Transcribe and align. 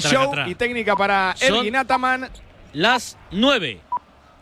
show 0.00 0.32
y 0.46 0.54
técnica 0.54 0.96
para 0.96 1.34
Elgin 1.40 1.76
Ataman. 1.76 2.30
Las 2.72 3.16
9. 3.30 3.80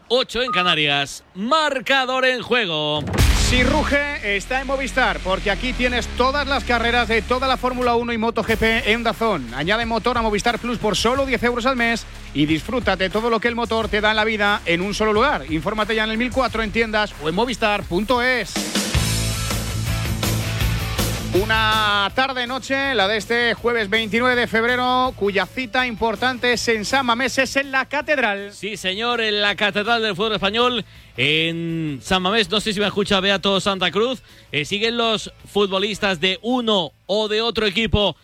8 0.09 0.43
en 0.43 0.51
Canarias. 0.51 1.25
Marcador 1.35 2.25
en 2.25 2.43
juego. 2.43 3.03
Si 3.49 3.63
ruge, 3.63 4.37
está 4.37 4.61
en 4.61 4.67
Movistar, 4.67 5.21
porque 5.21 5.51
aquí 5.51 5.73
tienes 5.73 6.07
todas 6.19 6.47
las 6.47 6.65
carreras 6.65 7.09
de 7.09 7.23
toda 7.23 7.49
la 7.49 7.57
Fórmula 7.57 7.95
1 7.95 8.13
y 8.13 8.19
MotoGP 8.19 8.63
en 8.87 9.03
Dazón. 9.03 9.55
Añade 9.55 9.87
motor 9.87 10.19
a 10.19 10.23
Movistar 10.23 10.59
Plus 10.59 10.77
por 10.77 10.97
solo 10.97 11.25
10 11.25 11.43
euros 11.45 11.65
al 11.65 11.77
mes 11.77 12.05
y 12.35 12.45
disfrútate 12.45 13.09
todo 13.09 13.31
lo 13.31 13.41
que 13.41 13.49
el 13.49 13.55
motor 13.55 13.89
te 13.89 14.03
da 14.03 14.11
en 14.11 14.17
la 14.17 14.25
vida 14.25 14.61
en 14.67 14.83
un 14.83 14.93
solo 14.93 15.15
lugar. 15.15 15.51
Infórmate 15.51 15.95
ya 15.95 16.05
en 16.05 16.11
el 16.11 16.19
1004 16.19 16.63
en 16.63 16.73
tiendas 16.73 17.15
o 17.23 17.29
en 17.31 17.35
movistar.es. 17.35 18.88
Una 21.35 22.11
tarde-noche, 22.15 22.95
la 22.95 23.07
de 23.07 23.19
este 23.19 23.53
jueves 23.53 23.91
29 23.91 24.35
de 24.35 24.47
febrero, 24.47 25.13
cuya 25.15 25.45
cita 25.45 25.87
importante 25.87 26.55
es 26.55 26.67
en 26.69 26.87
San 26.87 27.05
Mamés, 27.05 27.37
es 27.37 27.55
en 27.57 27.71
la 27.71 27.85
Catedral. 27.85 28.53
Sí, 28.55 28.79
señor, 28.79 29.21
en 29.21 29.43
la 29.43 29.55
Catedral 29.55 30.03
del 30.03 30.17
Fútbol 30.17 30.33
Español, 30.33 30.85
en 31.19 32.01
San 32.03 32.23
Mamés. 32.23 32.49
No 32.49 32.61
sé 32.61 32.73
si 32.73 32.81
me 32.81 32.87
escucha 32.87 33.21
Beato 33.21 33.61
Santa 33.61 33.91
Cruz. 33.91 34.23
Eh, 34.53 34.65
siguen 34.65 34.97
los 34.97 35.31
futbolistas 35.45 36.19
de 36.19 36.39
uno 36.41 36.93
o 37.05 37.29
de 37.29 37.43
otro 37.43 37.67
equipo 37.67 38.17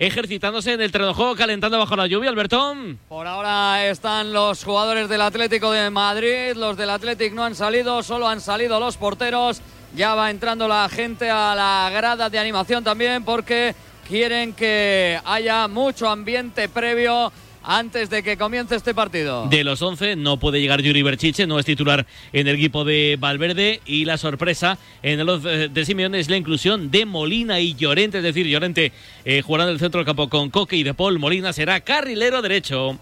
ejercitándose 0.00 0.72
en 0.72 0.80
el 0.80 0.92
terreno 0.92 1.08
de 1.08 1.14
juego, 1.14 1.36
calentando 1.36 1.78
bajo 1.78 1.96
la 1.96 2.06
lluvia, 2.08 2.30
Albertón. 2.30 2.98
Por 3.08 3.26
ahora 3.26 3.86
están 3.86 4.32
los 4.32 4.64
jugadores 4.64 5.08
del 5.08 5.22
Atlético 5.22 5.70
de 5.70 5.90
Madrid, 5.90 6.54
los 6.56 6.76
del 6.76 6.90
Atlético 6.90 7.36
no 7.36 7.44
han 7.44 7.54
salido, 7.54 8.02
solo 8.02 8.28
han 8.28 8.40
salido 8.40 8.80
los 8.80 8.96
porteros. 8.96 9.60
Ya 9.96 10.14
va 10.14 10.30
entrando 10.30 10.68
la 10.68 10.88
gente 10.88 11.30
a 11.30 11.54
la 11.54 11.90
grada 11.92 12.28
de 12.30 12.38
animación 12.38 12.84
también 12.84 13.24
porque 13.24 13.74
quieren 14.06 14.52
que 14.52 15.18
haya 15.24 15.68
mucho 15.68 16.08
ambiente 16.08 16.68
previo 16.68 17.32
antes 17.62 18.08
de 18.08 18.22
que 18.22 18.36
comience 18.36 18.74
este 18.74 18.94
partido. 18.94 19.46
De 19.48 19.62
los 19.62 19.82
11 19.82 20.16
no 20.16 20.38
puede 20.38 20.60
llegar 20.60 20.80
Yuri 20.80 21.02
Berchiche, 21.02 21.46
no 21.46 21.58
es 21.58 21.66
titular 21.66 22.06
en 22.32 22.48
el 22.48 22.56
equipo 22.56 22.84
de 22.84 23.16
Valverde 23.20 23.80
y 23.84 24.06
la 24.06 24.16
sorpresa 24.16 24.78
en 25.02 25.20
el 25.20 25.72
de 25.72 25.84
Simeone 25.84 26.18
es 26.18 26.30
la 26.30 26.36
inclusión 26.36 26.90
de 26.90 27.04
Molina 27.04 27.60
y 27.60 27.74
Llorente, 27.74 28.18
es 28.18 28.24
decir, 28.24 28.46
Llorente 28.46 28.92
eh, 29.24 29.42
jugará 29.42 29.64
en 29.64 29.70
el 29.70 29.78
centro 29.78 29.98
del 29.98 30.06
campo 30.06 30.28
con 30.28 30.50
Coque 30.50 30.76
y 30.76 30.82
De 30.82 30.94
Paul, 30.94 31.18
Molina 31.18 31.52
será 31.52 31.80
carrilero 31.80 32.40
derecho. 32.40 32.98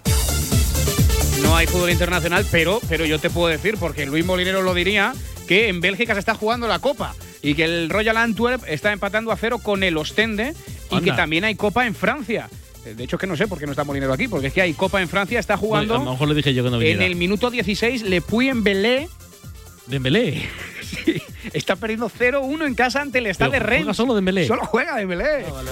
No 1.43 1.55
hay 1.55 1.67
fútbol 1.67 1.91
internacional, 1.91 2.45
pero, 2.51 2.81
pero 2.89 3.05
yo 3.05 3.21
te 3.21 3.31
puedo 3.31 3.49
decir, 3.49 3.77
porque 3.79 4.07
Luis 4.07 4.25
Molinero 4.25 4.63
lo 4.63 4.75
diría, 4.75 5.13
que 5.47 5.69
en 5.69 5.81
Bélgica 5.81 6.15
se 6.15 6.21
está 6.21 6.35
jugando 6.35 6.69
la 6.69 6.79
Copa 6.79 7.15
y 7.43 7.55
que 7.55 7.65
el 7.65 7.91
Royal 7.91 8.17
Antwerp 8.17 8.65
está 8.67 8.93
empatando 8.93 9.33
a 9.33 9.37
cero 9.37 9.59
con 9.59 9.83
el 9.83 9.97
Ostende 9.97 10.55
y 10.91 11.01
que 11.01 11.13
también 11.13 11.45
hay 11.45 11.55
Copa 11.55 11.87
en 11.87 11.95
Francia. 11.95 12.49
Eh, 12.85 12.95
de 12.95 13.05
hecho, 13.05 13.19
que 13.19 13.27
no 13.27 13.37
sé 13.37 13.49
por 13.49 13.59
qué 13.59 13.67
no 13.67 13.73
está 13.73 13.85
Molinero 13.85 14.13
aquí, 14.13 14.29
porque 14.29 14.49
es 14.49 14.53
que 14.53 14.63
hay 14.63 14.75
Copa 14.75 15.03
en 15.03 15.09
Francia, 15.09 15.41
está 15.41 15.57
jugando. 15.57 15.97
a 15.97 15.99
lo 15.99 16.13
mejor 16.13 16.29
le 16.29 16.35
dije 16.35 16.55
yo 16.55 16.63
que 16.65 16.71
no 16.71 16.81
En 16.81 17.03
el 17.03 17.17
minuto 17.17 17.51
16, 17.51 18.03
Le 18.03 18.21
Puy 18.21 18.49
en 18.49 18.63
Belé. 18.63 19.09
¿Dembélé? 19.87 20.49
sí, 20.83 21.21
está 21.53 21.77
perdiendo 21.77 22.11
0-1 22.11 22.67
en 22.67 22.75
casa 22.75 23.01
ante 23.01 23.19
el 23.19 23.27
Stade 23.27 23.53
de 23.53 23.59
Rennes. 23.61 23.97
solo 23.97 24.15
Dembélé? 24.15 24.47
Solo 24.47 24.65
juega 24.67 24.97
Dembélé. 24.97 25.45
No, 25.47 25.55
vale, 25.55 25.71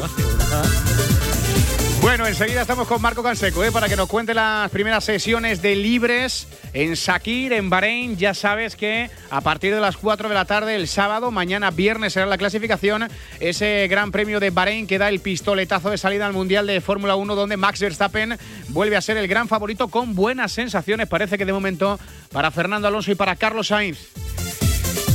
bueno, 2.04 2.26
enseguida 2.26 2.60
estamos 2.60 2.86
con 2.86 3.00
Marco 3.00 3.22
Canseco 3.22 3.64
¿eh? 3.64 3.72
para 3.72 3.88
que 3.88 3.96
nos 3.96 4.10
cuente 4.10 4.34
las 4.34 4.70
primeras 4.70 5.04
sesiones 5.04 5.62
de 5.62 5.74
libres 5.74 6.46
en 6.74 6.96
Sakir, 6.96 7.54
en 7.54 7.70
Bahrein. 7.70 8.18
Ya 8.18 8.34
sabes 8.34 8.76
que 8.76 9.08
a 9.30 9.40
partir 9.40 9.74
de 9.74 9.80
las 9.80 9.96
4 9.96 10.28
de 10.28 10.34
la 10.34 10.44
tarde 10.44 10.76
el 10.76 10.86
sábado, 10.86 11.30
mañana 11.30 11.70
viernes 11.70 12.12
será 12.12 12.26
la 12.26 12.36
clasificación, 12.36 13.08
ese 13.40 13.88
gran 13.88 14.12
premio 14.12 14.38
de 14.38 14.50
Bahrein 14.50 14.86
que 14.86 14.98
da 14.98 15.08
el 15.08 15.20
pistoletazo 15.20 15.88
de 15.88 15.96
salida 15.96 16.26
al 16.26 16.34
Mundial 16.34 16.66
de 16.66 16.82
Fórmula 16.82 17.16
1 17.16 17.34
donde 17.34 17.56
Max 17.56 17.80
Verstappen 17.80 18.36
vuelve 18.68 18.98
a 18.98 19.00
ser 19.00 19.16
el 19.16 19.26
gran 19.26 19.48
favorito 19.48 19.88
con 19.88 20.14
buenas 20.14 20.52
sensaciones, 20.52 21.08
parece 21.08 21.38
que 21.38 21.46
de 21.46 21.54
momento 21.54 21.98
para 22.32 22.50
Fernando 22.50 22.86
Alonso 22.86 23.12
y 23.12 23.14
para 23.14 23.34
Carlos 23.36 23.68
Sainz. 23.68 24.33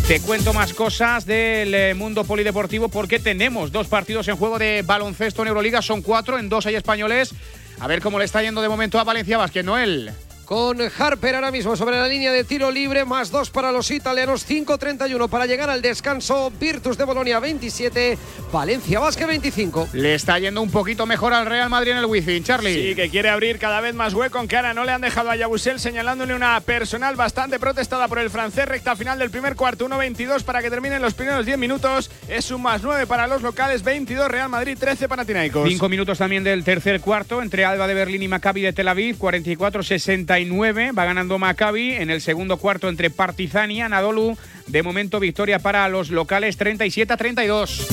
Te 0.10 0.20
cuento 0.22 0.54
más 0.54 0.74
cosas 0.74 1.28
del 1.28 1.72
eh, 1.76 1.94
mundo 1.94 2.24
polideportivo 2.24 2.90
porque 2.90 3.20
tenemos 3.20 3.72
dos 3.72 3.86
partidos 3.86 4.28
en 4.28 4.38
juego 4.38 4.58
de 4.58 4.82
baloncesto 4.82 5.44
en 5.44 5.50
Euroliga. 5.50 5.84
Son 5.84 6.02
cuatro, 6.02 6.40
en 6.40 6.50
dos 6.50 6.66
hay 6.66 6.74
españoles. 6.74 7.36
A 7.80 7.86
ver 7.86 8.02
cómo 8.02 8.18
le 8.18 8.26
está 8.26 8.42
yendo 8.42 8.64
de 8.64 8.70
momento 8.70 8.98
a 8.98 9.04
Valencia 9.04 9.38
Vázquez, 9.38 9.64
Noel 9.64 10.12
con 10.50 10.80
Harper 10.82 11.36
ahora 11.36 11.52
mismo 11.52 11.76
sobre 11.76 12.00
la 12.00 12.08
línea 12.08 12.32
de 12.32 12.44
tiro 12.44 12.72
libre, 12.72 13.06
más 13.06 13.30
dos 13.30 13.52
para 13.52 13.72
los 13.72 13.92
italianos, 13.92 14.50
5-31 14.50 15.30
para 15.30 15.46
llegar 15.46 15.70
al 15.70 15.84
descanso, 15.84 16.52
Virtus 16.60 16.98
de 16.98 17.04
Bolonia 17.04 17.40
27, 17.40 18.18
Valencia 18.52 19.00
Vázquez 19.00 19.28
25. 19.28 19.90
Le 19.94 20.16
está 20.16 20.40
yendo 20.40 20.64
un 20.64 20.72
poquito 20.72 21.06
mejor 21.06 21.36
al 21.36 21.46
Real 21.46 21.70
Madrid 21.70 21.92
en 21.92 21.98
el 22.00 22.06
wifi, 22.08 22.42
Charlie. 22.42 22.74
Sí, 22.74 22.96
que 22.96 23.12
quiere 23.12 23.30
abrir 23.30 23.60
cada 23.60 23.80
vez 23.80 23.94
más 23.94 24.16
hueco, 24.16 24.40
aunque 24.40 24.56
ahora 24.56 24.74
no 24.74 24.86
le 24.86 24.92
han 24.92 25.02
dejado 25.02 25.30
a 25.30 25.36
Yabusel 25.36 25.80
señalándole 25.80 26.34
una 26.34 26.60
personal 26.62 27.16
bastante 27.16 27.60
protestada 27.60 28.08
por 28.08 28.18
el 28.18 28.32
francés, 28.32 28.68
recta 28.68 28.96
final 28.96 29.20
del 29.20 29.30
primer 29.30 29.56
cuarto, 29.56 29.88
1-22 29.88 30.42
para 30.42 30.64
que 30.64 30.72
terminen 30.72 31.00
los 31.00 31.14
primeros 31.14 31.46
10 31.46 31.60
minutos, 31.60 32.10
es 32.28 32.50
un 32.50 32.64
más 32.64 32.82
9 32.82 33.06
para 33.06 33.28
los 33.28 33.44
locales, 33.44 33.84
22 33.84 34.28
Real 34.28 34.50
Madrid, 34.50 34.76
13 34.80 35.08
Panathinaikos. 35.08 35.70
5 35.70 35.90
minutos 35.90 36.18
también 36.18 36.44
del 36.44 36.64
tercer 36.64 37.02
cuarto 37.02 37.40
entre 37.44 37.66
Alba 37.66 37.86
de 37.86 37.94
Berlín 37.94 38.24
y 38.24 38.28
Maccabi 38.28 38.64
de 38.64 38.74
Tel 38.74 38.88
Aviv, 38.88 39.20
44-60 39.20 40.39
va 40.48 41.06
ganando 41.06 41.38
Maccabi 41.38 41.94
en 41.94 42.10
el 42.10 42.22
segundo 42.22 42.58
cuarto 42.58 42.88
entre 42.88 43.10
Partizan 43.10 43.72
y 43.72 43.82
Anadolu. 43.82 44.38
De 44.68 44.84
momento 44.84 45.20
victoria 45.20 45.60
para 45.60 45.88
los 45.90 46.12
locales 46.12 46.58
37 46.58 47.14
a 47.14 47.18
32. 47.18 47.88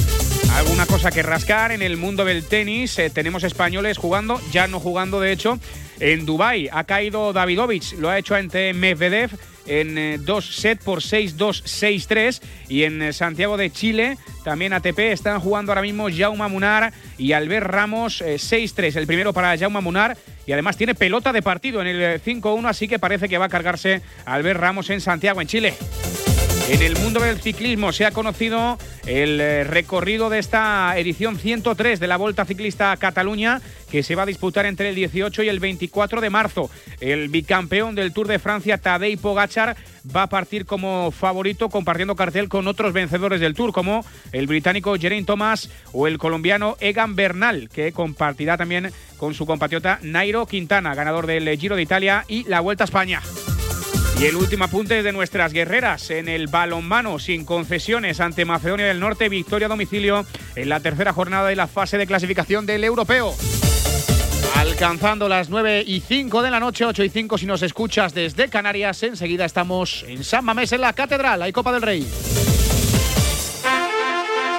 Alguna 0.55 0.87
cosa 0.87 1.11
que 1.11 1.23
rascar 1.23 1.73
en 1.73 1.83
el 1.83 1.97
mundo 1.97 2.25
del 2.25 2.45
tenis. 2.45 2.99
Eh, 2.99 3.11
tenemos 3.11 3.45
españoles 3.45 3.99
jugando, 3.99 4.41
ya 4.53 4.69
no 4.69 4.81
jugando 4.81 5.21
de 5.21 5.33
hecho, 5.33 5.59
en 6.01 6.25
Dubai. 6.25 6.69
Ha 6.73 6.85
caído 6.85 7.33
Davidovich, 7.33 7.95
lo 7.95 8.11
ha 8.11 8.19
hecho 8.19 8.35
ante 8.35 8.73
Medvedev 8.73 9.31
en 9.67 9.99
eh, 9.99 10.19
dos 10.21 10.57
set 10.57 10.83
por 10.83 11.01
6-2, 11.01 11.63
6-3. 11.65 12.43
Y 12.69 12.85
en 12.85 13.03
eh, 13.03 13.13
Santiago 13.13 13.57
de 13.57 13.71
Chile, 13.71 14.19
también 14.45 14.73
ATP, 14.73 14.99
están 14.99 15.41
jugando 15.41 15.73
ahora 15.73 15.83
mismo 15.83 16.09
Jaume 16.15 16.49
Munar 16.49 16.93
y 17.19 17.33
Albert 17.33 17.67
Ramos 17.67 18.23
6-3. 18.23 18.97
El 18.97 19.07
primero 19.07 19.33
para 19.33 19.57
Jaume 19.57 19.81
Munar 19.81 20.17
y 20.47 20.53
además 20.53 20.77
tiene 20.77 20.95
pelota 20.95 21.33
de 21.33 21.43
partido 21.43 21.81
en 21.81 21.89
el 21.89 22.23
5-1, 22.23 22.69
así 22.69 22.89
que 22.89 22.99
parece 22.99 23.29
que 23.29 23.39
va 23.39 23.47
a 23.47 23.49
cargarse 23.49 24.03
Albert 24.25 24.61
Ramos 24.61 24.91
en 24.91 25.01
Santiago, 25.01 25.41
en 25.41 25.49
Chile. 25.49 25.75
En 26.69 26.83
el 26.83 26.97
mundo 26.97 27.21
del 27.21 27.41
ciclismo 27.41 27.93
se 27.93 28.05
ha 28.07 28.11
conocido 28.11 28.77
el 29.07 29.41
eh, 29.41 29.63
recorrido 29.63 30.31
de 30.31 30.41
esta 30.41 30.99
edición 30.99 31.39
103 31.39 32.01
de 32.01 32.07
la 32.09 32.17
Volta 32.17 32.45
Ciclista 32.45 32.97
Cataluña 32.97 33.61
que 33.89 34.03
se 34.03 34.17
va 34.17 34.25
a 34.25 34.27
disputar 34.27 34.67
entre 34.67 34.89
el 34.89 34.97
18 34.97 35.45
y 35.45 35.49
el 35.49 35.61
24 35.61 36.21
de 36.21 36.29
marzo. 36.29 36.69
El 36.99 37.29
bicampeón 37.29 37.95
del 37.95 38.13
Tour 38.13 38.27
de 38.27 38.41
Francia, 38.41 38.79
Tadej 38.79 39.17
Pogachar, 39.17 39.77
va 40.15 40.25
a 40.25 40.29
partir 40.29 40.67
como 40.67 41.13
favorito 41.13 41.69
compartiendo 41.69 42.17
cartel 42.17 42.49
con 42.49 42.67
otros 42.67 42.93
vencedores 42.93 43.41
del 43.41 43.55
Tour 43.55 43.73
como 43.73 44.05
el 44.33 44.49
británico 44.49 44.97
Geraint 44.97 45.29
Thomas 45.29 45.71
o 45.93 46.09
el 46.09 46.19
colombiano 46.19 46.77
Egan 46.81 47.15
Bernal, 47.15 47.69
que 47.73 47.93
compartirá 47.93 48.57
también 48.57 48.91
con 49.19 49.35
su 49.35 49.47
compatriota 49.47 50.01
Nairo 50.03 50.47
Quintana, 50.47 50.97
ganador 50.97 51.29
del 51.29 51.57
Giro 51.57 51.77
de 51.77 51.83
Italia 51.83 52.25
y 52.27 52.43
la 52.49 52.59
Vuelta 52.59 52.83
a 52.83 52.87
España. 52.87 53.23
Y 54.19 54.25
el 54.25 54.37
último 54.37 54.65
apunte 54.65 55.03
de 55.03 55.13
nuestras 55.13 55.53
guerreras 55.53 56.11
en 56.11 56.29
el 56.29 56.47
balonmano 56.47 57.19
sin 57.19 57.45
concesiones 57.45 58.19
ante 58.21 58.47
Macedonia 58.47 58.87
del 58.87 58.99
Norte, 58.99 59.29
victoria 59.29 59.67
a 59.67 59.69
domicilio 59.69 60.25
en 60.55 60.71
la 60.71 60.81
tercera 60.81 61.13
jornada 61.13 61.49
de 61.49 61.57
la 61.57 61.67
fase 61.67 61.99
de 61.99 62.07
clasificación 62.07 62.65
del 62.65 62.85
europeo. 62.85 63.35
Alcanzando 64.55 65.29
las 65.29 65.51
9 65.51 65.85
y 65.87 66.01
5 66.01 66.41
de 66.41 66.51
la 66.51 66.61
noche, 66.61 66.87
8 66.87 67.05
y 67.05 67.11
5 67.11 67.37
si 67.37 67.45
nos 67.45 67.61
escuchas 67.61 68.15
desde 68.15 68.49
Canarias, 68.49 69.03
enseguida 69.03 69.45
estamos 69.45 70.03
en 70.09 70.25
San 70.25 70.47
Mamés 70.47 70.73
en 70.73 70.81
la 70.81 70.95
Catedral, 70.95 71.43
hay 71.43 71.53
Copa 71.53 71.73
del 71.73 71.83
Rey. 71.83 72.07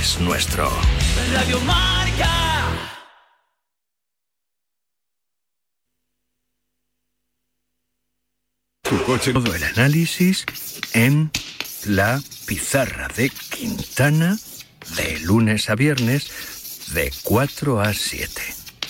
es 0.00 0.18
nuestro. 0.20 0.70
Radio 1.32 1.60
Marca. 1.60 2.30
Tu 8.82 9.02
coche. 9.04 9.32
Todo 9.34 9.54
el 9.54 9.62
análisis 9.62 10.46
en 10.94 11.30
la 11.84 12.18
pizarra 12.46 13.08
de 13.08 13.28
Quintana 13.28 14.38
de 14.96 15.20
lunes 15.20 15.68
a 15.68 15.74
viernes 15.74 16.30
de 16.94 17.12
4 17.22 17.80
a 17.80 17.92
7. 17.92 18.42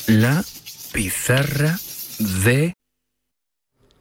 La 0.06 0.44
pizarra 0.92 1.76
de 2.18 2.72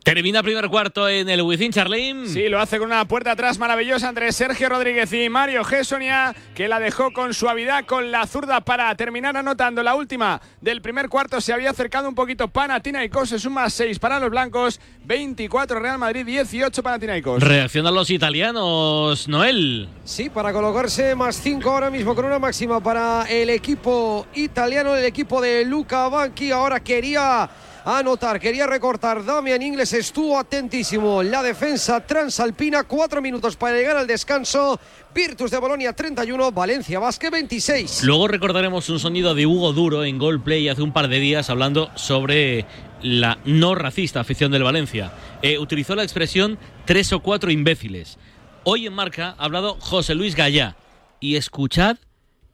Termina 0.04 0.42
primer 0.42 0.70
cuarto 0.70 1.08
en 1.08 1.30
el 1.30 1.42
Within 1.42 1.72
Charlene. 1.72 2.28
Sí, 2.28 2.48
lo 2.50 2.60
hace 2.60 2.80
con 2.80 2.88
una 2.88 3.06
puerta 3.06 3.32
atrás 3.32 3.60
maravillosa 3.60 4.10
entre 4.10 4.32
Sergio 4.32 4.70
Rodríguez 4.70 5.12
y 5.14 5.30
Mario 5.30 5.64
Gessonia, 5.64 6.34
que 6.56 6.68
la 6.68 6.80
dejó 6.80 7.12
con 7.12 7.34
suavidad 7.34 7.86
con 7.86 8.10
la 8.10 8.26
zurda 8.26 8.62
para 8.62 8.96
terminar 8.96 9.38
anotando 9.38 9.84
la 9.84 9.96
última 9.96 10.42
del 10.62 10.82
primer 10.82 11.10
cuarto. 11.10 11.42
Se 11.42 11.54
había 11.54 11.70
acercado 11.70 12.08
un 12.10 12.16
poquito 12.16 12.48
Panathinaikos, 12.48 13.34
es 13.34 13.46
un 13.46 13.54
más 13.54 13.74
6 13.74 14.00
para 14.00 14.20
los 14.20 14.32
blancos, 14.32 14.80
24 15.06 15.80
Real 15.80 16.00
Madrid, 16.00 16.26
18 16.26 16.82
Panathinaikos. 16.82 17.44
Reaccionan 17.44 17.94
los 17.94 18.10
italianos, 18.10 19.28
Noel. 19.28 19.90
Sí, 20.06 20.30
para 20.30 20.54
colocarse 20.54 21.14
más 21.14 21.40
5 21.42 21.70
ahora 21.70 21.92
mismo 21.92 22.16
con 22.16 22.26
una 22.26 22.40
máxima 22.40 22.82
para 22.82 23.26
el 23.30 23.50
equipo 23.50 24.26
italiano, 24.34 24.96
el 24.96 25.06
equipo 25.06 25.42
de 25.42 25.66
Luca 25.66 26.08
Banchi. 26.08 26.52
Ahora 26.52 26.80
quería 26.80 27.50
anotar, 27.86 28.40
quería 28.40 28.68
recortar. 28.68 29.24
Damian 29.24 29.62
Ingles 29.62 29.94
estuvo 29.94 30.38
atentísimo. 30.38 31.24
La 31.24 31.44
defensa 31.44 32.06
transalpina, 32.06 32.84
cuatro 32.84 33.22
minutos 33.22 33.56
para 33.56 33.76
llegar 33.78 33.98
al 33.98 34.08
descanso. 34.08 34.80
Virtus 35.14 35.52
de 35.52 35.58
Bolonia 35.58 35.94
31, 35.94 36.52
Valencia 36.52 37.00
Basque 37.00 37.30
26. 37.30 38.04
Luego 38.04 38.28
recordaremos 38.28 38.90
un 38.90 39.00
sonido 39.00 39.34
de 39.36 39.46
Hugo 39.46 39.74
Duro 39.74 40.04
en 40.04 40.18
Gold 40.18 40.44
Play 40.44 40.70
hace 40.70 40.82
un 40.82 40.94
par 40.94 41.08
de 41.08 41.20
días 41.20 41.50
hablando 41.50 41.90
sobre 41.96 42.66
la 43.02 43.40
no 43.46 43.76
racista 43.76 44.20
afición 44.20 44.52
del 44.52 44.64
Valencia. 44.64 45.12
Eh, 45.42 45.58
utilizó 45.58 45.96
la 45.96 46.04
expresión 46.04 46.60
tres 46.86 47.12
o 47.14 47.22
cuatro 47.22 47.52
imbéciles. 47.52 48.18
Hoy 48.64 48.86
en 48.86 48.94
marca 48.94 49.36
ha 49.38 49.46
hablado 49.46 49.78
José 49.80 50.16
Luis 50.16 50.36
Gallá. 50.36 50.76
Y 51.20 51.36
escuchad 51.36 51.98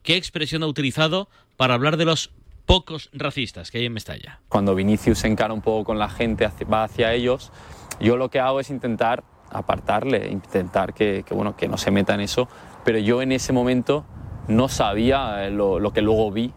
qué 0.01 0.15
expresión 0.15 0.63
ha 0.63 0.67
utilizado 0.67 1.29
para 1.57 1.73
hablar 1.73 1.97
de 1.97 2.05
los 2.05 2.31
pocos 2.65 3.09
racistas 3.13 3.71
que 3.71 3.79
hay 3.79 3.85
en 3.85 3.93
Mestalla. 3.93 4.39
Cuando 4.49 4.75
Vinicius 4.75 5.19
se 5.19 5.27
encara 5.27 5.53
un 5.53 5.61
poco 5.61 5.85
con 5.85 5.99
la 5.99 6.09
gente, 6.09 6.49
va 6.71 6.83
hacia 6.83 7.13
ellos, 7.13 7.51
yo 7.99 8.17
lo 8.17 8.29
que 8.29 8.39
hago 8.39 8.59
es 8.59 8.69
intentar 8.69 9.23
apartarle, 9.51 10.29
intentar 10.31 10.93
que, 10.93 11.23
que 11.25 11.33
bueno, 11.33 11.55
que 11.55 11.67
no 11.67 11.77
se 11.77 11.91
meta 11.91 12.13
en 12.13 12.21
eso, 12.21 12.47
pero 12.83 12.97
yo 12.99 13.21
en 13.21 13.31
ese 13.31 13.53
momento 13.53 14.05
no 14.47 14.67
sabía 14.67 15.49
lo, 15.49 15.79
lo, 15.79 15.93
que 15.93 16.01
luego 16.01 16.31
vi, 16.31 16.53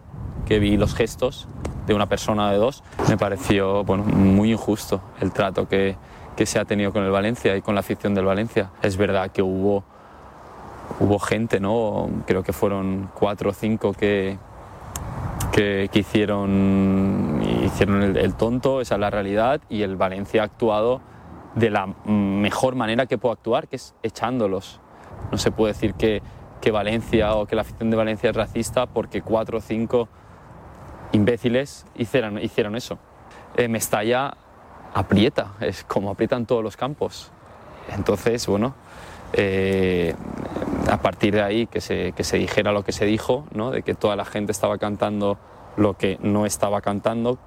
que 0.46 0.58
vi 0.58 0.76
los 0.76 0.94
gestos 0.94 1.48
de 1.86 1.94
una 1.94 2.06
persona 2.06 2.50
de 2.50 2.58
dos, 2.58 2.82
me 3.08 3.16
pareció 3.16 3.84
bueno, 3.84 4.04
muy 4.04 4.52
injusto 4.52 5.00
el 5.20 5.32
trato 5.32 5.68
que, 5.68 5.96
que 6.36 6.46
se 6.46 6.58
ha 6.58 6.64
tenido 6.64 6.92
con 6.92 7.04
el 7.04 7.10
Valencia 7.10 7.56
y 7.56 7.62
con 7.62 7.74
la 7.74 7.80
afición 7.80 8.14
del 8.14 8.24
Valencia. 8.24 8.70
Es 8.82 8.96
verdad 8.96 9.30
que 9.30 9.42
hubo, 9.42 9.84
hubo 11.00 11.18
gente, 11.18 11.60
¿no? 11.60 12.10
creo 12.26 12.42
que 12.42 12.52
fueron 12.52 13.10
cuatro 13.14 13.50
o 13.50 13.52
cinco 13.54 13.92
que, 13.92 14.38
que, 15.52 15.88
que 15.92 16.00
hicieron, 16.00 17.42
hicieron 17.64 18.02
el, 18.16 18.34
tonto, 18.34 18.80
esa 18.80 18.94
es 18.94 19.00
la 19.00 19.10
realidad, 19.10 19.60
y 19.68 19.82
el 19.82 19.96
Valencia 19.96 20.42
ha 20.42 20.44
actuado 20.44 21.00
de 21.54 21.70
la 21.70 21.86
mejor 22.04 22.74
manera 22.74 23.06
que 23.06 23.18
puede 23.18 23.34
actuar, 23.34 23.68
que 23.68 23.76
es 23.76 23.94
echándolos. 24.02 24.80
No 25.32 25.38
se 25.38 25.50
puede 25.50 25.72
decir 25.72 25.94
que, 25.94 26.22
que 26.60 26.70
Valencia 26.70 27.34
o 27.34 27.46
que 27.46 27.56
la 27.56 27.62
afición 27.62 27.90
de 27.90 27.96
Valencia 27.96 28.30
es 28.30 28.36
racista 28.36 28.86
porque 28.86 29.22
cuatro 29.22 29.58
o 29.58 29.60
cinco 29.60 30.08
imbéciles 31.12 31.86
hicieron, 31.96 32.38
hicieron 32.38 32.76
eso. 32.76 32.98
Eh, 33.56 33.68
Mestalla 33.68 34.36
aprieta, 34.94 35.54
es 35.60 35.84
como 35.84 36.10
aprietan 36.10 36.46
todos 36.46 36.62
los 36.62 36.76
campos. 36.76 37.30
Entonces, 37.88 38.46
bueno, 38.46 38.74
eh, 39.32 40.14
a 40.90 41.00
partir 41.02 41.34
de 41.34 41.42
ahí 41.42 41.66
que 41.66 41.80
se, 41.80 42.12
que 42.12 42.24
se 42.24 42.38
dijera 42.38 42.72
lo 42.72 42.84
que 42.84 42.92
se 42.92 43.04
dijo, 43.06 43.46
¿no? 43.52 43.70
de 43.70 43.82
que 43.82 43.94
toda 43.94 44.16
la 44.16 44.24
gente 44.24 44.52
estaba 44.52 44.78
cantando 44.78 45.38
lo 45.76 45.94
que 45.94 46.18
no 46.20 46.46
estaba 46.46 46.80
cantando, 46.80 47.38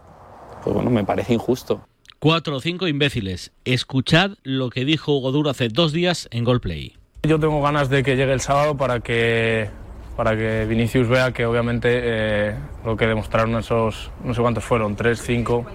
pues 0.63 0.74
bueno, 0.74 0.89
me 0.89 1.04
parece 1.04 1.33
injusto. 1.33 1.81
Cuatro 2.19 2.57
o 2.57 2.60
cinco 2.62 2.88
imbéciles. 2.88 3.51
Escuchad 3.66 4.31
lo 4.44 4.69
que 4.69 4.86
dijo 4.86 5.13
Hugo 5.13 5.31
Duro 5.31 5.50
hace 5.50 5.69
dos 5.69 5.92
días 5.92 6.28
en 6.31 6.44
Goldplay. 6.44 6.95
Yo 7.24 7.39
tengo 7.39 7.62
ganas 7.62 7.89
de 7.89 8.04
que 8.04 8.16
llegue 8.16 8.33
el 8.33 8.42
sábado 8.42 8.78
para 8.78 9.00
que, 9.00 9.69
para 10.16 10.36
que 10.38 10.66
Vinicius 10.68 11.07
vea 11.07 11.31
que 11.31 11.45
obviamente 11.45 11.89
eh, 11.92 12.56
lo 12.86 12.95
que 12.95 13.07
demostraron 13.07 13.56
esos, 13.56 14.12
no 14.24 14.33
sé 14.33 14.42
cuántos 14.42 14.63
fueron, 14.63 14.95
tres, 14.95 15.22
cinco, 15.22 15.66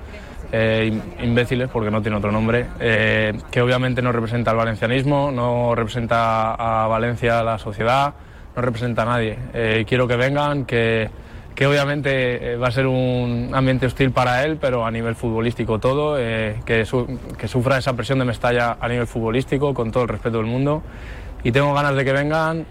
eh, 0.53 1.01
imbéciles, 1.23 1.69
porque 1.69 1.91
no 1.91 2.03
tiene 2.03 2.17
otro 2.17 2.33
nombre, 2.33 2.67
eh, 2.81 3.33
que 3.51 3.61
obviamente 3.61 4.03
no 4.03 4.13
representa 4.13 4.51
al 4.51 4.57
valencianismo, 4.57 5.31
no 5.31 5.75
representa 5.75 6.55
a 6.55 6.87
Valencia, 6.87 7.43
la 7.43 7.59
sociedad, 7.59 8.15
no 8.55 8.63
representa 8.63 9.03
a 9.03 9.05
nadie. 9.07 9.39
Eh, 9.55 9.85
quiero 9.87 10.07
que 10.07 10.17
vengan, 10.17 10.65
que, 10.65 11.11
que 11.55 11.67
obviamente 11.67 12.57
va 12.57 12.69
a 12.69 12.71
ser 12.71 12.87
un 12.87 13.51
ambiente 13.55 13.87
hostil 13.87 14.11
para 14.11 14.45
él, 14.45 14.59
pero 14.61 14.85
a 14.87 14.91
nivel 14.91 15.15
futbolístico 15.15 15.79
todo, 15.79 16.17
que, 16.17 16.85
que 17.39 17.49
sufra 17.49 17.79
esa 17.79 17.95
presión 17.95 18.19
de 18.19 18.25
Mestalla 18.25 18.77
a 18.81 18.89
nivel 18.89 19.07
futbolístico, 19.07 19.75
con 19.75 19.91
todo 19.91 20.05
el 20.05 20.09
respeto 20.09 20.39
del 20.39 20.47
mundo. 20.47 20.83
Y 21.45 21.53
tengo 21.53 21.73
ganas 21.75 21.95
de 21.95 22.05
que 22.05 22.13
vengan, 22.13 22.67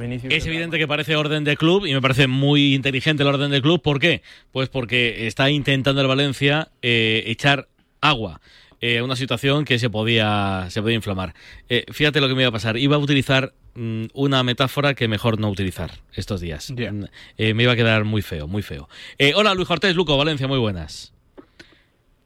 Vinicius 0.00 0.32
es 0.32 0.46
evidente 0.46 0.78
que 0.78 0.88
parece 0.88 1.16
orden 1.16 1.44
de 1.44 1.56
club 1.56 1.86
y 1.86 1.94
me 1.94 2.00
parece 2.00 2.26
muy 2.26 2.74
inteligente 2.74 3.22
el 3.22 3.28
orden 3.28 3.50
de 3.50 3.62
club. 3.62 3.80
¿Por 3.82 4.00
qué? 4.00 4.22
Pues 4.52 4.68
porque 4.68 5.26
está 5.26 5.50
intentando 5.50 6.00
el 6.00 6.06
Valencia 6.06 6.68
eh, 6.82 7.24
echar 7.26 7.68
agua. 8.00 8.40
Eh, 8.80 9.02
una 9.02 9.14
situación 9.14 9.66
que 9.66 9.78
se 9.78 9.90
podía, 9.90 10.66
se 10.70 10.80
podía 10.80 10.96
inflamar. 10.96 11.34
Eh, 11.68 11.84
fíjate 11.92 12.20
lo 12.20 12.28
que 12.28 12.34
me 12.34 12.42
iba 12.42 12.48
a 12.48 12.52
pasar. 12.52 12.78
Iba 12.78 12.96
a 12.96 12.98
utilizar 12.98 13.52
mm, 13.74 14.06
una 14.14 14.42
metáfora 14.42 14.94
que 14.94 15.06
mejor 15.06 15.38
no 15.38 15.50
utilizar 15.50 15.90
estos 16.14 16.40
días. 16.40 16.72
Yeah. 16.74 16.92
me 16.92 17.62
iba 17.62 17.72
a 17.72 17.76
quedar 17.76 18.04
muy 18.04 18.22
feo, 18.22 18.48
muy 18.48 18.62
feo. 18.62 18.88
hola 19.34 19.54
Luis 19.54 19.68
Cortés, 19.68 19.94
Luco, 19.94 20.16
Valencia, 20.16 20.48
muy 20.48 20.58
buenas. 20.58 21.12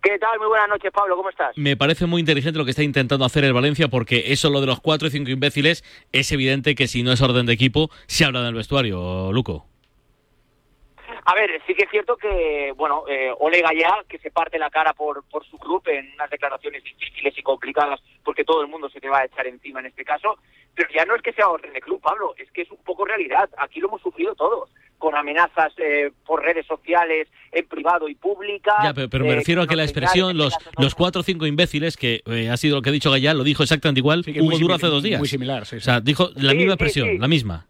¿Qué 0.04 0.18
tal? 0.18 0.38
Muy 0.38 0.48
buenas 0.48 0.68
noches, 0.68 0.92
Pablo. 0.92 1.16
¿Cómo 1.16 1.30
estás? 1.30 1.56
Me 1.56 1.78
parece 1.78 2.04
muy 2.04 2.20
inteligente 2.20 2.58
lo 2.58 2.66
que 2.66 2.72
está 2.72 2.82
intentando 2.82 3.24
hacer 3.24 3.42
el 3.42 3.54
Valencia, 3.54 3.88
porque 3.88 4.24
eso, 4.26 4.50
lo 4.50 4.60
de 4.60 4.66
los 4.66 4.78
cuatro 4.78 5.08
y 5.08 5.10
cinco 5.10 5.30
imbéciles, 5.30 5.82
es 6.12 6.30
evidente 6.30 6.74
que 6.74 6.88
si 6.88 7.02
no 7.02 7.10
es 7.10 7.22
orden 7.22 7.46
de 7.46 7.54
equipo, 7.54 7.88
se 8.06 8.26
habla 8.26 8.42
del 8.42 8.54
vestuario, 8.54 9.32
Luco. 9.32 9.64
A 11.24 11.34
ver, 11.34 11.58
sí 11.66 11.74
que 11.74 11.84
es 11.84 11.90
cierto 11.90 12.18
que, 12.18 12.74
bueno, 12.76 13.04
eh, 13.08 13.32
Ole 13.38 13.62
Gallá, 13.62 14.04
que 14.06 14.18
se 14.18 14.30
parte 14.30 14.58
la 14.58 14.68
cara 14.68 14.92
por, 14.92 15.24
por 15.30 15.42
su 15.46 15.56
club 15.56 15.82
en 15.86 16.12
unas 16.12 16.28
declaraciones 16.28 16.84
difíciles 16.84 17.38
y 17.38 17.42
complicadas, 17.42 17.98
porque 18.22 18.44
todo 18.44 18.60
el 18.60 18.68
mundo 18.68 18.90
se 18.90 19.00
te 19.00 19.08
va 19.08 19.20
a 19.20 19.24
echar 19.24 19.46
encima 19.46 19.80
en 19.80 19.86
este 19.86 20.04
caso, 20.04 20.36
pero 20.74 20.90
ya 20.94 21.06
no 21.06 21.16
es 21.16 21.22
que 21.22 21.32
sea 21.32 21.48
orden 21.48 21.72
de 21.72 21.80
club, 21.80 22.02
Pablo, 22.02 22.34
es 22.36 22.50
que 22.50 22.60
es 22.60 22.70
un 22.70 22.84
poco 22.84 23.06
realidad. 23.06 23.48
Aquí 23.56 23.80
lo 23.80 23.88
hemos 23.88 24.02
sufrido 24.02 24.34
todos 24.34 24.68
con 25.04 25.14
amenazas 25.14 25.70
eh, 25.76 26.10
por 26.24 26.42
redes 26.42 26.64
sociales, 26.66 27.28
en 27.52 27.66
privado 27.66 28.08
y 28.08 28.14
pública. 28.14 28.72
Ya, 28.82 28.94
pero, 28.94 29.10
pero 29.10 29.24
me 29.26 29.32
eh, 29.32 29.36
refiero 29.36 29.60
a 29.60 29.66
que 29.66 29.76
la 29.76 29.82
expresión, 29.84 30.34
los, 30.38 30.54
los 30.78 30.94
cuatro 30.94 31.20
o 31.20 31.22
cinco 31.22 31.44
imbéciles, 31.44 31.98
que 31.98 32.22
eh, 32.24 32.48
ha 32.48 32.56
sido 32.56 32.76
lo 32.76 32.82
que 32.82 32.88
ha 32.88 32.92
dicho 32.92 33.10
Gallá, 33.10 33.34
lo 33.34 33.44
dijo 33.44 33.62
exactamente 33.62 34.00
igual, 34.00 34.24
Sí, 34.24 34.30
Hugo 34.40 34.52
muy 34.52 34.58
Duro 34.58 34.74
hace 34.74 34.86
dos 34.86 35.02
días. 35.02 35.18
muy 35.18 35.28
similar, 35.28 35.66
sí, 35.66 35.76
O 35.76 35.80
sea, 35.80 36.00
dijo 36.00 36.30
la 36.36 36.52
Sí, 36.52 36.56
misma 36.56 36.70
sí, 36.72 36.74
expresión, 36.74 37.08
sí. 37.10 37.18
la 37.18 37.28
misma. 37.28 37.66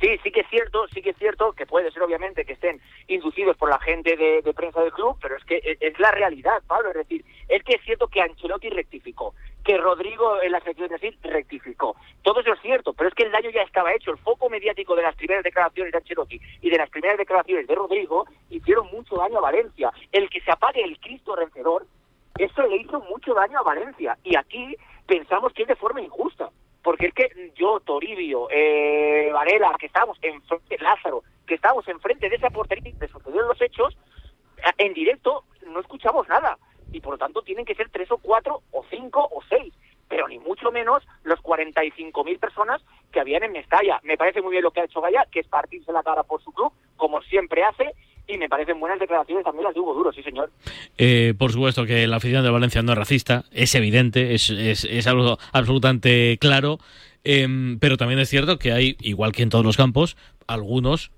Sí, 0.00 0.18
sí 0.22 0.32
que 0.32 0.40
es 0.40 0.48
cierto, 0.48 0.88
sí 0.88 1.02
que 1.02 1.10
es 1.10 1.16
cierto 1.18 1.52
que 1.52 1.66
puede 1.66 1.90
ser 1.90 2.02
obviamente 2.02 2.46
que 2.46 2.54
estén 2.54 2.80
inducidos 3.06 3.54
por 3.58 3.68
la 3.68 3.78
gente 3.78 4.16
de, 4.16 4.54
prensa 4.54 4.80
del 4.80 4.92
club, 4.92 5.18
pero 5.20 5.36
es 5.36 5.44
que 5.44 5.60
es, 5.62 5.76
es 5.78 5.98
la 6.00 6.10
realidad, 6.10 6.62
Pablo. 6.66 6.88
Es 6.88 6.96
decir, 6.96 7.22
es 7.48 7.62
que 7.64 7.74
es 7.74 7.82
cierto 7.82 8.08
que 8.08 8.22
Ancelotti 8.22 8.70
rectificó, 8.70 9.34
que 9.62 9.76
Rodrigo 9.76 10.40
en 10.40 10.52
la 10.52 10.60
sección 10.60 10.88
de 10.88 10.96
Brasil 10.96 11.18
rectificó. 11.22 11.96
Todo 12.22 12.40
eso 12.40 12.54
es 12.54 12.60
cierto, 12.62 12.94
pero 12.94 13.08
es 13.08 13.14
que 13.14 13.24
el 13.24 13.32
daño 13.32 13.50
ya 13.50 13.60
estaba 13.60 13.92
hecho. 13.92 14.10
El 14.10 14.18
foco 14.18 14.48
mediático 14.48 14.96
de 14.96 15.02
las 15.02 15.14
primeras 15.16 15.44
declaraciones 15.44 15.92
de 15.92 15.98
Ancelotti 15.98 16.40
y 16.62 16.70
de 16.70 16.78
las 16.78 16.88
primeras 16.88 17.18
declaraciones 17.18 17.66
de 17.66 17.74
Rodrigo 17.74 18.26
hicieron 18.48 18.86
mucho 18.90 19.16
daño 19.16 19.36
a 19.36 19.42
Valencia. 19.42 19.92
El 20.12 20.30
que 20.30 20.40
se 20.40 20.50
apague 20.50 20.82
el 20.82 20.98
Cristo 20.98 21.36
vencedor, 21.36 21.86
eso 22.38 22.66
le 22.66 22.76
hizo 22.78 23.00
mucho 23.00 23.34
daño 23.34 23.58
a 23.58 23.62
Valencia. 23.62 24.16
Y 24.24 24.34
aquí 24.34 24.76
pensamos 25.06 25.52
que 25.52 25.62
es 25.62 25.68
de 25.68 25.76
forma 25.76 26.00
injusta. 26.00 26.48
Porque 26.82 27.06
es 27.06 27.14
que 27.14 27.52
yo, 27.54 27.80
Toribio, 27.80 28.48
eh, 28.50 29.30
Varela, 29.32 29.74
que 29.78 29.86
estábamos 29.86 30.18
enfrente, 30.22 30.78
Lázaro, 30.78 31.22
que 31.46 31.54
estábamos 31.54 31.86
enfrente 31.88 32.28
de 32.28 32.36
esa 32.36 32.50
portería 32.50 32.92
de 32.98 33.08
sucedieron 33.08 33.48
los 33.48 33.60
hechos, 33.60 33.96
en 34.78 34.94
directo 34.94 35.44
no 35.66 35.80
escuchamos 35.80 36.28
nada. 36.28 36.58
Y 36.92 37.00
por 37.00 37.14
lo 37.14 37.18
tanto 37.18 37.42
tienen 37.42 37.64
que 37.64 37.74
ser 37.74 37.88
tres 37.90 38.10
o 38.10 38.18
cuatro 38.18 38.62
o 38.72 38.84
cinco 38.90 39.28
o 39.30 39.42
seis. 39.48 39.72
Pero 40.08 40.26
ni 40.26 40.40
mucho 40.40 40.72
menos 40.72 41.06
los 41.22 41.38
45.000 41.40 42.40
personas 42.40 42.82
que 43.12 43.20
habían 43.20 43.44
en 43.44 43.52
Mestalla. 43.52 44.00
Me 44.02 44.16
parece 44.16 44.42
muy 44.42 44.50
bien 44.50 44.64
lo 44.64 44.72
que 44.72 44.80
ha 44.80 44.84
hecho 44.84 45.00
Gaya, 45.00 45.24
que 45.30 45.38
es 45.38 45.46
partirse 45.46 45.92
la 45.92 46.02
cara 46.02 46.24
por 46.24 46.42
su 46.42 46.50
club, 46.50 46.72
como 46.96 47.22
siempre 47.22 47.62
hace, 47.62 47.94
y 48.30 48.38
me 48.38 48.48
parecen 48.48 48.78
buenas 48.78 48.98
declaraciones 48.98 49.44
también 49.44 49.64
las 49.64 49.74
de 49.74 49.80
Hugo 49.80 49.94
Duro, 49.94 50.12
sí 50.12 50.22
señor. 50.22 50.50
Eh, 50.98 51.34
por 51.36 51.52
supuesto 51.52 51.84
que 51.86 52.06
la 52.06 52.16
afición 52.16 52.44
de 52.44 52.50
Valencia 52.50 52.82
no 52.82 52.92
es 52.92 52.98
racista, 52.98 53.44
es 53.52 53.74
evidente, 53.74 54.34
es, 54.34 54.50
es, 54.50 55.06
algo 55.06 55.38
absolutamente 55.52 56.38
claro, 56.40 56.78
em, 57.24 57.78
pero 57.78 57.96
también 57.96 58.20
es 58.20 58.28
cierto 58.28 58.58
que 58.58 58.72
hay, 58.72 58.96
igual 59.00 59.32
que 59.32 59.42
en 59.42 59.50
todos 59.50 59.64
los 59.64 59.76
campos, 59.76 60.16
algunos, 60.46 61.10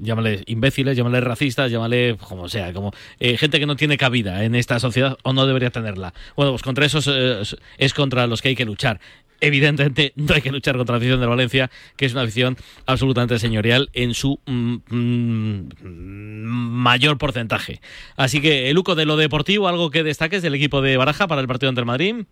llámale 0.00 0.42
imbéciles, 0.46 0.96
llámale 0.96 1.20
racistas, 1.20 1.70
llámale 1.70 2.16
como 2.16 2.48
sea, 2.48 2.72
como 2.72 2.92
eh, 3.18 3.36
gente 3.36 3.58
que 3.58 3.66
no 3.66 3.76
tiene 3.76 3.96
cabida 3.96 4.44
en 4.44 4.54
esta 4.54 4.78
sociedad 4.80 5.18
o 5.22 5.32
no 5.32 5.46
debería 5.46 5.70
tenerla. 5.70 6.14
Bueno, 6.36 6.52
pues 6.52 6.62
contra 6.62 6.86
esos 6.86 7.08
eh, 7.08 7.42
es 7.78 7.94
contra 7.94 8.26
los 8.26 8.42
que 8.42 8.50
hay 8.50 8.56
que 8.56 8.64
luchar. 8.64 9.00
Evidentemente 9.46 10.12
no 10.16 10.34
hay 10.34 10.42
que 10.42 10.50
luchar 10.50 10.76
contra 10.76 10.94
la 10.94 10.98
afición 10.98 11.20
de 11.20 11.26
Valencia, 11.26 11.70
que 11.96 12.06
es 12.06 12.12
una 12.12 12.22
afición 12.22 12.56
absolutamente 12.86 13.38
señorial 13.38 13.90
en 13.92 14.14
su 14.14 14.40
mm, 14.46 14.76
mm, 14.90 15.68
mayor 15.84 17.18
porcentaje. 17.18 17.80
Así 18.16 18.40
que, 18.40 18.72
Luco, 18.72 18.94
de 18.94 19.04
lo 19.04 19.16
deportivo, 19.16 19.68
algo 19.68 19.90
que 19.90 20.02
destaques 20.02 20.42
del 20.42 20.54
equipo 20.54 20.80
de 20.80 20.96
Baraja 20.96 21.26
para 21.26 21.40
el 21.40 21.46
partido 21.46 21.68
ante 21.68 21.80
el 21.80 21.86
Madrid. 21.86 22.24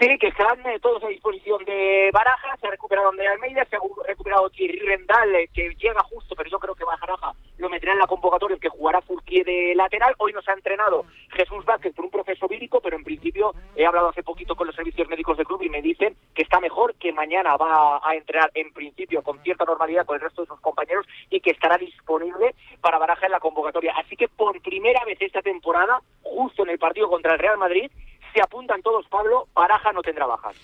Sí, 0.00 0.18
que 0.18 0.26
están 0.26 0.58
eh, 0.66 0.80
todos 0.80 1.04
a 1.04 1.08
disposición 1.08 1.64
de 1.64 2.10
Baraja, 2.12 2.56
se 2.56 2.66
ha 2.66 2.70
recuperado 2.70 3.12
de 3.12 3.28
Almeida, 3.28 3.64
se 3.66 3.76
ha 3.76 3.80
recuperado 4.06 4.50
Thierry 4.50 4.80
Rendal, 4.80 5.32
eh, 5.36 5.48
que 5.54 5.72
llega 5.76 6.02
justo, 6.02 6.34
pero 6.34 6.50
yo 6.50 6.58
creo 6.58 6.74
que 6.74 6.84
Baraja 6.84 7.32
lo 7.58 7.68
meterá 7.68 7.92
en 7.92 8.00
la 8.00 8.08
convocatoria, 8.08 8.58
que 8.58 8.68
jugará 8.68 9.00
Furquier 9.02 9.46
de 9.46 9.72
lateral. 9.76 10.14
Hoy 10.18 10.32
nos 10.32 10.48
ha 10.48 10.52
entrenado 10.52 11.04
Jesús 11.30 11.64
Vázquez 11.64 11.94
por 11.94 12.06
un 12.06 12.10
proceso 12.10 12.48
vírico, 12.48 12.80
pero 12.80 12.96
en 12.96 13.04
principio 13.04 13.54
he 13.76 13.86
hablado 13.86 14.08
hace 14.08 14.24
poquito 14.24 14.56
con 14.56 14.66
los 14.66 14.74
servicios 14.74 15.08
médicos 15.08 15.36
del 15.36 15.46
club 15.46 15.62
y 15.62 15.68
me 15.68 15.80
dicen 15.80 16.16
que 16.34 16.42
está 16.42 16.58
mejor, 16.58 16.96
que 16.96 17.12
mañana 17.12 17.56
va 17.56 18.00
a 18.02 18.14
entrenar 18.16 18.50
en 18.54 18.72
principio 18.72 19.22
con 19.22 19.40
cierta 19.44 19.64
normalidad 19.64 20.06
con 20.06 20.16
el 20.16 20.22
resto 20.22 20.42
de 20.42 20.48
sus 20.48 20.60
compañeros 20.60 21.06
y 21.30 21.40
que 21.40 21.50
estará 21.50 21.78
disponible 21.78 22.56
para 22.80 22.98
Baraja 22.98 23.26
en 23.26 23.32
la 23.32 23.40
convocatoria. 23.40 23.94
Así 23.96 24.16
que 24.16 24.26
por 24.26 24.60
primera 24.60 25.04
vez 25.04 25.18
esta 25.20 25.40
temporada, 25.40 26.00
justo 26.22 26.64
en 26.64 26.70
el 26.70 26.78
partido 26.80 27.08
contra 27.08 27.34
el 27.34 27.38
Real 27.38 27.58
Madrid, 27.58 27.90
se 28.34 28.42
apuntan 28.42 28.82
todos, 28.82 29.06
Pablo, 29.08 29.48
Baraja 29.54 29.92
no 29.92 30.02
tendrá 30.02 30.26
bajas. 30.26 30.56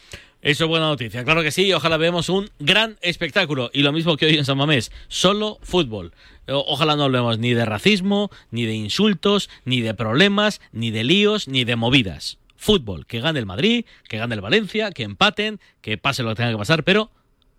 Eso 0.43 0.65
es 0.65 0.71
buena 0.71 0.89
noticia, 0.89 1.23
claro 1.25 1.43
que 1.43 1.51
sí, 1.51 1.73
ojalá 1.73 1.97
veamos 1.99 2.29
un 2.29 2.51
gran 2.59 2.97
espectáculo. 3.03 3.71
Y 3.73 3.83
lo 3.83 3.93
mismo 3.93 4.17
que 4.17 4.27
hoy 4.27 4.37
en 4.37 4.45
San 4.45 4.59
Mamés, 4.59 4.91
solo 5.09 5.59
fútbol. 5.63 6.13
Ojalá 6.47 6.97
no 6.97 7.05
hablemos 7.05 7.39
ni 7.39 7.55
de 7.55 7.65
racismo, 7.65 8.31
ni 8.51 8.65
de 8.65 8.75
insultos, 8.75 9.51
ni 9.65 9.83
de 9.83 9.95
problemas, 9.95 10.61
ni 10.73 10.91
de 10.91 11.05
líos, 11.05 11.47
ni 11.47 11.65
de 11.65 11.77
movidas. 11.77 12.39
Fútbol, 12.57 13.07
que 13.07 13.21
gane 13.21 13.39
el 13.39 13.47
Madrid, 13.47 13.85
que 14.09 14.19
gane 14.19 14.35
el 14.35 14.41
Valencia, 14.41 14.91
que 14.91 15.03
empaten, 15.03 15.61
que 15.81 15.99
pase 15.99 16.23
lo 16.23 16.31
que 16.31 16.37
tenga 16.37 16.51
que 16.53 16.59
pasar, 16.59 16.85
pero 16.85 17.11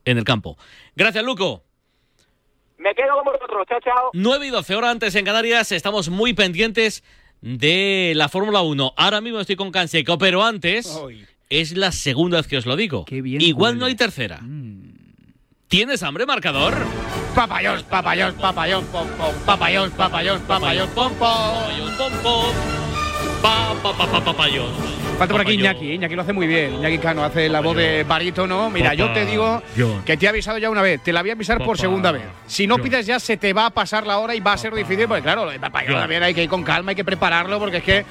en 0.05 0.17
el 0.17 0.23
campo. 0.23 0.57
Gracias, 0.95 1.23
Luco. 1.23 1.63
Me 2.77 2.95
quedo 2.95 3.13
con 3.15 3.25
vosotros, 3.25 3.65
chao, 3.69 3.79
chao. 3.79 4.09
9 4.13 4.47
y 4.47 4.49
12 4.49 4.75
horas 4.75 4.91
antes 4.91 5.15
en 5.15 5.23
Canarias, 5.23 5.71
estamos 5.71 6.09
muy 6.09 6.33
pendientes 6.33 7.03
de 7.41 8.13
la 8.15 8.29
Fórmula 8.29 8.61
1. 8.61 8.93
Ahora 8.95 9.21
mismo 9.21 9.39
estoy 9.39 9.55
con 9.55 9.71
Canseco, 9.71 10.17
pero 10.17 10.43
antes 10.43 10.97
es 11.49 11.75
la 11.75 11.91
segunda 11.91 12.37
vez 12.37 12.47
que 12.47 12.57
os 12.57 12.65
lo 12.65 12.75
digo. 12.75 13.05
Igual 13.09 13.77
no 13.77 13.85
hay 13.85 13.95
tercera. 13.95 14.39
Mm. 14.41 14.91
¿Tienes 15.67 16.03
hambre, 16.03 16.25
marcador? 16.25 16.75
Papayos, 17.33 17.83
papayos, 17.83 18.33
papayos, 18.33 18.83
pom, 18.85 19.07
pom, 19.17 19.33
papayos, 19.45 19.89
papayos, 19.91 20.41
papayos, 20.41 20.89
pom, 20.89 21.13
pom. 21.13 21.97
pom, 21.97 22.11
pom. 22.21 22.53
Pa, 23.41 23.73
pa, 23.81 23.97
pa, 23.97 24.11
pa, 24.11 24.23
papayos. 24.23 25.00
Falta 25.21 25.35
por 25.35 25.41
aquí 25.41 25.53
Iñaki, 25.53 25.91
Iñaki 25.93 26.15
lo 26.15 26.23
hace 26.23 26.33
muy 26.33 26.47
bien. 26.47 26.73
Iñaki 26.73 26.97
Cano 26.97 27.23
hace 27.23 27.47
la 27.47 27.61
voz 27.61 27.77
de 27.77 28.03
barítono. 28.03 28.71
Mira, 28.71 28.95
yo 28.95 29.13
te 29.13 29.23
digo 29.23 29.61
que 30.03 30.17
te 30.17 30.25
he 30.25 30.29
avisado 30.29 30.57
ya 30.57 30.71
una 30.71 30.81
vez, 30.81 31.03
te 31.03 31.13
la 31.13 31.21
voy 31.21 31.29
a 31.29 31.33
avisar 31.33 31.63
por 31.63 31.77
segunda 31.77 32.11
vez. 32.11 32.23
Si 32.47 32.65
no 32.65 32.79
pides 32.79 33.05
ya 33.05 33.19
se 33.19 33.37
te 33.37 33.53
va 33.53 33.67
a 33.67 33.69
pasar 33.69 34.07
la 34.07 34.17
hora 34.17 34.33
y 34.33 34.39
va 34.39 34.53
a 34.53 34.57
ser 34.57 34.73
difícil, 34.73 35.07
porque 35.07 35.21
claro, 35.21 35.47
también 35.61 36.23
hay 36.23 36.33
que 36.33 36.41
ir 36.41 36.49
con 36.49 36.63
calma, 36.63 36.89
hay 36.89 36.95
que 36.95 37.05
prepararlo, 37.05 37.59
porque 37.59 37.77
es 37.77 37.83
que 37.83 38.05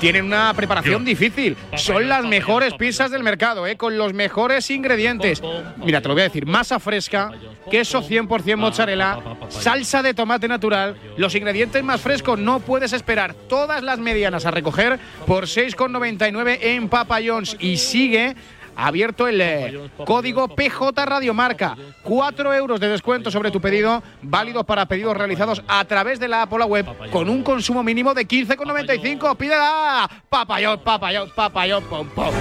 tienen 0.00 0.24
una 0.24 0.52
preparación 0.54 1.04
difícil. 1.04 1.56
Son 1.76 2.08
las 2.08 2.24
mejores 2.24 2.74
pizzas 2.74 3.10
del 3.10 3.22
mercado, 3.22 3.66
¿eh? 3.66 3.76
con 3.76 3.96
los 3.96 4.12
mejores 4.12 4.70
ingredientes. 4.70 5.42
Mira, 5.76 6.00
te 6.00 6.08
lo 6.08 6.14
voy 6.14 6.22
a 6.22 6.24
decir, 6.24 6.46
masa 6.46 6.78
fresca, 6.78 7.30
queso 7.70 8.02
100% 8.02 8.56
mozzarella, 8.56 9.18
salsa 9.48 10.02
de 10.02 10.14
tomate 10.14 10.48
natural, 10.48 10.96
los 11.16 11.34
ingredientes 11.34 11.82
más 11.84 12.00
frescos, 12.00 12.38
no 12.38 12.60
puedes 12.60 12.92
esperar 12.92 13.34
todas 13.34 13.82
las 13.82 13.98
medianas 13.98 14.46
a 14.46 14.50
recoger 14.50 14.98
por 15.26 15.44
6,99 15.44 16.49
en 16.60 16.88
Papa 16.88 17.18
John's 17.24 17.56
y 17.60 17.76
sigue 17.76 18.34
abierto 18.76 19.28
el 19.28 19.40
eh, 19.40 19.90
código 20.04 20.48
PJ 20.48 21.04
Radiomarca. 21.04 21.76
4 22.02 22.54
euros 22.54 22.80
de 22.80 22.88
descuento 22.88 23.30
sobre 23.30 23.50
tu 23.50 23.60
pedido, 23.60 24.02
válido 24.22 24.64
para 24.64 24.86
pedidos 24.86 25.16
realizados 25.16 25.62
a 25.68 25.84
través 25.84 26.18
de 26.18 26.28
la 26.28 26.42
Apple 26.42 26.64
Web 26.64 26.86
con 27.10 27.28
un 27.28 27.42
consumo 27.42 27.82
mínimo 27.82 28.14
de 28.14 28.26
15,95. 28.26 29.36
Pídela. 29.36 30.10
Papayón, 30.28 30.80
papayón, 30.80 31.30
papayón, 31.34 31.84
pom, 31.84 32.08
pom. 32.08 32.34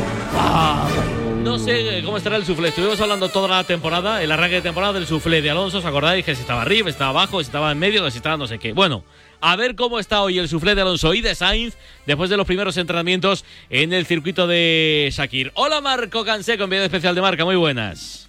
No 1.44 1.58
sé 1.58 2.02
cómo 2.04 2.18
estará 2.18 2.36
el 2.36 2.46
suflé. 2.46 2.70
Estuvimos 2.70 3.00
hablando 3.00 3.30
toda 3.30 3.48
la 3.48 3.64
temporada, 3.64 4.22
el 4.22 4.32
arranque 4.32 4.56
de 4.56 4.62
temporada 4.62 4.94
del 4.94 5.08
suflé 5.08 5.42
de 5.42 5.50
Alonso. 5.50 5.78
¿Os 5.78 5.86
acordáis 5.86 6.26
que 6.26 6.36
si 6.36 6.42
estaba 6.42 6.62
arriba, 6.62 6.86
si 6.86 6.92
estaba 6.92 7.12
abajo, 7.12 7.40
si 7.40 7.46
estaba 7.46 7.72
en 7.72 7.80
medio, 7.80 8.10
si 8.12 8.18
estaba 8.18 8.38
no 8.38 8.46
sé 8.46 8.60
qué? 8.60 8.74
Bueno, 8.74 9.04
a 9.42 9.56
ver 9.56 9.76
cómo 9.76 10.00
está 10.00 10.22
hoy 10.22 10.40
el 10.40 10.48
suflé 10.48 10.76
de 10.76 10.82
Alonso 10.82 11.14
y 11.14 11.22
de 11.22 11.36
Sainz 11.36 11.76
después 12.06 12.30
de 12.30 12.38
los 12.38 12.48
primeros 12.48 12.78
entrenamientos 12.78 13.46
en 13.70 13.94
el 13.94 14.06
circuito 14.06 14.48
de 14.48 15.10
Shakir. 15.12 15.52
Hola 15.56 15.82
Marco 15.82 16.24
Canseco, 16.26 16.64
enviado 16.64 16.86
especial 16.86 17.16
de 17.16 17.22
marca. 17.22 17.46
Muy 17.46 17.56
buenas. 17.56 18.28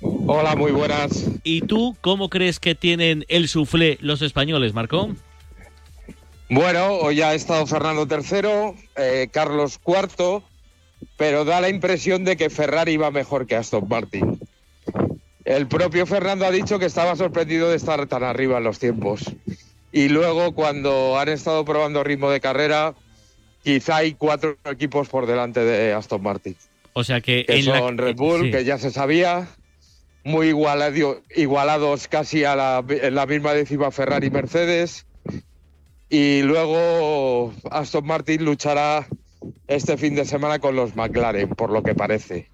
Hola, 0.00 0.56
muy 0.56 0.72
buenas. 0.72 1.26
¿Y 1.42 1.62
tú 1.62 1.96
cómo 2.00 2.30
crees 2.30 2.58
que 2.58 2.74
tienen 2.74 3.24
el 3.28 3.48
suflé 3.48 3.98
los 4.00 4.22
españoles, 4.22 4.72
Marco? 4.72 5.10
Bueno, 6.48 6.94
hoy 6.94 7.20
ha 7.20 7.34
estado 7.34 7.66
Fernando 7.66 8.06
III, 8.08 8.76
eh, 8.96 9.28
Carlos 9.32 9.78
IV, 9.86 10.42
pero 11.16 11.44
da 11.44 11.60
la 11.60 11.68
impresión 11.68 12.24
de 12.24 12.36
que 12.36 12.50
Ferrari 12.50 12.96
va 12.96 13.10
mejor 13.10 13.46
que 13.46 13.56
Aston 13.56 13.86
Martin. 13.88 14.38
El 15.44 15.66
propio 15.68 16.06
Fernando 16.06 16.46
ha 16.46 16.50
dicho 16.50 16.78
que 16.78 16.86
estaba 16.86 17.16
sorprendido 17.16 17.68
de 17.68 17.76
estar 17.76 18.06
tan 18.06 18.22
arriba 18.22 18.58
en 18.58 18.64
los 18.64 18.78
tiempos. 18.78 19.24
Y 19.94 20.08
luego 20.08 20.56
cuando 20.56 21.16
han 21.20 21.28
estado 21.28 21.64
probando 21.64 22.02
ritmo 22.02 22.28
de 22.28 22.40
carrera, 22.40 22.96
quizá 23.62 23.98
hay 23.98 24.14
cuatro 24.14 24.56
equipos 24.64 25.08
por 25.08 25.24
delante 25.26 25.60
de 25.60 25.92
Aston 25.92 26.20
Martin. 26.20 26.56
O 26.94 27.04
sea 27.04 27.20
que, 27.20 27.46
que 27.46 27.62
son 27.62 27.96
Red 27.96 28.16
Bull, 28.16 28.50
que 28.50 28.64
ya 28.64 28.76
se 28.76 28.90
sabía, 28.90 29.46
muy 30.24 30.48
igualados 30.48 32.08
casi 32.08 32.42
a 32.42 32.56
la, 32.56 32.84
en 32.88 33.14
la 33.14 33.26
misma 33.26 33.54
décima 33.54 33.92
Ferrari 33.92 34.26
y 34.26 34.30
Mercedes. 34.30 35.06
Y 36.08 36.42
luego 36.42 37.54
Aston 37.70 38.04
Martin 38.04 38.44
luchará 38.44 39.06
este 39.68 39.96
fin 39.96 40.16
de 40.16 40.24
semana 40.24 40.58
con 40.58 40.74
los 40.74 40.96
McLaren, 40.96 41.50
por 41.50 41.70
lo 41.70 41.84
que 41.84 41.94
parece. 41.94 42.50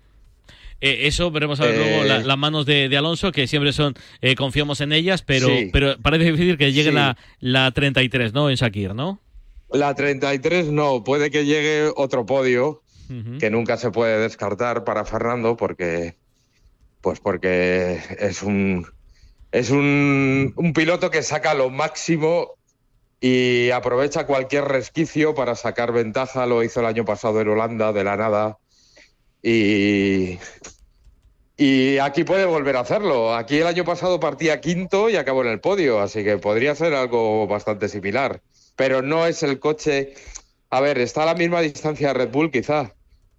Eh, 0.81 1.07
eso 1.07 1.31
veremos 1.31 1.61
a 1.61 1.67
ver 1.67 1.77
luego 1.77 2.05
Eh. 2.05 2.23
las 2.25 2.39
manos 2.39 2.65
de, 2.67 2.89
de 2.89 2.97
Alonso, 2.97 3.33
que 3.33 3.47
siempre 3.47 3.73
son, 3.73 3.95
eh, 4.23 4.35
confiamos 4.35 4.81
en 4.81 4.93
ellas, 4.93 5.23
pero, 5.23 5.49
Sí. 5.49 5.71
pero 5.73 5.97
parece 6.01 6.25
difícil 6.33 6.57
que 6.57 6.73
llegue 6.73 6.91
Sí. 6.91 6.95
la, 6.95 7.17
la 7.41 7.71
33, 7.73 8.33
¿no? 8.33 8.49
En 8.51 8.57
Shakir, 8.57 8.95
¿no? 8.95 9.21
La 9.71 9.95
33 9.95 10.69
no, 10.69 11.05
puede 11.05 11.31
que 11.31 11.45
llegue 11.45 11.91
otro 11.97 12.27
podio, 12.27 12.83
que 13.41 13.51
nunca 13.51 13.77
se 13.77 13.91
puede 13.91 14.19
descartar 14.21 14.85
para 14.85 15.05
Fernando, 15.05 15.57
porque 15.57 16.15
pues 17.01 17.19
porque 17.19 17.99
es 18.21 18.43
un 18.45 18.87
es 19.53 19.71
un, 19.71 20.53
un 20.57 20.73
piloto 20.73 21.11
que 21.11 21.23
saca 21.25 21.55
lo 21.55 21.71
máximo 21.71 22.53
y 23.21 23.71
aprovecha 23.71 24.27
cualquier 24.27 24.65
resquicio 24.67 25.35
para 25.35 25.57
sacar 25.57 25.93
ventaja. 25.93 26.47
Lo 26.47 26.63
hizo 26.63 26.79
el 26.81 26.87
año 26.87 27.05
pasado 27.05 27.41
en 27.41 27.49
Holanda 27.49 27.93
de 27.93 28.05
la 28.05 28.17
nada. 28.17 28.59
Y, 29.43 30.39
y 31.57 31.99
aquí 31.99 32.25
puede 32.25 32.47
volver 32.47 32.77
a 32.77 32.81
hacerlo. 32.81 33.35
Aquí 33.35 33.59
el 33.59 33.67
año 33.67 33.85
pasado 33.85 34.21
partía 34.21 34.61
quinto 34.61 35.11
y 35.11 35.17
acabó 35.17 35.43
en 35.43 35.49
el 35.49 35.61
podio, 35.61 36.01
así 36.01 36.25
que 36.25 36.39
podría 36.39 36.75
ser 36.75 36.95
algo 36.95 37.47
bastante 37.47 37.89
similar. 37.89 38.41
Pero 38.77 39.03
no 39.03 39.27
es 39.27 39.43
el 39.43 39.59
coche. 39.59 40.15
A 40.71 40.81
ver, 40.81 40.99
está 40.99 41.25
a 41.25 41.27
la 41.27 41.35
misma 41.35 41.61
distancia 41.61 42.09
de 42.09 42.15
Red 42.15 42.31
Bull, 42.31 42.51
quizá. 42.51 42.95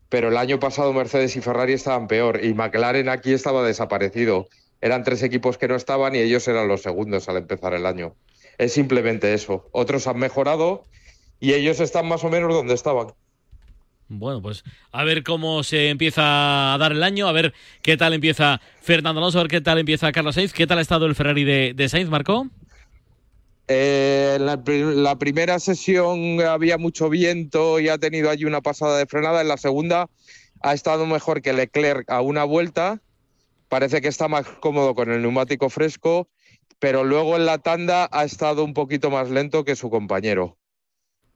Pero 0.09 0.27
el 0.27 0.37
año 0.37 0.59
pasado 0.59 0.91
Mercedes 0.91 1.35
y 1.35 1.41
Ferrari 1.41 1.73
estaban 1.73 2.07
peor 2.07 2.43
y 2.43 2.53
McLaren 2.53 3.07
aquí 3.09 3.33
estaba 3.33 3.63
desaparecido. 3.63 4.49
Eran 4.81 5.03
tres 5.03 5.23
equipos 5.23 5.57
que 5.57 5.67
no 5.67 5.75
estaban 5.75 6.15
y 6.15 6.19
ellos 6.19 6.47
eran 6.47 6.67
los 6.67 6.81
segundos 6.81 7.29
al 7.29 7.37
empezar 7.37 7.73
el 7.73 7.85
año. 7.85 8.15
Es 8.57 8.73
simplemente 8.73 9.33
eso. 9.33 9.69
Otros 9.71 10.07
han 10.07 10.19
mejorado 10.19 10.85
y 11.39 11.53
ellos 11.53 11.79
están 11.79 12.07
más 12.07 12.23
o 12.23 12.29
menos 12.29 12.53
donde 12.53 12.73
estaban. 12.73 13.13
Bueno, 14.13 14.41
pues 14.41 14.65
a 14.91 15.05
ver 15.05 15.23
cómo 15.23 15.63
se 15.63 15.89
empieza 15.89 16.73
a 16.73 16.77
dar 16.77 16.91
el 16.91 17.01
año, 17.01 17.29
a 17.29 17.31
ver 17.31 17.53
qué 17.81 17.95
tal 17.95 18.13
empieza 18.13 18.59
Fernando 18.81 19.19
Alonso, 19.21 19.39
a 19.39 19.43
ver 19.43 19.51
qué 19.51 19.61
tal 19.61 19.79
empieza 19.79 20.11
Carlos 20.11 20.35
Sainz, 20.35 20.51
qué 20.51 20.67
tal 20.67 20.79
ha 20.79 20.81
estado 20.81 21.05
el 21.05 21.15
Ferrari 21.15 21.45
de, 21.45 21.73
de 21.73 21.87
Sainz, 21.87 22.09
Marco. 22.09 22.47
Eh, 23.69 24.37
la, 24.41 24.61
pri- 24.61 24.95
la 24.95 25.17
primera 25.17 25.57
sesión 25.59 26.41
había 26.41 26.77
mucho 26.77 27.09
viento 27.09 27.79
y 27.79 27.87
ha 27.87 27.97
tenido 27.97 28.29
allí 28.29 28.43
una 28.43 28.59
pasada 28.59 28.97
de 28.97 29.05
frenada. 29.05 29.39
En 29.39 29.47
la 29.47 29.55
segunda 29.55 30.09
ha 30.61 30.73
estado 30.73 31.05
mejor 31.05 31.41
que 31.41 31.53
Leclerc 31.53 32.09
a 32.11 32.19
una 32.19 32.43
vuelta. 32.43 32.99
Parece 33.69 34.01
que 34.01 34.09
está 34.09 34.27
más 34.27 34.45
cómodo 34.45 34.93
con 34.93 35.09
el 35.09 35.21
neumático 35.21 35.69
fresco, 35.69 36.27
pero 36.79 37.05
luego 37.05 37.37
en 37.37 37.45
la 37.45 37.59
tanda 37.59 38.09
ha 38.11 38.25
estado 38.25 38.65
un 38.65 38.73
poquito 38.73 39.09
más 39.09 39.29
lento 39.29 39.63
que 39.63 39.77
su 39.77 39.89
compañero. 39.89 40.57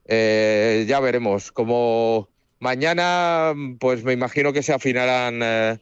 Eh, 0.04 0.84
ya 0.86 1.00
veremos. 1.00 1.52
Como 1.52 2.28
mañana, 2.60 3.54
pues 3.78 4.04
me 4.04 4.12
imagino 4.12 4.52
que 4.52 4.62
se 4.62 4.72
afinarán, 4.72 5.40
eh, 5.42 5.78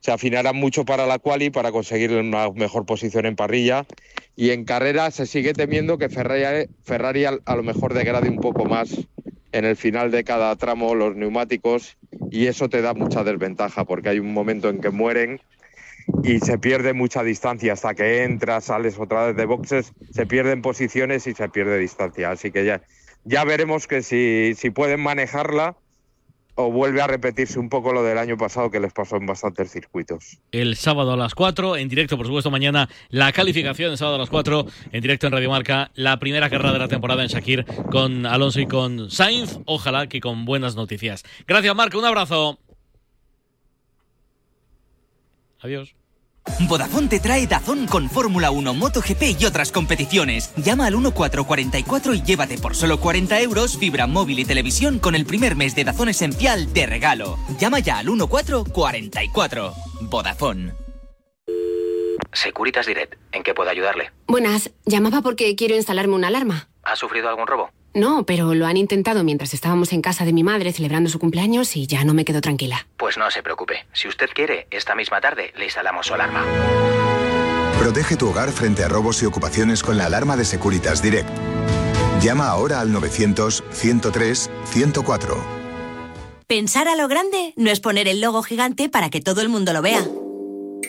se 0.00 0.12
afinarán 0.12 0.56
mucho 0.56 0.84
para 0.84 1.06
la 1.06 1.18
quali 1.18 1.50
para 1.50 1.72
conseguir 1.72 2.12
una 2.12 2.50
mejor 2.50 2.86
posición 2.86 3.26
en 3.26 3.36
parrilla. 3.36 3.86
Y 4.36 4.50
en 4.50 4.64
carrera 4.64 5.10
se 5.10 5.26
sigue 5.26 5.52
temiendo 5.52 5.98
que 5.98 6.08
Ferrari, 6.08 6.68
Ferrari 6.84 7.24
a, 7.24 7.38
a 7.44 7.56
lo 7.56 7.62
mejor 7.62 7.94
degrade 7.94 8.28
un 8.28 8.38
poco 8.38 8.64
más 8.64 8.96
en 9.52 9.64
el 9.64 9.76
final 9.76 10.10
de 10.10 10.24
cada 10.24 10.56
tramo 10.56 10.94
los 10.94 11.14
neumáticos 11.14 11.96
y 12.30 12.46
eso 12.46 12.68
te 12.68 12.80
da 12.80 12.94
mucha 12.94 13.22
desventaja 13.22 13.84
porque 13.84 14.08
hay 14.08 14.18
un 14.18 14.32
momento 14.32 14.70
en 14.70 14.80
que 14.80 14.90
mueren 14.90 15.40
y 16.24 16.40
se 16.40 16.58
pierde 16.58 16.94
mucha 16.94 17.22
distancia 17.22 17.74
hasta 17.74 17.94
que 17.94 18.24
entras, 18.24 18.64
sales 18.64 18.98
otra 18.98 19.26
vez 19.26 19.36
de 19.36 19.44
boxes, 19.44 19.92
se 20.10 20.26
pierden 20.26 20.62
posiciones 20.62 21.26
y 21.26 21.34
se 21.34 21.48
pierde 21.48 21.78
distancia. 21.78 22.30
Así 22.30 22.50
que 22.50 22.64
ya, 22.64 22.82
ya 23.24 23.44
veremos 23.44 23.86
que 23.86 24.02
si, 24.02 24.54
si 24.56 24.70
pueden 24.70 25.00
manejarla 25.00 25.76
o 26.54 26.70
vuelve 26.70 27.00
a 27.00 27.06
repetirse 27.06 27.58
un 27.58 27.68
poco 27.68 27.92
lo 27.92 28.02
del 28.02 28.18
año 28.18 28.36
pasado 28.36 28.70
que 28.70 28.80
les 28.80 28.92
pasó 28.92 29.16
en 29.16 29.26
bastantes 29.26 29.70
circuitos. 29.70 30.38
El 30.50 30.76
sábado 30.76 31.12
a 31.12 31.16
las 31.16 31.34
4, 31.34 31.76
en 31.76 31.88
directo, 31.88 32.16
por 32.16 32.26
supuesto, 32.26 32.50
mañana 32.50 32.88
la 33.08 33.32
calificación 33.32 33.92
el 33.92 33.98
sábado 33.98 34.16
a 34.16 34.18
las 34.18 34.30
4, 34.30 34.66
en 34.92 35.00
directo 35.00 35.26
en 35.26 35.32
Radio 35.32 35.50
Marca, 35.50 35.90
la 35.94 36.18
primera 36.18 36.50
carrera 36.50 36.72
de 36.72 36.78
la 36.78 36.88
temporada 36.88 37.22
en 37.22 37.28
Shakir 37.28 37.64
con 37.90 38.26
Alonso 38.26 38.60
y 38.60 38.66
con 38.66 39.10
Sainz. 39.10 39.58
Ojalá 39.64 40.08
que 40.08 40.20
con 40.20 40.44
buenas 40.44 40.76
noticias. 40.76 41.24
Gracias, 41.46 41.74
Marco, 41.74 41.98
un 41.98 42.04
abrazo. 42.04 42.58
Adiós. 45.60 45.94
Vodafone 46.68 47.08
te 47.08 47.20
trae 47.20 47.46
Dazón 47.46 47.86
con 47.86 48.08
Fórmula 48.10 48.50
1, 48.50 48.74
MotoGP 48.74 49.40
y 49.40 49.44
otras 49.44 49.72
competiciones. 49.72 50.52
Llama 50.56 50.86
al 50.86 50.94
1444 50.96 52.14
y 52.14 52.22
llévate 52.22 52.58
por 52.58 52.74
solo 52.74 52.98
40 52.98 53.40
euros 53.40 53.76
fibra 53.76 54.06
móvil 54.06 54.38
y 54.38 54.44
televisión 54.44 54.98
con 54.98 55.14
el 55.14 55.24
primer 55.24 55.56
mes 55.56 55.74
de 55.74 55.84
Dazón 55.84 56.08
Esencial 56.08 56.72
de 56.72 56.86
regalo. 56.86 57.38
Llama 57.58 57.78
ya 57.80 57.98
al 57.98 58.06
1444. 58.06 59.74
Vodafone. 60.02 60.72
Securitas 62.32 62.86
Direct, 62.86 63.14
¿en 63.32 63.42
qué 63.42 63.52
puedo 63.54 63.68
ayudarle? 63.68 64.10
Buenas, 64.26 64.70
llamaba 64.86 65.20
porque 65.20 65.54
quiero 65.54 65.74
instalarme 65.74 66.14
una 66.14 66.28
alarma. 66.28 66.68
¿Ha 66.82 66.96
sufrido 66.96 67.28
algún 67.28 67.46
robo? 67.46 67.70
No, 67.94 68.24
pero 68.24 68.54
lo 68.54 68.66
han 68.66 68.76
intentado 68.76 69.24
mientras 69.24 69.54
estábamos 69.54 69.92
en 69.92 70.02
casa 70.02 70.24
de 70.24 70.32
mi 70.32 70.42
madre 70.42 70.72
celebrando 70.72 71.10
su 71.10 71.18
cumpleaños 71.18 71.76
y 71.76 71.86
ya 71.86 72.04
no 72.04 72.14
me 72.14 72.24
quedo 72.24 72.40
tranquila. 72.40 72.86
Pues 72.96 73.18
no 73.18 73.30
se 73.30 73.42
preocupe. 73.42 73.84
Si 73.92 74.08
usted 74.08 74.30
quiere, 74.34 74.66
esta 74.70 74.94
misma 74.94 75.20
tarde 75.20 75.52
le 75.56 75.66
instalamos 75.66 76.06
su 76.06 76.14
alarma. 76.14 76.42
Protege 77.78 78.16
tu 78.16 78.30
hogar 78.30 78.50
frente 78.50 78.82
a 78.84 78.88
robos 78.88 79.22
y 79.22 79.26
ocupaciones 79.26 79.82
con 79.82 79.98
la 79.98 80.06
alarma 80.06 80.36
de 80.36 80.44
Securitas 80.44 81.02
Direct. 81.02 81.28
Llama 82.22 82.48
ahora 82.48 82.80
al 82.80 82.90
900-103-104. 82.92 85.36
Pensar 86.46 86.88
a 86.88 86.96
lo 86.96 87.08
grande 87.08 87.52
no 87.56 87.70
es 87.70 87.80
poner 87.80 88.08
el 88.08 88.20
logo 88.20 88.42
gigante 88.42 88.88
para 88.88 89.10
que 89.10 89.20
todo 89.20 89.40
el 89.40 89.48
mundo 89.48 89.72
lo 89.72 89.82
vea 89.82 90.04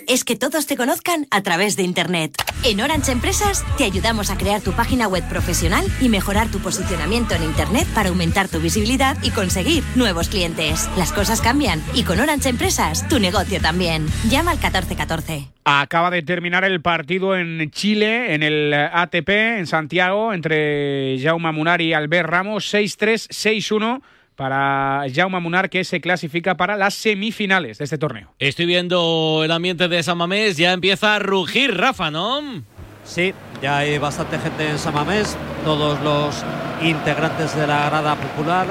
es 0.07 0.24
que 0.24 0.36
todos 0.36 0.65
te 0.67 0.77
conozcan 0.77 1.27
a 1.31 1.41
través 1.43 1.75
de 1.75 1.83
Internet. 1.83 2.36
En 2.63 2.81
Orange 2.81 3.12
Empresas 3.12 3.63
te 3.77 3.83
ayudamos 3.83 4.29
a 4.29 4.38
crear 4.38 4.62
tu 4.62 4.72
página 4.74 5.07
web 5.07 5.27
profesional 5.27 5.86
y 6.01 6.10
mejorar 6.10 6.50
tu 6.50 6.60
posicionamiento 6.60 7.36
en 7.36 7.43
Internet 7.43 7.88
para 7.93 8.10
aumentar 8.10 8.48
tu 8.48 8.60
visibilidad 8.60 9.17
y 9.24 9.31
conseguir 9.31 9.83
nuevos 9.95 10.29
clientes. 10.29 10.89
Las 10.98 11.12
cosas 11.12 11.41
cambian 11.41 11.83
y 11.93 12.03
con 12.03 12.19
Orange 12.19 12.50
Empresas 12.50 13.07
tu 13.07 13.19
negocio 13.19 13.60
también. 13.62 14.07
Llama 14.29 14.51
al 14.51 14.57
1414. 14.57 15.48
Acaba 15.65 16.12
de 16.12 16.22
terminar 16.24 16.63
el 16.63 16.81
partido 16.81 17.38
en 17.38 17.72
Chile, 17.72 18.33
en 18.33 18.43
el 18.43 18.74
ATP, 18.74 19.29
en 19.29 19.67
Santiago, 19.67 20.33
entre 20.33 21.17
Jaume 21.22 21.51
Munar 21.51 21.81
y 21.81 21.93
Albert 21.93 22.29
Ramos, 22.29 22.74
6-3, 22.74 23.29
6-1 23.29 24.01
para 24.35 25.03
Jaume 25.13 25.39
Munar 25.39 25.69
que 25.69 25.83
se 25.83 26.01
clasifica 26.01 26.55
para 26.55 26.77
las 26.77 26.93
semifinales 26.93 27.77
de 27.77 27.83
este 27.83 27.97
torneo. 27.97 28.33
Estoy 28.39 28.65
viendo 28.65 29.41
el 29.43 29.51
ambiente 29.51 29.87
de 29.87 30.01
San 30.03 30.17
Mamés, 30.17 30.57
ya 30.57 30.73
empieza 30.73 31.15
a 31.15 31.19
rugir 31.19 31.75
Rafa, 31.77 32.11
¿no? 32.11 32.63
Sí, 33.05 33.33
ya 33.61 33.77
hay 33.77 33.97
bastante 33.97 34.39
gente 34.39 34.69
en 34.69 34.79
San 34.79 34.93
Mamés, 34.93 35.37
todos 35.65 36.01
los 36.01 36.43
integrantes 36.81 37.55
de 37.55 37.67
la 37.67 37.89
grada 37.89 38.15
popular, 38.15 38.67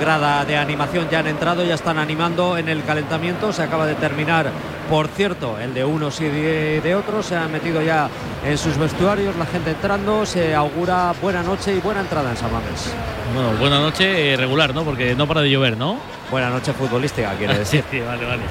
grada 0.00 0.44
de 0.44 0.56
animación 0.56 1.08
ya 1.10 1.20
han 1.20 1.26
entrado, 1.26 1.64
ya 1.64 1.74
están 1.74 1.98
animando 1.98 2.56
en 2.56 2.68
el 2.68 2.84
calentamiento, 2.84 3.52
se 3.52 3.62
acaba 3.62 3.86
de 3.86 3.94
terminar 3.94 4.50
por 4.88 5.08
cierto, 5.08 5.58
el 5.58 5.74
de 5.74 5.84
unos 5.84 6.20
y 6.20 6.28
de, 6.28 6.94
otros 6.94 7.26
se 7.26 7.36
han 7.36 7.50
metido 7.50 7.82
ya 7.82 8.08
en 8.44 8.56
sus 8.56 8.78
vestuarios, 8.78 9.34
la 9.36 9.46
gente 9.46 9.70
entrando, 9.70 10.24
se 10.24 10.54
augura 10.54 11.12
buena 11.20 11.42
noche 11.42 11.74
y 11.74 11.80
buena 11.80 12.02
entrada 12.02 12.30
en 12.30 12.36
San 12.36 12.52
Mamés. 12.52 12.94
Bueno, 13.34 13.50
buena 13.58 13.80
noche 13.80 14.32
eh, 14.32 14.36
regular, 14.36 14.74
¿no? 14.74 14.84
Porque 14.84 15.16
no 15.16 15.26
para 15.26 15.40
de 15.40 15.50
llover, 15.50 15.76
¿no? 15.76 15.98
Buena 16.30 16.50
noche 16.50 16.72
futbolística, 16.72 17.32
quiere 17.32 17.58
decir. 17.58 17.82
sí, 17.90 18.00
vale, 18.00 18.24
vale. 18.24 18.42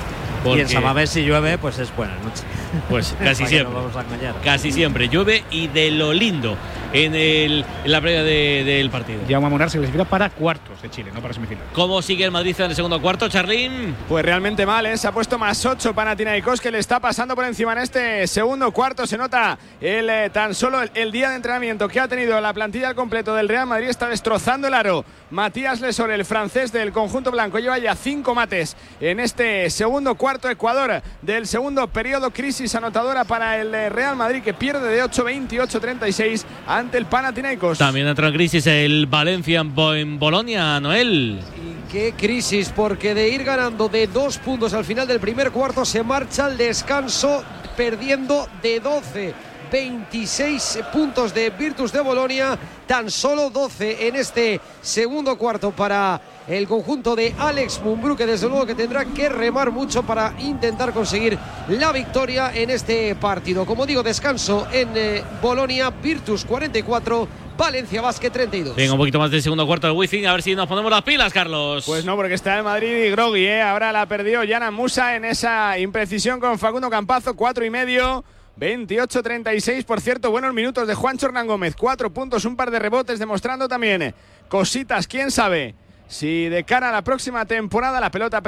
Y 0.45 0.59
en 0.59 0.69
Samamés 0.69 1.09
si 1.09 1.23
llueve, 1.23 1.57
pues 1.57 1.79
es 1.79 1.95
buena 1.95 2.15
noche. 2.15 2.43
Pues 2.89 3.15
casi 3.23 3.45
siempre. 3.45 3.73
vamos 3.73 3.95
a 3.95 4.03
casi 4.43 4.71
siempre. 4.71 5.09
Llueve 5.09 5.43
y 5.51 5.67
de 5.67 5.91
lo 5.91 6.13
lindo 6.13 6.57
en, 6.93 7.15
el, 7.15 7.65
en 7.83 7.91
la 7.91 8.01
previa 8.01 8.23
del 8.23 8.89
partido. 8.89 9.19
Ya 9.27 9.37
vamos 9.37 9.47
a 9.47 9.51
Monar 9.51 9.69
se 9.69 9.77
clasifica 9.77 10.05
para 10.05 10.29
cuartos 10.29 10.81
de 10.81 10.89
Chile, 10.89 11.11
no 11.13 11.21
para 11.21 11.33
semifinales. 11.33 11.69
¿Cómo 11.73 12.01
sigue 12.01 12.25
el 12.25 12.31
Madrid 12.31 12.55
en 12.59 12.71
el 12.71 12.75
segundo 12.75 13.01
cuarto, 13.01 13.27
Charlín? 13.29 13.95
Pues 14.07 14.23
realmente 14.25 14.65
mal, 14.65 14.85
¿eh? 14.85 14.97
Se 14.97 15.07
ha 15.07 15.11
puesto 15.11 15.37
más 15.37 15.65
8 15.65 15.93
Panathinaikos 15.93 16.61
que 16.61 16.71
le 16.71 16.79
está 16.79 16.99
pasando 16.99 17.35
por 17.35 17.45
encima 17.45 17.73
en 17.73 17.79
este 17.79 18.27
segundo 18.27 18.71
cuarto. 18.71 19.07
Se 19.07 19.17
nota 19.17 19.57
el 19.79 20.09
eh, 20.09 20.29
tan 20.29 20.53
solo 20.53 20.79
el, 20.93 21.11
día 21.11 21.29
de 21.29 21.35
entrenamiento 21.35 21.87
que 21.87 21.99
ha 21.99 22.07
tenido 22.07 22.39
la 22.41 22.53
plantilla 22.53 22.89
al 22.89 22.95
completo 22.95 23.33
del 23.35 23.49
Real 23.49 23.67
Madrid. 23.67 23.87
Está 23.87 24.09
destrozando 24.09 24.67
el 24.67 24.73
aro. 24.73 25.05
Matías 25.31 25.81
Lesor, 25.81 26.11
el 26.11 26.25
francés 26.25 26.71
del 26.71 26.91
conjunto 26.91 27.31
blanco, 27.31 27.59
lleva 27.59 27.77
ya 27.77 27.95
cinco 27.95 28.35
mates 28.35 28.75
en 28.99 29.19
este 29.19 29.69
segundo 29.69 30.15
cuarto. 30.15 30.34
Ecuador 30.43 31.01
del 31.21 31.47
segundo 31.47 31.87
periodo. 31.87 32.31
Crisis 32.31 32.75
anotadora 32.75 33.23
para 33.23 33.59
el 33.59 33.73
eh, 33.73 33.89
Real 33.89 34.15
Madrid 34.15 34.41
que 34.43 34.53
pierde 34.53 34.89
de 34.89 35.03
8-28-36 35.03 36.43
ante 36.67 36.97
el 36.97 37.05
Panathinaikos. 37.05 37.77
También 37.77 38.07
entra 38.07 38.27
en 38.27 38.33
crisis 38.33 38.67
el 38.67 39.05
Valencia 39.07 39.61
en 39.61 40.19
Bolonia, 40.19 40.79
Noel. 40.79 41.39
Y 41.39 41.91
qué 41.91 42.13
crisis, 42.17 42.71
porque 42.75 43.13
de 43.13 43.29
ir 43.29 43.43
ganando 43.43 43.87
de 43.87 44.07
dos 44.07 44.37
puntos 44.37 44.73
al 44.73 44.85
final 44.85 45.07
del 45.07 45.19
primer 45.19 45.51
cuarto 45.51 45.85
se 45.85 46.03
marcha 46.03 46.45
al 46.45 46.57
descanso 46.57 47.43
perdiendo 47.75 48.47
de 48.61 48.79
12. 48.79 49.33
26 49.71 50.79
puntos 50.93 51.33
de 51.33 51.49
Virtus 51.49 51.91
de 51.91 51.99
Bolonia, 51.99 52.57
tan 52.87 53.09
solo 53.09 53.49
12 53.49 54.07
en 54.07 54.15
este 54.15 54.61
segundo 54.81 55.37
cuarto 55.37 55.71
para 55.71 56.21
el 56.47 56.67
conjunto 56.67 57.15
de 57.15 57.33
Alex 57.37 57.81
Mumbrú, 57.83 58.15
que 58.15 58.25
desde 58.25 58.47
luego 58.47 58.65
que 58.65 58.75
tendrá 58.75 59.05
que 59.05 59.29
remar 59.29 59.71
mucho 59.71 60.03
para 60.03 60.33
intentar 60.39 60.93
conseguir 60.93 61.37
la 61.69 61.91
victoria 61.91 62.51
en 62.53 62.69
este 62.69 63.15
partido. 63.15 63.65
Como 63.65 63.85
digo, 63.85 64.03
descanso 64.03 64.67
en 64.71 64.89
eh, 64.95 65.23
Bolonia, 65.41 65.89
Virtus 65.89 66.45
44. 66.45 67.27
Valencia 67.57 68.01
Basket 68.01 68.31
32. 68.31 68.75
Venga, 68.75 68.91
un 68.91 68.97
poquito 68.97 69.17
más 69.17 69.31
del 69.31 69.41
segundo 69.41 69.65
cuarto 69.65 69.87
del 69.87 69.95
Wizzing, 69.95 70.27
a 70.27 70.33
ver 70.33 70.41
si 70.41 70.53
nos 70.55 70.67
ponemos 70.67 70.91
las 70.91 71.03
pilas, 71.03 71.31
Carlos. 71.31 71.85
Pues 71.85 72.03
no, 72.03 72.17
porque 72.17 72.33
está 72.33 72.57
el 72.57 72.65
Madrid 72.65 73.05
y 73.05 73.09
Grogui, 73.11 73.45
¿eh? 73.45 73.61
Ahora 73.61 73.93
la 73.93 74.05
perdió 74.07 74.43
Yana 74.43 74.71
Musa 74.71 75.15
en 75.15 75.23
esa 75.23 75.79
imprecisión 75.79 76.41
con 76.41 76.59
Facundo 76.59 76.89
Campazo, 76.89 77.33
cuatro 77.33 77.63
y 77.63 77.69
medio. 77.69 78.25
28-36, 78.59 79.85
por 79.85 80.01
cierto, 80.01 80.31
buenos 80.31 80.53
minutos 80.53 80.85
de 80.85 80.95
Juan 80.95 81.17
Hernán 81.21 81.47
Gómez. 81.47 81.75
Cuatro 81.77 82.09
puntos, 82.09 82.43
un 82.43 82.57
par 82.57 82.71
de 82.71 82.79
rebotes, 82.79 83.19
demostrando 83.19 83.69
también 83.69 84.01
eh, 84.01 84.13
cositas, 84.49 85.07
quién 85.07 85.31
sabe 85.31 85.75
si 86.07 86.49
de 86.49 86.63
cara 86.63 86.89
a 86.89 86.91
la 86.91 87.01
próxima 87.03 87.45
temporada 87.45 87.99
la 87.99 88.11
pelota 88.11 88.41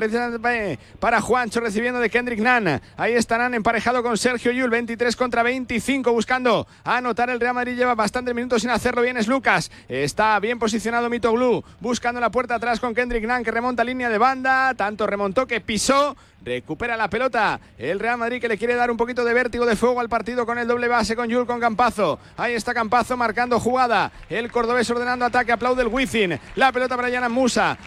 para 1.00 1.22
Juancho 1.22 1.60
recibiendo 1.60 2.00
de 2.00 2.10
Kendrick 2.10 2.40
Nan. 2.40 2.82
Ahí 2.98 3.14
estarán 3.14 3.54
emparejado 3.54 4.04
con 4.04 4.18
Sergio 4.18 4.52
Yul, 4.52 4.70
23 4.70 5.16
contra 5.16 5.44
25, 5.44 6.12
buscando 6.12 6.68
anotar 6.84 7.30
el 7.30 7.40
Real 7.40 7.54
Madrid. 7.54 7.76
Lleva 7.76 7.96
bastantes 7.96 8.34
minutos 8.36 8.62
sin 8.62 8.72
hacerlo 8.72 9.02
bien. 9.02 9.18
Es 9.18 9.28
Lucas. 9.28 9.72
Está 9.88 10.40
bien 10.40 10.60
posicionado 10.60 11.10
Mito 11.10 11.32
Blue, 11.34 11.64
buscando 11.80 12.20
la 12.20 12.30
puerta 12.30 12.56
atrás 12.56 12.80
con 12.80 12.94
Kendrick 12.94 13.26
Nan 13.26 13.44
que 13.44 13.52
remonta 13.52 13.84
línea 13.84 14.10
de 14.10 14.18
banda. 14.18 14.74
Tanto 14.76 15.08
remontó 15.08 15.48
que 15.48 15.62
pisó 15.62 16.16
Recupera 16.48 16.96
la 16.96 17.10
pelota. 17.10 17.60
El 17.78 18.00
Real 18.00 18.18
Madrid 18.18 18.40
que 18.40 18.48
le 18.48 18.58
quiere 18.58 18.76
dar 18.76 18.90
un 18.90 18.96
poquito 18.96 19.26
de 19.26 19.34
vértigo 19.34 19.66
de 19.66 19.76
fuego 19.76 20.00
al 20.00 20.08
partido 20.08 20.46
con 20.46 20.58
el 20.58 20.68
doble 20.68 20.88
base 20.88 21.16
con 21.16 21.28
Yul 21.28 21.46
con 21.46 21.60
Campazo. 21.60 22.20
Ahí 22.38 22.54
está 22.54 22.74
Campazo 22.74 23.18
marcando 23.18 23.60
jugada. 23.60 24.12
El 24.30 24.50
cordobés 24.52 24.90
ordenando 24.90 25.26
ataque. 25.26 25.52
Aplaude 25.52 25.82
el 25.82 25.90
Wizzing. 25.90 26.40
La 26.56 26.72
pelota 26.72 26.96
para 26.96 27.10
Yana. 27.10 27.28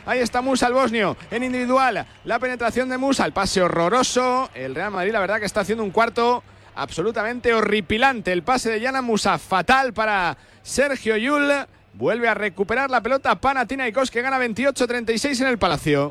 Ahí 0.07 0.21
está 0.21 0.41
Musa 0.41 0.67
el 0.69 0.73
bosnio 0.73 1.17
en 1.31 1.45
individual. 1.45 2.07
La 2.25 2.39
penetración 2.39 2.89
de 2.89 2.97
Musa. 2.97 3.27
El 3.27 3.33
pase 3.33 3.61
horroroso. 3.61 4.49
El 4.55 4.75
Real 4.75 4.91
Madrid 4.91 5.13
la 5.13 5.21
verdad 5.21 5.39
que 5.39 5.45
está 5.45 5.61
haciendo 5.61 5.85
un 5.85 5.91
cuarto 5.91 6.43
absolutamente 6.77 7.53
horripilante. 7.53 8.33
El 8.33 8.43
pase 8.43 8.71
de 8.71 8.81
Yana 8.81 9.03
Musa 9.03 9.39
fatal 9.39 9.93
para 9.93 10.39
Sergio 10.63 11.17
Yul. 11.17 11.51
Vuelve 11.93 12.29
a 12.29 12.35
recuperar 12.35 12.91
la 12.91 13.03
pelota 13.03 13.35
Panathinaikos 13.35 14.11
que 14.11 14.23
gana 14.23 14.39
28-36 14.39 15.43
en 15.43 15.49
el 15.49 15.59
Palacio. 15.59 16.11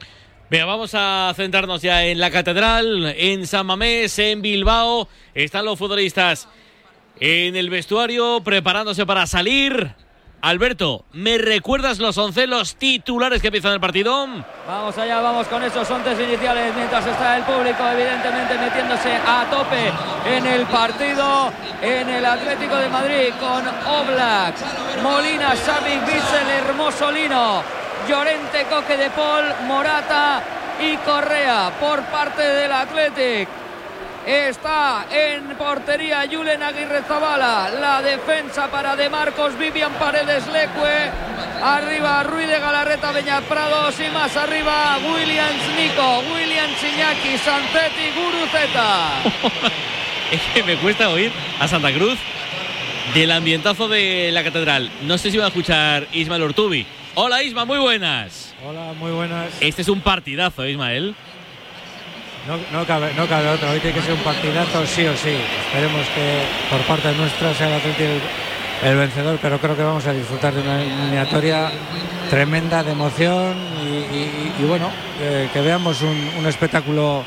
Venga, 0.50 0.66
vamos 0.66 0.92
a 0.94 1.34
centrarnos 1.36 1.82
ya 1.82 2.06
en 2.06 2.20
la 2.20 2.32
catedral, 2.32 3.14
en 3.18 3.48
San 3.48 3.66
Mamés, 3.66 4.18
en 4.20 4.42
Bilbao. 4.42 5.08
Están 5.34 5.66
los 5.66 5.80
futbolistas 5.80 6.48
en 7.20 7.56
el 7.56 7.70
vestuario 7.70 8.42
preparándose 8.44 9.06
para 9.06 9.26
salir. 9.26 9.96
Alberto, 10.42 11.06
¿me 11.12 11.38
recuerdas 11.38 12.00
los 12.00 12.18
once, 12.18 12.48
los 12.48 12.76
titulares 12.76 13.42
que 13.42 13.48
empiezan 13.48 13.74
el 13.74 13.80
partido? 13.80 14.28
Vamos 14.68 14.98
allá, 14.98 15.20
vamos 15.22 15.48
con 15.48 15.64
esos 15.64 15.90
once 15.90 16.12
iniciales 16.24 16.74
mientras 16.76 17.06
está 17.06 17.38
el 17.38 17.44
público 17.44 17.84
evidentemente 17.88 18.58
metiéndose 18.58 19.14
a 19.16 19.46
tope 19.50 19.92
en 20.26 20.46
el 20.46 20.66
partido 20.68 21.52
en 21.82 22.10
el 22.10 22.26
Atlético 22.26 22.76
de 22.76 22.90
Madrid 22.90 23.34
con 23.40 23.68
Oblak, 23.68 24.56
Molina, 25.04 25.50
Xavi, 25.56 26.00
Bissell, 26.06 26.50
Hermoso 26.50 27.12
Lino. 27.12 27.80
Llorente, 28.08 28.66
Coque 28.70 28.98
de 28.98 29.10
Paul, 29.12 29.46
Morata 29.68 30.42
y 30.82 30.96
Correa 30.98 31.72
por 31.80 32.02
parte 32.06 32.42
del 32.42 32.72
Athletic. 32.72 33.48
Está 34.30 35.08
en 35.12 35.58
portería 35.58 36.24
Julen 36.32 36.62
Aguirre 36.62 37.02
Zabala. 37.02 37.72
La 37.82 38.00
defensa 38.04 38.70
para 38.70 38.96
De 38.96 39.10
Marcos, 39.10 39.58
Vivian 39.58 39.92
Paredes 39.94 40.46
Leque. 40.46 41.10
Arriba 41.64 42.22
Ruiz 42.22 42.48
de 42.48 42.60
Galarreta, 42.60 43.12
Beñat 43.12 43.44
Prados 43.46 43.96
y 44.00 44.08
más 44.14 44.38
arriba 44.38 45.00
Williams 45.00 45.64
Nico, 45.76 46.20
Williams 46.32 46.78
Iñaki, 46.84 47.40
Sanzetti, 47.40 48.12
Guruceta. 48.16 49.24
es 50.32 50.42
que 50.54 50.62
me 50.62 50.78
cuesta 50.78 51.10
oír 51.10 51.32
a 51.60 51.68
Santa 51.68 51.92
Cruz 51.92 52.20
del 53.16 53.32
ambientazo 53.32 53.88
de 53.88 54.30
la 54.32 54.44
catedral. 54.44 54.92
No 55.08 55.18
sé 55.18 55.32
si 55.32 55.40
va 55.40 55.46
a 55.46 55.48
escuchar 55.48 56.08
Ismael 56.14 56.44
Ortubi. 56.44 56.86
Hola 57.16 57.42
Isma, 57.42 57.66
muy 57.66 57.80
buenas. 57.80 58.54
Hola, 58.64 58.94
muy 58.94 59.10
buenas. 59.10 59.52
Este 59.60 59.82
es 59.82 59.90
un 59.90 60.02
partidazo, 60.02 60.68
Ismael. 60.68 61.16
No, 62.48 62.58
no, 62.80 62.86
cabe, 62.86 63.14
no 63.16 63.28
cabe 63.28 63.50
otro, 63.50 63.70
hoy 63.70 63.80
tiene 63.80 64.00
que 64.00 64.06
ser 64.06 64.14
un 64.14 64.22
partidazo 64.22 64.86
sí 64.86 65.06
o 65.06 65.16
sí. 65.16 65.36
Esperemos 65.68 66.06
que 66.16 66.42
por 66.70 66.82
parte 66.88 67.12
nuestra 67.16 67.54
sea 67.54 67.68
el 67.68 67.74
Atlético 67.74 68.10
el, 68.84 68.96
vencedor, 68.96 69.38
pero 69.42 69.60
creo 69.60 69.76
que 69.76 69.84
vamos 69.84 70.06
a 70.08 70.14
disfrutar 70.14 70.54
de 70.54 70.62
una 70.62 70.82
eliminatoria 70.82 71.70
tremenda 72.30 72.84
de 72.84 72.92
emoción 72.92 73.56
y, 74.60 74.64
bueno, 74.64 74.90
que 75.52 75.62
veamos 75.62 76.02
un, 76.02 76.46
espectáculo 76.46 77.24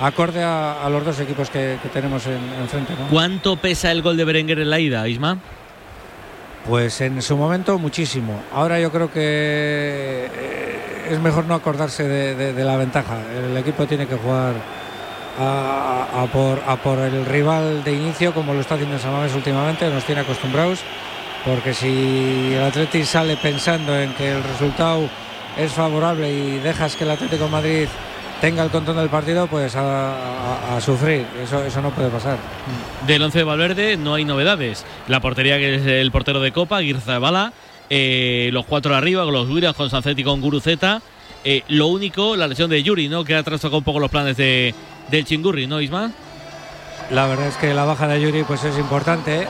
acorde 0.00 0.42
a, 0.42 0.88
los 0.90 1.04
dos 1.04 1.20
equipos 1.20 1.48
que, 1.48 1.78
tenemos 1.92 2.26
enfrente. 2.26 2.92
En 2.92 3.08
¿Cuánto 3.08 3.56
pesa 3.56 3.92
el 3.92 4.02
gol 4.02 4.16
de 4.16 4.24
Berenguer 4.24 4.58
en 4.58 4.70
la 4.70 4.80
ida, 4.80 5.06
Isma? 5.06 5.38
Pues 6.68 7.00
en 7.00 7.22
su 7.22 7.36
momento 7.36 7.78
muchísimo. 7.78 8.42
Ahora 8.52 8.80
yo 8.80 8.90
creo 8.90 9.10
que 9.12 10.28
eh, 10.34 10.65
es 11.08 11.20
mejor 11.20 11.46
no 11.46 11.54
acordarse 11.54 12.04
de, 12.04 12.64
la 12.64 12.76
ventaja. 12.76 13.18
El 13.34 13.56
equipo 13.56 13.86
tiene 13.86 14.06
que 14.06 14.16
jugar 14.16 14.54
a, 15.38 16.26
por, 16.32 16.98
el 16.98 17.24
rival 17.26 17.84
de 17.84 17.92
inicio, 17.92 18.32
como 18.32 18.54
lo 18.54 18.60
está 18.60 18.74
haciendo 18.74 18.98
Samamés 18.98 19.34
últimamente, 19.34 19.88
nos 19.90 20.04
tiene 20.04 20.22
acostumbrados. 20.22 20.80
Porque 21.44 21.74
si 21.74 22.54
el 22.54 22.62
Atlético 22.62 23.04
sale 23.04 23.36
pensando 23.36 23.96
en 23.96 24.12
que 24.14 24.32
el 24.32 24.42
resultado 24.42 25.08
es 25.56 25.72
favorable 25.72 26.32
y 26.32 26.58
dejas 26.58 26.96
que 26.96 27.04
el 27.04 27.10
Atlético 27.10 27.48
Madrid 27.48 27.86
tenga 28.40 28.64
el 28.64 28.70
control 28.70 28.96
del 28.96 29.08
partido, 29.08 29.46
pues 29.46 29.74
a, 29.76 30.78
sufrir. 30.80 31.24
Eso, 31.42 31.64
eso 31.64 31.80
no 31.80 31.90
puede 31.90 32.08
pasar. 32.10 32.38
Del 33.06 33.22
11 33.22 33.38
de 33.38 33.44
Valverde 33.44 33.96
no 33.96 34.14
hay 34.14 34.24
novedades. 34.24 34.84
La 35.06 35.20
portería 35.20 35.56
que 35.58 35.76
es 35.76 35.86
el 35.86 36.10
portero 36.10 36.40
de 36.40 36.52
Copa, 36.52 36.82
Girzabala. 36.82 37.52
Eh, 37.90 38.50
los 38.52 38.66
cuatro 38.66 38.94
arriba, 38.94 39.24
con 39.24 39.32
los 39.32 39.48
Guiras, 39.48 39.74
con 39.74 39.90
Sancetti, 39.90 40.24
con 40.24 40.40
Guruceta. 40.40 41.00
Eh, 41.44 41.62
lo 41.68 41.86
único, 41.86 42.36
la 42.36 42.48
lesión 42.48 42.70
de 42.70 42.82
Yuri, 42.82 43.08
¿no? 43.08 43.24
Que 43.24 43.36
ha 43.36 43.42
trastocado 43.42 43.78
un 43.78 43.84
poco 43.84 44.00
los 44.00 44.10
planes 44.10 44.36
de, 44.36 44.74
del 45.10 45.24
Chingurri, 45.24 45.66
¿no, 45.66 45.80
Isma? 45.80 46.10
La 47.10 47.26
verdad 47.26 47.46
es 47.46 47.56
que 47.56 47.72
la 47.72 47.84
baja 47.84 48.08
de 48.08 48.20
Yuri 48.20 48.42
pues 48.42 48.64
es 48.64 48.76
importante, 48.78 49.46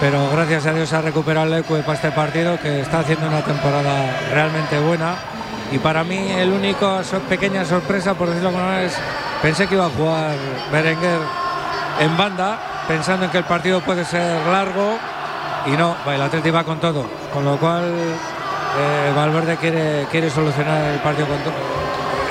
pero 0.00 0.30
gracias 0.30 0.66
a 0.66 0.74
Dios 0.74 0.92
ha 0.92 1.02
recuperado 1.02 1.52
el 1.52 1.60
Ecue 1.60 1.80
para 1.80 1.94
este 1.94 2.12
partido, 2.12 2.56
que 2.60 2.80
está 2.80 3.00
haciendo 3.00 3.26
una 3.26 3.42
temporada 3.42 4.28
realmente 4.30 4.78
buena 4.78 5.16
y 5.70 5.78
para 5.78 6.02
mí 6.02 6.16
el 6.16 6.50
único 6.50 7.00
pequeña 7.28 7.64
sorpresa, 7.64 8.14
por 8.14 8.28
decirlo 8.28 8.52
como 8.52 8.72
es, 8.72 8.94
pensé 9.42 9.66
que 9.66 9.74
iba 9.74 9.86
a 9.86 9.90
jugar 9.90 10.36
Berenguer 10.72 11.20
en 12.00 12.16
banda, 12.16 12.58
pensando 12.86 13.26
en 13.26 13.30
que 13.30 13.38
el 13.38 13.44
partido 13.44 13.80
puede 13.80 14.04
ser 14.04 14.46
largo 14.46 14.98
y 15.72 15.76
no, 15.76 15.96
el 16.06 16.22
Atlético 16.22 16.54
va 16.54 16.64
con 16.64 16.80
todo, 16.80 17.06
con 17.32 17.44
lo 17.44 17.56
cual 17.58 17.84
eh, 17.84 19.12
Valverde 19.14 19.56
quiere, 19.56 20.06
quiere 20.10 20.30
solucionar 20.30 20.92
el 20.92 21.00
partido 21.00 21.26
con 21.26 21.38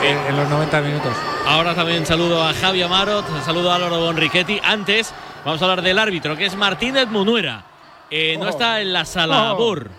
en, 0.03 0.37
los 0.37 0.49
90 0.49 0.81
minutos. 0.81 1.13
Ahora 1.45 1.75
también 1.75 2.05
saludo 2.05 2.43
a 2.43 2.53
Javi 2.53 2.81
Amarot, 2.81 3.25
saludo 3.43 3.71
a 3.71 3.75
Álvaro 3.75 3.99
Bonrichetti. 3.99 4.59
Antes 4.63 5.13
vamos 5.45 5.61
a 5.61 5.65
hablar 5.65 5.81
del 5.81 5.99
árbitro, 5.99 6.35
que 6.35 6.45
es 6.45 6.55
Martínez 6.55 7.07
Munuera. 7.07 7.63
Eh, 8.09 8.37
no 8.39 8.45
oh. 8.45 8.49
está 8.49 8.81
en 8.81 8.93
la 8.93 9.05
sala 9.05 9.53
oh. 9.53 9.57
Bur. 9.57 9.89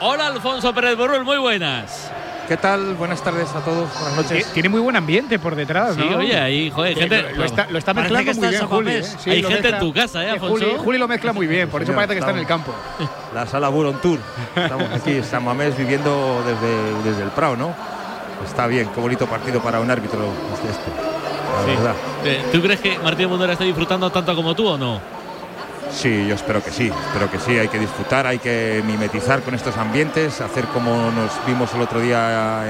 Hola 0.00 0.26
Alfonso 0.26 0.74
Pérez 0.74 0.96
Borrell, 0.96 1.24
muy 1.24 1.38
buenas. 1.38 2.10
¿Qué 2.48 2.56
tal? 2.56 2.94
Buenas 2.94 3.22
tardes 3.22 3.52
a 3.56 3.60
todos, 3.60 3.88
buenas 3.98 4.16
noches. 4.16 4.52
Tiene 4.52 4.68
muy 4.68 4.80
buen 4.80 4.94
ambiente 4.94 5.38
por 5.38 5.56
detrás, 5.56 5.96
¿no? 5.96 6.06
Sí, 6.06 6.14
oye, 6.14 6.38
ahí, 6.38 6.70
joder, 6.70 6.96
gente, 6.96 7.34
lo, 7.34 7.44
está, 7.44 7.66
lo 7.68 7.78
está 7.78 7.92
mezclando 7.92 8.34
muy 8.34 8.48
bien, 8.48 8.66
Juli. 8.66 8.92
¿eh? 8.92 9.04
Hay 9.26 9.42
gente 9.42 9.68
en 9.68 9.78
tu 9.80 9.92
casa, 9.92 10.24
¿eh, 10.24 10.30
Afonso? 10.30 10.64
Juli, 10.64 10.78
Juli, 10.84 10.98
lo 10.98 11.08
mezcla 11.08 11.32
muy 11.32 11.48
bien, 11.48 11.68
por 11.68 11.82
eso 11.82 11.92
parece 11.92 12.14
que 12.14 12.20
está 12.20 12.30
en 12.30 12.38
el 12.38 12.46
campo. 12.46 12.72
La 13.34 13.46
sala 13.46 13.68
Buron 13.68 14.00
Tour. 14.00 14.20
Estamos 14.54 14.88
aquí 14.92 15.12
en 15.12 15.24
San 15.30 15.44
Mamés 15.44 15.76
viviendo 15.76 16.42
desde, 16.46 17.10
desde 17.10 17.24
el 17.24 17.30
Prado, 17.30 17.56
¿no? 17.56 17.74
Está 18.44 18.68
bien, 18.68 18.88
qué 18.94 19.00
bonito 19.00 19.26
partido 19.26 19.60
para 19.60 19.80
un 19.80 19.90
árbitro 19.90 20.20
este. 20.54 20.68
este 20.68 20.90
la 21.56 21.66
verdad. 21.66 21.94
Eh, 22.24 22.44
¿Tú 22.52 22.60
crees 22.60 22.80
que 22.80 22.98
Martín 22.98 23.28
Mundera 23.28 23.54
está 23.54 23.64
disfrutando 23.64 24.10
tanto 24.10 24.36
como 24.36 24.54
tú 24.54 24.68
o 24.68 24.78
no? 24.78 25.15
Sí, 25.90 26.26
yo 26.28 26.34
espero 26.34 26.62
que 26.62 26.70
sí, 26.70 26.86
espero 26.86 27.30
que 27.30 27.38
sí, 27.38 27.58
hay 27.58 27.68
que 27.68 27.78
disfrutar, 27.78 28.26
hay 28.26 28.38
que 28.38 28.82
mimetizar 28.86 29.42
con 29.42 29.54
estos 29.54 29.76
ambientes, 29.76 30.40
hacer 30.40 30.64
como 30.66 31.10
nos 31.10 31.30
vimos 31.46 31.72
el 31.74 31.82
otro 31.82 32.00
día 32.00 32.64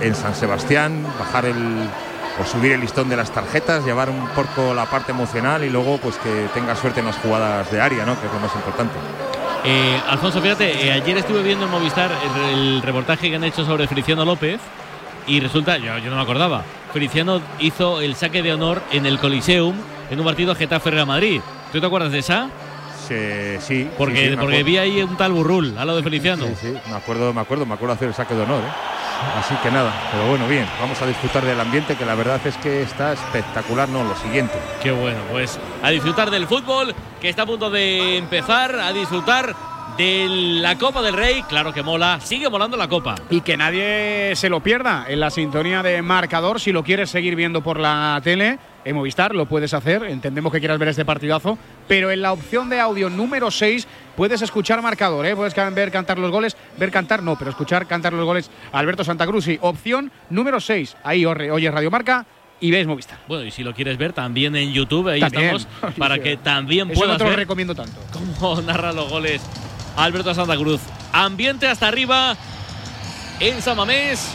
en, 0.00 0.14
San 0.14 0.34
Sebastián, 0.34 1.04
bajar 1.18 1.44
el 1.44 1.56
o 2.40 2.46
subir 2.46 2.72
el 2.72 2.80
listón 2.80 3.08
de 3.08 3.16
las 3.16 3.30
tarjetas, 3.32 3.84
llevar 3.84 4.08
un 4.08 4.26
poco 4.28 4.72
la 4.72 4.86
parte 4.86 5.12
emocional 5.12 5.62
y 5.62 5.68
luego 5.68 5.98
pues 5.98 6.16
que 6.16 6.48
tenga 6.54 6.74
suerte 6.74 7.00
en 7.00 7.06
las 7.06 7.16
jugadas 7.16 7.70
de 7.70 7.80
área, 7.80 8.06
¿no? 8.06 8.18
que 8.18 8.26
es 8.26 8.32
lo 8.32 8.40
más 8.40 8.54
importante. 8.54 8.94
Eh, 9.64 10.00
Alfonso, 10.08 10.40
fíjate, 10.40 10.86
eh, 10.86 10.92
ayer 10.92 11.18
estuve 11.18 11.42
viendo 11.42 11.66
en 11.66 11.70
Movistar 11.70 12.10
el, 12.50 12.80
reportaje 12.80 13.28
que 13.28 13.36
han 13.36 13.44
hecho 13.44 13.64
sobre 13.66 13.86
Feliciano 13.86 14.24
López 14.24 14.58
y 15.26 15.40
resulta, 15.40 15.76
yo, 15.76 15.98
no 15.98 16.16
me 16.16 16.22
acordaba, 16.22 16.62
Feliciano 16.94 17.42
hizo 17.58 18.00
el 18.00 18.14
saque 18.14 18.42
de 18.42 18.54
honor 18.54 18.82
en 18.90 19.04
el 19.04 19.18
Coliseum 19.18 19.74
en 20.10 20.18
un 20.18 20.24
partido 20.24 20.54
Getafe-Real 20.54 21.06
Madrid. 21.06 21.42
¿Tú 21.72 21.80
te 21.80 21.86
acuerdas 21.86 22.12
de 22.12 22.18
esa? 22.18 22.48
Sí, 23.06 23.16
sí. 23.60 23.90
Porque, 23.98 24.36
porque 24.38 24.62
vi 24.62 24.78
ahí 24.78 25.02
un 25.02 25.16
tal 25.16 25.32
Burrul, 25.32 25.76
a 25.78 25.84
lo 25.84 25.96
de 25.96 26.02
Feliciano. 26.02 26.46
Sí, 26.46 26.54
sí, 26.60 26.74
me 26.88 26.96
acuerdo, 26.96 27.32
me 27.32 27.40
acuerdo, 27.40 27.66
me 27.66 27.74
acuerdo 27.74 27.94
hacer 27.94 28.08
el 28.08 28.14
saque 28.14 28.34
de 28.34 28.42
honor. 28.42 28.62
¿eh? 28.62 28.90
Así 29.38 29.54
que 29.62 29.70
nada, 29.70 29.92
pero 30.10 30.28
bueno, 30.28 30.48
bien, 30.48 30.66
vamos 30.80 31.00
a 31.02 31.06
disfrutar 31.06 31.44
del 31.44 31.60
ambiente 31.60 31.94
que 31.94 32.06
la 32.06 32.14
verdad 32.14 32.40
es 32.44 32.56
que 32.56 32.82
está 32.82 33.12
espectacular, 33.12 33.88
no, 33.88 34.02
lo 34.04 34.16
siguiente. 34.16 34.54
Qué 34.82 34.90
bueno, 34.90 35.18
pues 35.30 35.58
a 35.82 35.90
disfrutar 35.90 36.30
del 36.30 36.46
fútbol 36.46 36.94
que 37.20 37.28
está 37.28 37.42
a 37.42 37.46
punto 37.46 37.70
de 37.70 38.16
empezar, 38.16 38.74
a 38.76 38.92
disfrutar 38.92 39.54
de 39.96 40.26
la 40.28 40.78
Copa 40.78 41.02
del 41.02 41.14
Rey, 41.14 41.42
claro 41.42 41.74
que 41.74 41.82
mola, 41.82 42.18
sigue 42.22 42.48
molando 42.48 42.76
la 42.76 42.88
Copa. 42.88 43.16
Y 43.28 43.42
que 43.42 43.56
nadie 43.56 44.34
se 44.36 44.48
lo 44.48 44.60
pierda 44.60 45.04
en 45.08 45.20
la 45.20 45.30
sintonía 45.30 45.82
de 45.82 46.00
marcador, 46.00 46.60
si 46.60 46.72
lo 46.72 46.82
quieres 46.82 47.10
seguir 47.10 47.36
viendo 47.36 47.62
por 47.62 47.78
la 47.78 48.20
tele, 48.24 48.58
en 48.84 48.96
Movistar 48.96 49.34
lo 49.34 49.46
puedes 49.46 49.74
hacer, 49.74 50.04
entendemos 50.04 50.52
que 50.52 50.58
quieras 50.58 50.78
ver 50.78 50.88
este 50.88 51.04
partidazo, 51.04 51.58
pero 51.88 52.10
en 52.10 52.22
la 52.22 52.32
opción 52.32 52.68
de 52.68 52.80
audio 52.80 53.10
número 53.10 53.50
6 53.50 53.86
puedes 54.16 54.42
escuchar 54.42 54.82
marcador, 54.82 55.26
¿eh? 55.26 55.36
puedes 55.36 55.54
ver 55.74 55.90
cantar 55.90 56.18
los 56.18 56.30
goles, 56.30 56.56
ver 56.78 56.90
cantar 56.90 57.22
no, 57.22 57.36
pero 57.36 57.50
escuchar 57.50 57.86
cantar 57.86 58.12
los 58.12 58.24
goles 58.24 58.50
Alberto 58.72 59.04
Santa 59.04 59.26
Cruz 59.26 59.48
y 59.48 59.58
opción 59.60 60.10
número 60.30 60.60
6, 60.60 60.96
ahí 61.04 61.24
oye 61.26 61.70
Radio 61.70 61.90
Marca 61.90 62.26
y 62.60 62.70
ves 62.70 62.86
Movistar. 62.86 63.18
Bueno, 63.26 63.44
y 63.44 63.50
si 63.50 63.62
lo 63.62 63.74
quieres 63.74 63.96
ver 63.96 64.12
también 64.12 64.54
en 64.54 64.72
YouTube, 64.72 65.08
ahí 65.08 65.22
estamos, 65.22 65.66
para 65.98 66.18
que 66.18 66.36
también 66.36 66.88
puedas 66.90 67.18
no 67.18 67.24
te 67.24 67.30
lo 67.30 67.36
recomiendo 67.36 67.74
tanto. 67.74 67.98
cómo 68.38 68.60
narra 68.66 68.92
los 68.92 69.08
goles 69.08 69.40
Alberto 69.96 70.34
Santa 70.34 70.56
Cruz. 70.56 70.80
Ambiente 71.12 71.66
hasta 71.66 71.88
arriba 71.88 72.36
en 73.40 73.60
Samamés, 73.62 74.32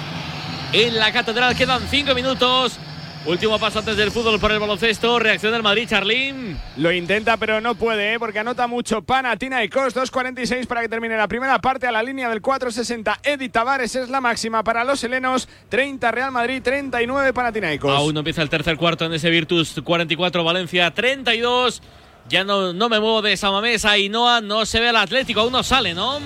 en 0.73 0.97
la 0.97 1.12
catedral. 1.12 1.55
Quedan 1.55 1.81
cinco 1.89 2.13
minutos. 2.13 2.79
Último 3.25 3.57
paso 3.57 3.79
antes 3.79 3.97
del 3.97 4.11
fútbol 4.11 4.39
por 4.39 4.51
el 4.51 4.59
baloncesto. 4.59 5.17
Reacción 5.17 5.51
del 5.51 5.63
Madrid, 5.63 5.88
Charlín. 5.89 6.59
Lo 6.77 6.91
intenta, 6.91 7.38
pero 7.38 7.59
no 7.59 7.73
puede, 7.73 8.13
¿eh? 8.13 8.19
porque 8.19 8.38
anota 8.38 8.67
mucho 8.67 9.01
Panatina 9.01 9.63
y 9.63 9.69
Cos. 9.69 9.95
2.46 9.95 10.67
para 10.67 10.81
que 10.81 10.89
termine 10.89 11.17
la 11.17 11.27
primera 11.27 11.59
parte 11.59 11.88
a 11.88 11.91
la 11.91 12.03
línea 12.03 12.29
del 12.29 12.43
4.60. 12.43 13.17
Edith 13.23 13.51
Tavares 13.51 13.95
es 13.95 14.09
la 14.09 14.21
máxima 14.21 14.63
para 14.63 14.83
los 14.83 15.03
helenos. 15.03 15.49
30 15.69 16.11
Real 16.11 16.31
Madrid, 16.31 16.61
39 16.61 17.33
Panathinaikos. 17.33 17.97
Aún 17.97 18.13
no 18.13 18.19
empieza 18.19 18.43
el 18.43 18.49
tercer 18.49 18.77
cuarto 18.77 19.05
en 19.05 19.13
ese 19.13 19.31
Virtus. 19.31 19.81
44 19.83 20.43
Valencia, 20.43 20.91
32. 20.91 21.81
Ya 22.29 22.43
no, 22.43 22.73
no 22.73 22.89
me 22.89 22.99
muevo 22.99 23.23
de 23.23 23.35
Samamés. 23.38 23.85
Ainhoa 23.85 24.41
no 24.41 24.67
se 24.67 24.79
ve 24.79 24.89
el 24.89 24.97
Atlético. 24.97 25.39
Aún 25.39 25.51
no 25.51 25.63
sale, 25.63 25.95
¿no? 25.95 26.19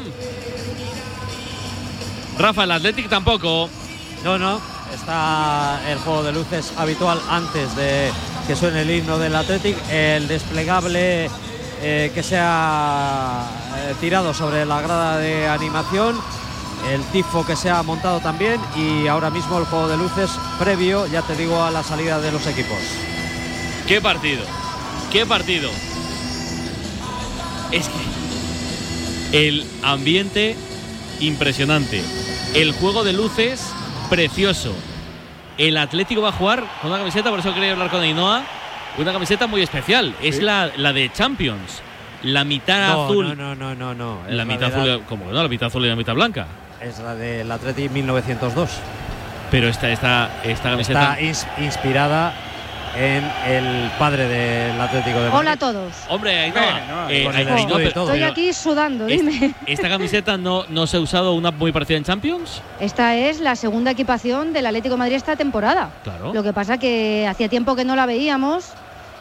Rafa, 2.37 2.65
el 2.65 2.71
Atlético 2.71 3.07
tampoco. 3.07 3.69
No, 4.25 4.37
no. 4.37 4.78
Está 4.93 5.81
el 5.87 5.97
juego 5.99 6.23
de 6.23 6.31
luces 6.31 6.73
habitual 6.77 7.21
antes 7.29 7.75
de 7.75 8.11
que 8.47 8.55
suene 8.55 8.81
el 8.81 8.91
himno 8.91 9.17
del 9.17 9.35
Athletic. 9.35 9.77
El 9.91 10.27
desplegable 10.27 11.29
eh, 11.81 12.11
que 12.13 12.23
se 12.23 12.37
ha 12.39 13.45
eh, 13.77 13.95
tirado 14.01 14.33
sobre 14.33 14.65
la 14.65 14.81
grada 14.81 15.17
de 15.17 15.47
animación. 15.47 16.19
El 16.91 17.03
tifo 17.11 17.45
que 17.45 17.55
se 17.55 17.69
ha 17.69 17.83
montado 17.83 18.19
también. 18.19 18.59
Y 18.75 19.07
ahora 19.07 19.29
mismo 19.29 19.57
el 19.59 19.65
juego 19.65 19.87
de 19.87 19.97
luces 19.97 20.31
previo, 20.57 21.05
ya 21.07 21.21
te 21.21 21.35
digo, 21.35 21.63
a 21.63 21.71
la 21.71 21.83
salida 21.83 22.19
de 22.19 22.31
los 22.31 22.45
equipos. 22.47 22.79
¿Qué 23.87 24.01
partido? 24.01 24.43
¿Qué 25.11 25.25
partido? 25.25 25.69
Es 27.71 27.87
que 27.87 29.47
el 29.47 29.65
ambiente 29.83 30.55
impresionante. 31.19 32.01
el 32.55 32.71
juego 32.71 33.03
de 33.03 33.13
luces 33.13 33.61
precioso. 34.09 34.73
El 35.57 35.77
Atlético 35.77 36.21
va 36.21 36.29
a 36.29 36.33
jugar 36.33 36.63
con 36.81 36.89
una 36.91 36.99
camiseta, 36.99 37.29
por 37.29 37.39
eso 37.39 37.53
quería 37.53 37.73
hablar 37.73 37.89
con 37.89 38.01
Ainhoa, 38.01 38.43
una 38.97 39.11
camiseta 39.13 39.47
muy 39.47 39.61
especial. 39.61 40.13
Es 40.21 40.41
la, 40.41 40.71
la 40.77 40.93
de 40.93 41.11
Champions. 41.11 41.81
La 42.23 42.43
mitad 42.43 42.89
No, 42.93 43.05
azul. 43.05 43.27
no, 43.27 43.35
no, 43.35 43.55
no, 43.55 43.75
no, 43.75 43.93
no. 43.93 44.19
La 44.27 44.35
la 44.37 44.45
mitad 44.45 44.71
la- 44.73 44.93
azul, 44.93 45.03
como 45.07 45.25
no, 45.31 45.41
la 45.41 45.47
mitad 45.47 45.67
azul 45.67 45.85
y 45.85 45.89
la 45.89 45.95
mitad 45.95 46.13
blanca. 46.13 46.47
Es 46.81 46.99
la 46.99 47.15
del 47.15 47.49
Atleti 47.51 47.87
1902. 47.89 48.69
Pero 49.51 49.67
esta, 49.67 49.89
esta, 49.89 50.29
esta 50.43 50.69
camiseta. 50.71 51.17
Está 51.19 51.21
ins- 51.21 51.63
inspirada 51.63 52.33
en 52.95 53.23
el 53.47 53.91
padre 53.97 54.27
del 54.27 54.79
Atlético 54.81 55.19
de 55.19 55.25
Madrid. 55.29 55.39
Hola 55.39 55.51
a 55.51 55.57
todos. 55.57 55.93
Hombre, 56.09 56.39
Ainhoa, 56.39 57.07
eh, 57.09 57.29
pero- 57.31 57.91
todo. 57.93 58.05
Estoy 58.07 58.23
aquí 58.23 58.53
sudando, 58.53 59.05
dime. 59.05 59.53
¿Esta 59.65 59.89
camiseta 59.89 60.37
no, 60.37 60.65
no 60.69 60.87
se 60.87 60.97
ha 60.97 60.99
usado 60.99 61.33
una 61.33 61.51
muy 61.51 61.71
parecida 61.71 61.97
en 61.97 62.03
Champions? 62.03 62.61
Esta 62.79 63.15
es 63.15 63.39
la 63.39 63.55
segunda 63.55 63.91
equipación 63.91 64.53
del 64.53 64.65
Atlético 64.65 64.95
de 64.95 64.99
Madrid 64.99 65.15
esta 65.15 65.35
temporada. 65.35 65.89
Claro. 66.03 66.33
Lo 66.33 66.43
que 66.43 66.53
pasa 66.53 66.77
que 66.77 67.27
hacía 67.29 67.47
tiempo 67.49 67.75
que 67.75 67.85
no 67.85 67.95
la 67.95 68.05
veíamos 68.05 68.73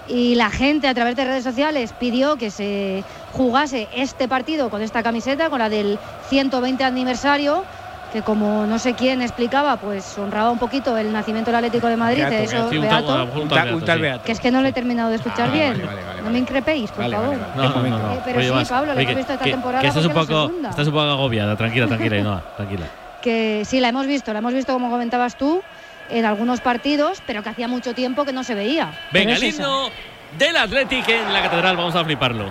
y 0.08 0.34
la 0.36 0.50
gente 0.50 0.88
a 0.88 0.94
través 0.94 1.16
de 1.16 1.24
redes 1.24 1.44
sociales 1.44 1.92
pidió 1.98 2.36
que 2.36 2.50
se 2.50 3.04
jugase 3.32 3.88
este 3.94 4.26
partido 4.26 4.70
con 4.70 4.80
esta 4.82 5.02
camiseta, 5.02 5.50
con 5.50 5.58
la 5.58 5.68
del 5.68 5.98
120 6.30 6.82
aniversario, 6.84 7.64
que 8.12 8.22
como 8.22 8.64
no 8.66 8.78
sé 8.78 8.94
quién 8.94 9.20
explicaba, 9.20 9.76
pues 9.76 10.16
honraba 10.16 10.50
un 10.50 10.58
poquito 10.58 10.96
el 10.96 11.12
nacimiento 11.12 11.50
del 11.50 11.56
Atlético 11.56 11.88
de 11.88 11.96
Madrid, 11.96 12.20
Beato, 12.20 12.34
de 12.36 12.44
eso, 12.44 12.52
Beato. 12.54 12.70
Sí, 12.70 12.78
un 12.78 12.88
tal- 12.88 13.02
Beato. 13.04 13.22
un 13.22 13.28
tal 13.28 13.42
Un 13.42 13.48
tal- 13.48 13.74
un 13.74 13.84
tal 13.84 13.96
sí. 13.98 14.02
Beato. 14.02 14.24
Que 14.24 14.32
es 14.32 14.40
que 14.40 14.50
no 14.50 14.60
lo 14.62 14.68
he 14.68 14.72
terminado 14.72 15.10
de 15.10 15.16
escuchar 15.16 15.48
Ah, 15.50 15.52
bien. 15.52 15.72
vale, 15.72 15.84
vale, 15.84 16.04
vale, 16.04 16.22
no 16.22 16.30
me 16.30 16.38
increpéis, 16.38 16.90
por 16.90 17.00
Vale, 17.04 17.16
favor. 17.16 17.38
vale, 17.38 17.42
vale. 17.54 17.68
No, 17.68 17.82
no, 17.82 17.98
no, 17.98 17.98
no. 18.08 18.14
Eh, 18.14 18.20
pero 18.24 18.38
Oye, 18.38 18.48
sí, 18.48 18.54
vas, 18.54 18.68
Pablo, 18.68 18.86
la 18.86 18.92
oye, 18.94 19.02
hemos 19.02 19.16
visto 19.16 19.32
esta 19.34 19.44
que- 19.44 19.50
temporada 19.50 19.82
Que 19.82 19.88
estás 19.88 20.04
un, 20.06 20.12
poco, 20.12 20.46
segunda. 20.46 20.70
estás 20.70 20.86
un 20.86 20.92
poco 20.94 21.04
agobiada. 21.04 21.56
Tranquila, 21.56 21.86
tranquila, 21.86 22.42
tranquila. 22.56 22.86
que 23.20 23.62
sí 23.66 23.80
la 23.80 23.88
hemos 23.88 24.06
visto, 24.06 24.32
la 24.32 24.38
hemos 24.38 24.54
visto 24.54 24.72
como 24.72 24.90
comentabas 24.90 25.36
tú 25.36 25.60
en 26.08 26.24
algunos 26.24 26.60
partidos, 26.60 27.22
pero 27.26 27.42
que 27.42 27.50
hacía 27.50 27.68
mucho 27.68 27.92
tiempo 27.92 28.24
que 28.24 28.32
no 28.32 28.42
se 28.44 28.54
veía. 28.54 28.90
Venga, 29.12 29.34
el 29.34 29.42
himno 29.44 29.90
del 30.38 30.56
Athletic 30.56 31.06
en 31.08 31.32
la 31.32 31.42
catedral. 31.42 31.76
Vamos 31.76 31.94
a 31.94 32.04
fliparlo. 32.04 32.46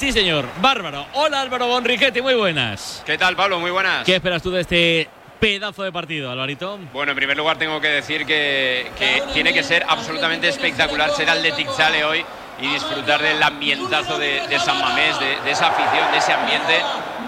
Sí, 0.00 0.12
señor. 0.12 0.46
Bárbaro. 0.62 1.04
Hola, 1.12 1.42
Álvaro 1.42 1.66
Bonriquetti. 1.66 2.22
Muy 2.22 2.32
buenas. 2.32 3.02
¿Qué 3.04 3.18
tal, 3.18 3.36
Pablo? 3.36 3.60
Muy 3.60 3.70
buenas. 3.70 4.02
¿Qué 4.06 4.14
esperas 4.14 4.42
tú 4.42 4.50
de 4.50 4.62
este 4.62 5.10
pedazo 5.38 5.82
de 5.82 5.92
partido, 5.92 6.30
Alvarito? 6.30 6.78
Bueno, 6.90 7.12
en 7.12 7.16
primer 7.16 7.36
lugar 7.36 7.58
tengo 7.58 7.82
que 7.82 7.88
decir 7.88 8.24
que, 8.24 8.90
que 8.98 9.22
tiene 9.34 9.52
que 9.52 9.62
ser 9.62 9.84
absolutamente 9.86 10.48
espectacular 10.48 11.10
ser 11.10 11.28
Athletic 11.28 11.68
Sale 11.72 12.02
hoy 12.02 12.24
y 12.62 12.68
disfrutar 12.68 13.20
del 13.20 13.42
ambientazo 13.42 14.16
de, 14.18 14.40
de 14.48 14.58
San 14.58 14.80
Mamés, 14.80 15.20
de, 15.20 15.38
de 15.44 15.50
esa 15.50 15.66
afición, 15.66 16.10
de 16.12 16.16
ese 16.16 16.32
ambiente. 16.32 16.80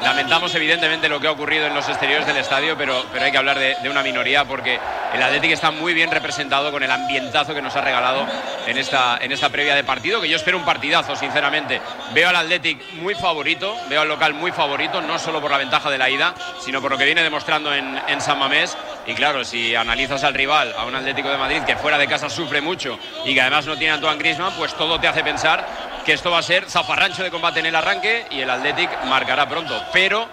Lamentamos 0.02 0.52
evidentemente 0.56 1.08
lo 1.08 1.20
que 1.20 1.28
ha 1.28 1.30
ocurrido 1.30 1.66
en 1.66 1.74
los 1.74 1.88
exteriores 1.88 2.26
del 2.26 2.36
estadio, 2.36 2.76
pero, 2.76 3.04
pero 3.12 3.24
hay 3.24 3.30
que 3.30 3.38
hablar 3.38 3.58
de, 3.58 3.76
una 3.88 4.02
minoría 4.02 4.44
porque 4.44 4.80
el 5.14 5.22
Athletic 5.22 5.52
está 5.52 5.70
muy 5.70 5.94
bien 5.94 6.10
representado 6.10 6.72
con 6.72 6.82
el 6.82 6.90
ambientazo 6.90 7.54
que 7.54 7.62
nos 7.62 7.76
ha 7.76 7.82
regalado 7.82 8.26
en 8.66 8.78
esta, 8.78 9.18
en 9.18 9.30
esta 9.30 9.48
previa 9.48 9.76
de 9.76 9.84
partido, 9.84 10.20
que 10.20 10.28
yo 10.28 10.36
espero 10.36 10.58
un 10.58 10.64
partidazo, 10.64 11.14
sinceramente. 11.14 11.80
Veo 12.14 12.28
al 12.28 12.36
Athletic 12.36 12.94
muy 12.94 13.14
favorito, 13.14 13.76
veo 13.88 14.00
al 14.00 14.08
local 14.08 14.34
muy 14.34 14.50
favorito, 14.50 15.00
no 15.00 15.18
solo 15.20 15.40
por 15.40 15.52
la 15.52 15.58
ventaja 15.58 15.88
de 15.88 15.98
la 15.98 16.10
ida, 16.10 16.34
sino 16.60 16.82
por 16.82 16.90
lo 16.90 16.98
que 16.98 17.04
viene 17.04 17.22
demostrando 17.22 17.72
en, 17.72 18.00
en 18.08 18.20
San 18.20 18.38
Mamés. 18.38 18.76
Y 19.06 19.14
claro, 19.14 19.44
si 19.44 19.74
analizas 19.74 20.22
al 20.24 20.34
rival, 20.34 20.72
a 20.78 20.84
un 20.84 20.94
Atlético 20.94 21.28
de 21.28 21.36
Madrid 21.36 21.62
que 21.66 21.76
fuera 21.76 21.98
de 21.98 22.06
casa 22.06 22.30
sufre 22.30 22.60
mucho 22.60 22.98
y 23.24 23.34
que 23.34 23.40
además 23.40 23.66
no 23.66 23.76
tiene 23.76 23.90
a 23.92 23.94
Antoine 23.94 24.18
Griezmann, 24.18 24.52
pues 24.56 24.74
todo 24.74 25.00
te 25.00 25.08
hace 25.08 25.24
pensar 25.24 25.66
que 26.04 26.12
esto 26.12 26.30
va 26.30 26.38
a 26.38 26.42
ser 26.42 26.68
zafarrancho 26.70 27.22
de 27.22 27.30
combate 27.30 27.60
en 27.60 27.66
el 27.66 27.74
arranque 27.74 28.26
y 28.30 28.40
el 28.40 28.50
Athletic 28.50 28.90
marcará 29.06 29.48
pronto. 29.48 29.80
Pero 29.92 30.28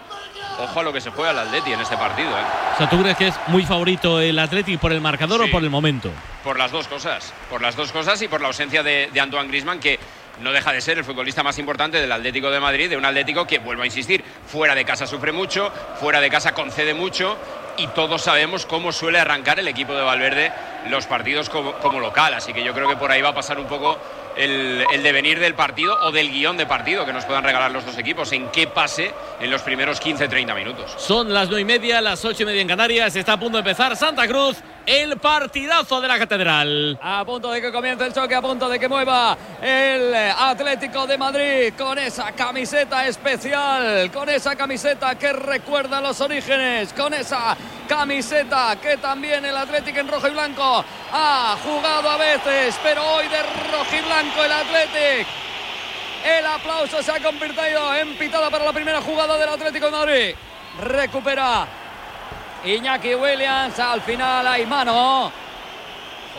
ojo 0.59 0.79
a 0.79 0.83
lo 0.83 0.93
que 0.93 1.01
se 1.01 1.09
juega 1.09 1.31
al 1.31 1.39
Athletic 1.39 1.73
en 1.73 1.81
este 1.81 1.97
partido, 1.97 2.29
¿eh? 2.29 2.43
O 2.75 2.77
sea, 2.77 2.89
¿tú 2.89 3.01
crees 3.01 3.17
que 3.17 3.27
es 3.29 3.35
muy 3.47 3.65
favorito 3.65 4.19
el 4.21 4.37
Athletic 4.37 4.79
por 4.79 4.91
el 4.91 5.01
marcador 5.01 5.41
Sí. 5.43 5.49
o 5.49 5.51
por 5.51 5.63
el 5.63 5.69
momento? 5.71 6.11
Por 6.43 6.57
las 6.59 6.71
dos 6.71 6.87
cosas, 6.87 7.33
por 7.49 7.61
las 7.61 7.75
dos 7.75 7.91
cosas 7.91 8.21
y 8.21 8.27
por 8.27 8.39
la 8.41 8.47
ausencia 8.47 8.83
de, 8.83 9.09
de 9.11 9.19
Antoine 9.19 9.47
Griezmann 9.49 9.79
que 9.79 9.99
no 10.41 10.51
deja 10.51 10.71
de 10.71 10.79
ser 10.79 10.97
el 10.97 11.03
futbolista 11.03 11.43
más 11.43 11.57
importante 11.57 11.99
del 11.99 12.11
Atlético 12.11 12.49
de 12.49 12.59
Madrid, 12.61 12.89
de 12.89 12.95
un 12.95 13.03
Atlético 13.03 13.45
que, 13.45 13.59
vuelvo 13.59 13.83
a 13.83 13.85
insistir, 13.85 14.23
fuera 14.47 14.73
de 14.73 14.85
casa 14.85 15.05
sufre 15.05 15.31
mucho, 15.33 15.71
fuera 15.99 16.21
de 16.21 16.29
casa 16.29 16.53
concede 16.53 16.93
mucho 16.93 17.37
y 17.79 17.87
todos 17.87 18.21
sabemos 18.21 18.65
cómo 18.65 18.91
suele 18.91 19.19
arrancar 19.19 19.59
el 19.59 19.67
equipo 19.67 19.93
de 19.93 20.01
Valverde 20.01 20.51
los 20.89 21.05
partidos 21.05 21.49
como, 21.49 21.73
como 21.73 21.99
local, 21.99 22.33
así 22.33 22.53
que 22.53 22.63
yo 22.63 22.73
creo 22.73 22.87
que 22.87 22.95
por 22.95 23.11
ahí 23.11 23.21
va 23.21 23.29
a 23.29 23.33
pasar 23.33 23.59
un 23.59 23.65
poco 23.65 23.97
el, 24.35 24.85
el 24.91 25.03
devenir 25.03 25.39
del 25.39 25.53
partido 25.53 25.97
o 26.03 26.11
del 26.11 26.31
guion 26.31 26.57
de 26.57 26.65
partido 26.65 27.05
que 27.05 27.13
nos 27.13 27.25
puedan 27.25 27.43
regalar 27.43 27.71
los 27.71 27.85
dos 27.85 27.97
equipos, 27.97 28.31
en 28.31 28.49
qué 28.49 28.67
pase 28.67 29.11
en 29.39 29.49
los 29.49 29.61
primeros 29.61 30.01
15-30 30.01 30.55
minutos. 30.55 30.93
Son 30.97 31.33
las 31.33 31.47
nueve 31.47 31.61
y 31.61 31.65
media, 31.65 32.01
las 32.01 32.23
ocho 32.23 32.43
y 32.43 32.45
media 32.45 32.61
en 32.61 32.67
Canarias. 32.67 33.15
Está 33.15 33.33
a 33.33 33.39
punto 33.39 33.57
de 33.57 33.69
empezar 33.69 33.95
Santa 33.95 34.27
Cruz, 34.27 34.57
el 34.85 35.17
partidazo 35.17 35.99
de 36.01 36.07
la 36.07 36.17
catedral. 36.17 36.97
A 37.01 37.23
punto 37.25 37.51
de 37.51 37.61
que 37.61 37.71
comience 37.71 38.05
el 38.05 38.13
choque, 38.13 38.35
a 38.35 38.41
punto 38.41 38.69
de 38.69 38.79
que 38.79 38.87
mueva 38.87 39.37
el 39.61 40.13
Atlético 40.15 41.05
de 41.05 41.17
Madrid 41.17 41.73
con 41.77 41.97
esa 41.99 42.31
camiseta 42.31 43.07
especial, 43.07 44.09
con 44.11 44.29
esa 44.29 44.55
camiseta 44.55 45.15
que 45.15 45.33
recuerda 45.33 46.01
los 46.01 46.19
orígenes, 46.21 46.93
con 46.93 47.13
esa 47.13 47.55
camiseta 47.87 48.77
que 48.81 48.97
también 48.97 49.43
el 49.45 49.57
Atlético 49.57 49.99
en 49.99 50.07
rojo 50.07 50.27
y 50.27 50.31
blanco 50.31 50.85
ha 51.11 51.57
jugado 51.63 52.09
a 52.09 52.17
veces, 52.17 52.75
pero 52.83 53.03
hoy 53.03 53.27
de 53.27 53.41
rojo 53.41 53.95
y 53.95 54.01
blanco 54.01 54.43
el 54.43 54.51
Atlético. 54.51 55.29
El 56.23 56.45
aplauso 56.45 57.01
se 57.01 57.11
ha 57.11 57.19
convertido 57.19 57.95
en 57.95 58.15
pitada 58.17 58.49
para 58.49 58.65
la 58.65 58.73
primera 58.73 59.01
jugada 59.01 59.37
del 59.37 59.49
Atlético 59.49 59.85
de 59.85 59.91
Madrid. 59.91 60.35
Recupera 60.81 61.65
Iñaki 62.65 63.15
Williams. 63.15 63.79
Al 63.79 64.01
final 64.01 64.45
hay 64.45 64.65
mano. 64.65 65.31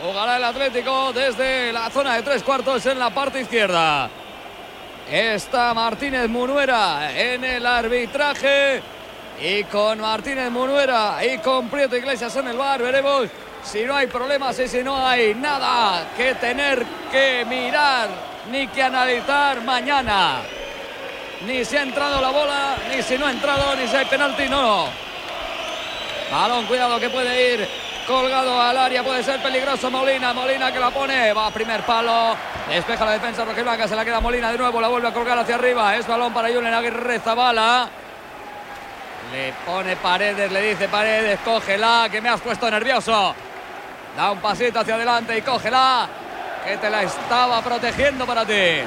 Jugará 0.03 0.37
el 0.37 0.43
Atlético 0.43 1.11
desde 1.13 1.73
la 1.73 1.89
zona 1.89 2.15
de 2.15 2.23
tres 2.23 2.43
cuartos 2.43 2.85
en 2.85 2.99
la 2.99 3.09
parte 3.09 3.41
izquierda. 3.41 4.09
Está 5.09 5.73
Martínez 5.73 6.29
Munuera 6.29 7.11
en 7.11 7.43
el 7.43 7.65
arbitraje. 7.65 8.81
Y 9.41 9.63
con 9.63 9.99
Martínez 9.99 10.51
Munuera 10.51 11.17
y 11.25 11.39
con 11.39 11.67
Prieto 11.67 11.97
Iglesias 11.97 12.35
en 12.35 12.49
el 12.49 12.57
bar 12.57 12.79
veremos 12.79 13.27
si 13.63 13.83
no 13.83 13.95
hay 13.95 14.05
problemas 14.05 14.59
y 14.59 14.67
si 14.67 14.83
no 14.83 15.03
hay 15.03 15.33
nada 15.33 16.11
que 16.15 16.35
tener 16.35 16.85
que 17.11 17.43
mirar 17.49 18.07
ni 18.51 18.67
que 18.67 18.83
analizar 18.83 19.63
mañana. 19.63 20.41
Ni 21.47 21.65
si 21.65 21.75
ha 21.75 21.81
entrado 21.81 22.21
la 22.21 22.29
bola, 22.29 22.75
ni 22.93 23.01
si 23.01 23.17
no 23.17 23.25
ha 23.25 23.31
entrado, 23.31 23.75
ni 23.75 23.87
si 23.87 23.95
hay 23.95 24.05
penalti, 24.05 24.47
no. 24.47 24.85
Balón, 26.31 26.67
cuidado 26.67 26.99
que 26.99 27.09
puede 27.09 27.55
ir 27.55 27.67
colgado 28.05 28.61
al 28.61 28.77
área, 28.77 29.03
puede 29.03 29.23
ser 29.23 29.41
peligroso 29.41 29.89
Molina, 29.89 30.33
Molina 30.33 30.71
que 30.71 30.79
la 30.79 30.91
pone, 30.91 31.33
va 31.33 31.47
a 31.47 31.51
primer 31.51 31.81
palo, 31.81 32.35
despeja 32.69 33.05
la 33.05 33.13
defensa 33.13 33.43
rojiblanca, 33.43 33.87
se 33.87 33.95
la 33.95 34.05
queda 34.05 34.19
Molina 34.19 34.51
de 34.51 34.57
nuevo, 34.59 34.79
la 34.79 34.87
vuelve 34.87 35.07
a 35.07 35.13
colgar 35.13 35.39
hacia 35.39 35.55
arriba, 35.55 35.95
es 35.95 36.05
balón 36.05 36.31
para 36.31 36.49
Julen 36.49 36.73
Aguirre 36.75 37.19
Zabala. 37.19 37.89
Le 39.31 39.53
pone 39.65 39.95
Paredes, 39.95 40.51
le 40.51 40.61
dice 40.61 40.87
Paredes, 40.89 41.39
cógela, 41.45 42.07
que 42.11 42.21
me 42.21 42.29
has 42.29 42.41
puesto 42.41 42.69
nervioso. 42.69 43.33
Da 44.15 44.31
un 44.31 44.39
pasito 44.39 44.79
hacia 44.81 44.95
adelante 44.95 45.37
y 45.37 45.41
cógela, 45.41 46.07
que 46.65 46.77
te 46.77 46.89
la 46.89 47.03
estaba 47.03 47.61
protegiendo 47.61 48.25
para 48.25 48.45
ti. 48.45 48.81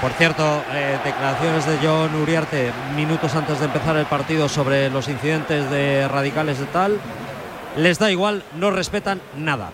Por 0.00 0.12
cierto, 0.12 0.62
eh, 0.72 0.98
declaraciones 1.04 1.66
de 1.66 1.78
John 1.82 2.14
Uriarte 2.14 2.72
minutos 2.94 3.34
antes 3.34 3.58
de 3.58 3.64
empezar 3.64 3.96
el 3.96 4.06
partido 4.06 4.48
sobre 4.48 4.90
los 4.90 5.08
incidentes 5.08 5.68
de 5.70 6.06
radicales 6.08 6.58
de 6.58 6.66
tal. 6.66 7.00
Les 7.76 7.98
da 7.98 8.10
igual, 8.10 8.44
no 8.54 8.70
respetan 8.70 9.20
nada. 9.36 9.70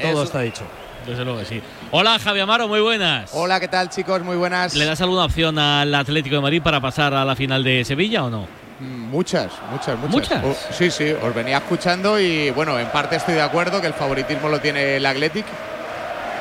Todo 0.00 0.10
Eso- 0.10 0.22
está 0.24 0.40
dicho. 0.40 0.64
Desde 1.06 1.24
luego 1.24 1.40
que 1.40 1.44
sí. 1.44 1.62
Hola, 1.90 2.18
Javi 2.18 2.40
Amaro, 2.40 2.66
muy 2.68 2.80
buenas. 2.80 3.30
Hola, 3.34 3.60
¿qué 3.60 3.68
tal 3.68 3.90
chicos? 3.90 4.22
Muy 4.22 4.36
buenas. 4.36 4.74
¿Le 4.74 4.84
das 4.84 5.00
alguna 5.00 5.24
opción 5.24 5.58
al 5.58 5.94
Atlético 5.94 6.36
de 6.36 6.42
Madrid 6.42 6.62
para 6.62 6.80
pasar 6.80 7.12
a 7.14 7.24
la 7.24 7.36
final 7.36 7.62
de 7.62 7.84
Sevilla 7.84 8.24
o 8.24 8.30
no? 8.30 8.46
Mm, 8.80 9.10
Muchas, 9.10 9.52
muchas, 9.70 9.98
muchas. 9.98 10.10
¿Muchas? 10.10 10.44
Oh, 10.44 10.72
sí, 10.72 10.90
sí, 10.90 11.12
os 11.12 11.34
venía 11.34 11.58
escuchando 11.58 12.18
y 12.18 12.50
bueno, 12.50 12.78
en 12.78 12.88
parte 12.88 13.16
estoy 13.16 13.34
de 13.34 13.42
acuerdo 13.42 13.80
que 13.80 13.86
el 13.86 13.94
favoritismo 13.94 14.48
lo 14.48 14.60
tiene 14.60 14.96
el 14.96 15.06
Athletic, 15.06 15.44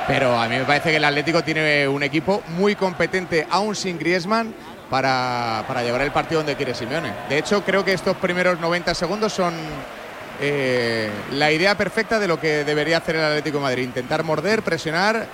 pero 0.08 0.39
a 0.39 0.47
mí 0.47 0.56
me 0.58 0.63
parece 0.63 0.89
que 0.91 0.97
el 0.97 1.04
Atlético 1.06 1.43
tiene 1.43 1.88
un 1.88 2.02
equipo 2.02 2.41
muy 2.58 2.76
competente, 2.76 3.45
aún 3.52 3.76
sin 3.76 3.99
Griezmann, 3.99 4.54
para, 4.89 5.63
para 5.67 5.84
llevar 5.84 6.02
el 6.02 6.12
partido 6.12 6.39
donde 6.39 6.56
quiere 6.56 6.73
Simeone. 6.73 7.12
De 7.30 7.38
hecho, 7.38 7.63
creo 7.63 7.84
que 7.86 7.93
estos 7.93 8.15
primeros 8.17 8.60
90 8.60 8.93
segundos 8.95 9.34
son 9.34 9.54
eh, 10.41 11.10
la 11.32 11.52
idea 11.52 11.76
perfecta 11.76 12.19
de 12.19 12.28
lo 12.28 12.39
que 12.39 12.63
debería 12.63 12.98
hacer 12.98 13.15
el 13.15 13.24
Atlético 13.24 13.58
de 13.58 13.63
Madrid, 13.63 13.84
intentar 13.84 14.24
morder, 14.24 14.62
presionar 14.62 15.26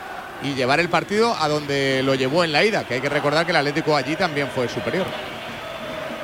y 0.43 0.53
llevar 0.53 0.79
el 0.79 0.89
partido 0.89 1.35
a 1.39 1.47
donde 1.47 2.01
lo 2.03 2.15
llevó 2.15 2.43
en 2.43 2.51
la 2.51 2.63
ida, 2.63 2.83
que 2.85 2.95
hay 2.95 3.01
que 3.01 3.09
recordar 3.09 3.45
que 3.45 3.51
el 3.51 3.57
Atlético 3.57 3.95
allí 3.95 4.15
también 4.15 4.49
fue 4.49 4.67
superior. 4.67 5.05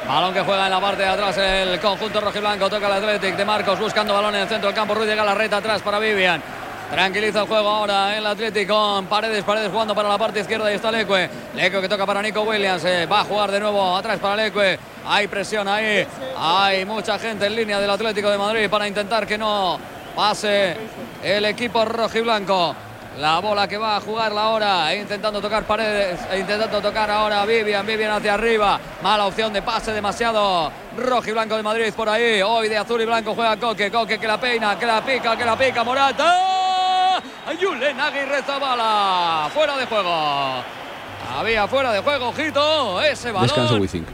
Balón 0.07 0.33
que 0.33 0.41
juega 0.41 0.65
en 0.65 0.71
la 0.71 0.79
parte 0.79 1.01
de 1.01 1.09
atrás 1.09 1.35
el 1.37 1.79
conjunto 1.79 2.21
rojiblanco. 2.21 2.69
Toca 2.69 2.85
el 2.85 2.93
Athletic 2.93 3.35
de 3.35 3.45
Marcos 3.45 3.79
buscando 3.79 4.13
balón 4.13 4.35
en 4.35 4.41
el 4.41 4.47
centro 4.47 4.67
del 4.67 4.75
campo. 4.75 4.93
Ruiz 4.93 5.09
llega 5.09 5.25
la 5.25 5.33
reta 5.33 5.57
atrás 5.57 5.81
para 5.81 5.97
Vivian. 5.97 6.41
Tranquiliza 6.89 7.41
el 7.41 7.47
juego 7.47 7.67
ahora 7.67 8.17
el 8.17 8.25
Atlético 8.25 9.03
Paredes. 9.09 9.43
Paredes 9.43 9.71
jugando 9.71 9.95
para 9.95 10.07
la 10.07 10.17
parte 10.17 10.39
izquierda 10.39 10.71
y 10.71 10.75
está 10.75 10.91
Leque. 10.91 11.29
Leque 11.55 11.81
que 11.81 11.89
toca 11.89 12.05
para 12.05 12.21
Nico 12.21 12.41
Williams. 12.41 12.85
eh, 12.85 13.05
va 13.05 13.21
a 13.21 13.23
jugar 13.23 13.51
de 13.51 13.59
nuevo 13.59 13.95
atrás 13.97 14.19
para 14.19 14.35
Leque. 14.35 14.79
Hay 15.07 15.27
presión 15.27 15.67
ahí. 15.67 16.05
Hay 16.37 16.85
mucha 16.85 17.17
gente 17.19 17.47
en 17.47 17.55
línea 17.55 17.79
del 17.79 17.89
Atlético 17.89 18.29
de 18.29 18.37
Madrid 18.37 18.69
para 18.69 18.87
intentar 18.87 19.25
que 19.25 19.37
no 19.37 19.79
pase 20.15 20.77
el 21.23 21.45
equipo 21.45 21.83
rojiblanco. 21.85 22.75
La 23.17 23.39
bola 23.39 23.67
que 23.67 23.77
va 23.77 23.95
a 23.95 24.01
jugarla 24.01 24.43
ahora, 24.43 24.91
e 24.91 24.97
intentando 24.99 25.39
tocar 25.39 25.63
paredes, 25.63 26.19
e 26.29 26.39
intentando 26.39 26.81
tocar 26.81 27.09
ahora 27.09 27.45
Vivian, 27.45 27.85
Vivian 27.85 28.11
hacia 28.11 28.33
arriba. 28.33 28.77
Mala 29.01 29.25
opción 29.25 29.53
de 29.53 29.61
pase, 29.61 29.93
demasiado 29.93 30.69
rojo 30.97 31.29
y 31.29 31.31
blanco 31.31 31.55
de 31.55 31.63
Madrid 31.63 31.93
por 31.93 32.09
ahí. 32.09 32.41
Hoy 32.41 32.67
de 32.67 32.77
azul 32.77 33.01
y 33.01 33.05
blanco 33.05 33.33
juega 33.33 33.55
Coque, 33.57 33.89
Coque 33.89 34.19
que 34.19 34.27
la 34.27 34.37
peina, 34.37 34.77
que 34.77 34.85
la 34.85 35.01
pica, 35.01 35.37
que 35.37 35.45
la 35.45 35.57
pica, 35.57 35.83
Morata. 35.83 36.64
Julen 37.53 37.99
Aguirre 37.99 38.41
Zabala, 38.41 39.49
fuera 39.53 39.77
de 39.77 39.85
juego. 39.85 40.63
Había 41.37 41.67
fuera 41.67 41.91
de 41.91 42.01
juego, 42.01 42.29
ojito, 42.29 43.01
ese 43.01 43.31
balón. 43.31 43.47
Descanso 43.47 43.75
Wizzing. 43.75 44.05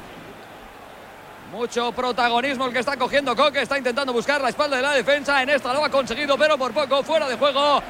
Mucho 1.51 1.91
protagonismo 1.91 2.67
el 2.67 2.73
que 2.73 2.79
está 2.79 2.95
cogiendo 2.95 3.35
Coque. 3.35 3.61
Está 3.61 3.77
intentando 3.77 4.13
buscar 4.13 4.39
la 4.41 4.49
espalda 4.49 4.77
de 4.77 4.83
la 4.83 4.93
defensa. 4.93 5.41
En 5.43 5.49
esta 5.49 5.73
lo 5.73 5.83
ha 5.83 5.89
conseguido, 5.89 6.37
pero 6.37 6.57
por 6.57 6.71
poco. 6.71 7.03
Fuera 7.03 7.27
de 7.27 7.35
juego 7.35 7.81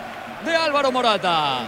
de 0.44 0.56
Álvaro 0.56 0.92
Morata. 0.92 1.68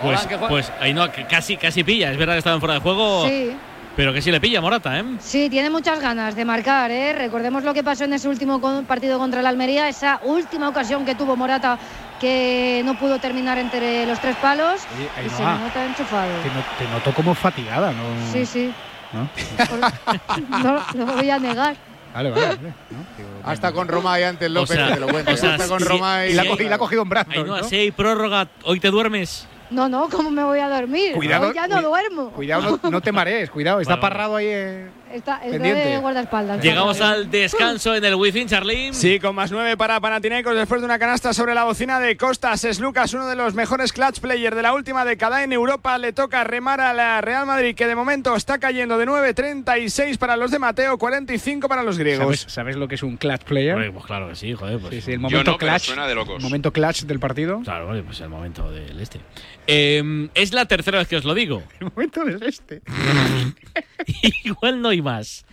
Pues, 0.00 0.28
pues 0.48 0.72
ahí 0.78 0.94
no, 0.94 1.06
casi, 1.28 1.56
casi 1.56 1.82
pilla. 1.82 2.12
Es 2.12 2.18
verdad 2.18 2.34
que 2.34 2.38
estaba 2.38 2.54
en 2.54 2.60
fuera 2.60 2.74
de 2.74 2.80
juego. 2.80 3.26
Sí. 3.26 3.56
Pero 3.96 4.12
que 4.12 4.20
sí 4.20 4.30
le 4.30 4.40
pilla 4.40 4.60
Morata, 4.60 4.98
¿eh? 4.98 5.04
Sí, 5.20 5.48
tiene 5.48 5.70
muchas 5.70 5.98
ganas 6.00 6.36
de 6.36 6.44
marcar. 6.44 6.90
¿eh? 6.90 7.14
Recordemos 7.14 7.64
lo 7.64 7.72
que 7.72 7.82
pasó 7.82 8.04
en 8.04 8.12
ese 8.12 8.28
último 8.28 8.60
partido 8.86 9.18
contra 9.18 9.40
el 9.40 9.46
Almería, 9.46 9.88
esa 9.88 10.20
última 10.22 10.68
ocasión 10.68 11.06
que 11.06 11.14
tuvo 11.14 11.34
Morata 11.34 11.78
que 12.20 12.82
no 12.84 12.98
pudo 12.98 13.18
terminar 13.18 13.58
entre 13.58 14.06
los 14.06 14.18
tres 14.20 14.36
palos 14.36 14.82
Oye, 14.96 15.26
y 15.26 15.28
se 15.30 15.36
Ainhoa, 15.42 15.54
le 15.58 15.64
nota 15.64 15.84
enchufado. 15.86 16.32
Te, 16.42 16.48
no- 16.48 16.64
te 16.78 16.88
noto 16.92 17.12
como 17.14 17.34
fatigada, 17.34 17.92
¿no? 17.92 18.02
Sí, 18.32 18.44
sí, 18.46 18.72
¿No? 19.12 19.28
no, 20.58 20.84
no 20.94 21.06
lo 21.06 21.12
voy 21.16 21.30
a 21.30 21.38
negar. 21.38 21.76
Vale, 22.14 22.30
vale. 22.30 22.46
vale. 22.46 22.58
Hasta 23.44 23.72
con 23.72 23.88
Roma 23.88 24.18
y 24.18 24.22
antes 24.22 24.50
López, 24.50 24.70
O 24.70 24.74
sea, 24.86 24.94
te 24.94 25.00
lo 25.00 25.06
cuento. 25.08 25.32
o 25.32 25.36
sea, 25.36 25.52
Hasta 25.54 25.68
con 25.68 25.78
si- 25.80 25.84
Roma 25.86 26.24
y, 26.26 26.32
si 26.32 26.38
hay- 26.38 26.46
Y 26.60 26.68
la 26.68 26.74
ha 26.76 26.78
cogido 26.78 27.02
en 27.02 27.08
brazos, 27.10 27.34
Ainhoa, 27.34 27.58
¿no? 27.60 27.64
si 27.68 27.76
hay 27.76 27.90
prórroga, 27.90 28.48
hoy 28.64 28.80
te 28.80 28.90
duermes. 28.90 29.46
No, 29.68 29.88
no, 29.88 30.08
¿cómo 30.08 30.30
me 30.30 30.44
voy 30.44 30.60
a 30.60 30.68
dormir? 30.68 31.12
Cuidado, 31.14 31.48
Hoy 31.48 31.54
ya 31.54 31.66
no 31.66 31.82
duermo. 31.82 32.30
Cuidado, 32.30 32.78
no, 32.82 32.90
no 32.90 33.00
te 33.00 33.10
marees, 33.12 33.50
cuidado. 33.50 33.80
Está 33.80 33.94
vale. 33.96 34.00
parrado 34.02 34.36
ahí. 34.36 34.46
eh. 34.48 34.88
Está, 35.12 35.36
está 35.44 35.58
de 35.62 35.98
guardaespaldas. 35.98 36.62
Llegamos 36.62 37.00
al 37.00 37.30
descanso 37.30 37.94
en 37.94 38.04
el 38.04 38.16
Wizzing, 38.16 38.48
Charlín. 38.48 38.92
Sí, 38.92 39.20
con 39.20 39.34
más 39.36 39.52
nueve 39.52 39.76
para 39.76 40.00
Panathinaikos 40.00 40.54
después 40.56 40.80
de 40.80 40.84
una 40.84 40.98
canasta 40.98 41.32
sobre 41.32 41.54
la 41.54 41.64
bocina 41.64 42.00
de 42.00 42.16
Costas. 42.16 42.64
Es 42.64 42.80
Lucas, 42.80 43.14
uno 43.14 43.26
de 43.28 43.36
los 43.36 43.54
mejores 43.54 43.92
clutch 43.92 44.18
players 44.20 44.56
de 44.56 44.62
la 44.62 44.74
última 44.74 45.04
década 45.04 45.44
en 45.44 45.52
Europa. 45.52 45.96
Le 45.98 46.12
toca 46.12 46.42
remar 46.44 46.80
a 46.80 46.92
la 46.92 47.20
Real 47.20 47.46
Madrid, 47.46 47.74
que 47.74 47.86
de 47.86 47.94
momento 47.94 48.34
está 48.34 48.58
cayendo 48.58 48.98
de 48.98 49.06
9, 49.06 49.32
36 49.32 50.18
para 50.18 50.36
los 50.36 50.50
de 50.50 50.58
Mateo, 50.58 50.98
45 50.98 51.68
para 51.68 51.82
los 51.84 51.98
griegos. 51.98 52.40
¿Sabes, 52.40 52.52
sabes 52.52 52.76
lo 52.76 52.88
que 52.88 52.96
es 52.96 53.02
un 53.02 53.16
clutch 53.16 53.42
player? 53.44 53.92
Pues 53.92 54.04
claro 54.04 54.28
que 54.28 54.34
sí, 54.34 54.52
joder. 54.54 54.80
Pues, 54.80 54.92
Sí, 54.96 55.00
sí, 55.00 55.12
el 55.12 55.20
momento 55.20 55.52
no, 55.52 55.58
clutch. 55.58 55.82
suena 55.82 56.06
de 56.08 56.14
locos. 56.14 56.42
Momento 56.42 56.72
clutch 56.72 57.02
del 57.04 57.20
partido. 57.20 57.60
Claro, 57.62 57.86
vale, 57.86 58.02
pues 58.02 58.20
el 58.20 58.28
momento 58.28 58.70
del 58.70 59.00
este. 59.00 59.20
Eh, 59.68 60.28
es 60.34 60.52
la 60.52 60.66
tercera 60.66 60.98
vez 60.98 61.08
que 61.08 61.16
os 61.16 61.24
lo 61.24 61.34
digo. 61.34 61.62
El 61.80 61.90
momento 61.94 62.24
del 62.24 62.42
este. 62.42 62.82
Igual 64.44 64.80
no 64.80 64.92
hay 64.96 65.02
más. 65.02 65.44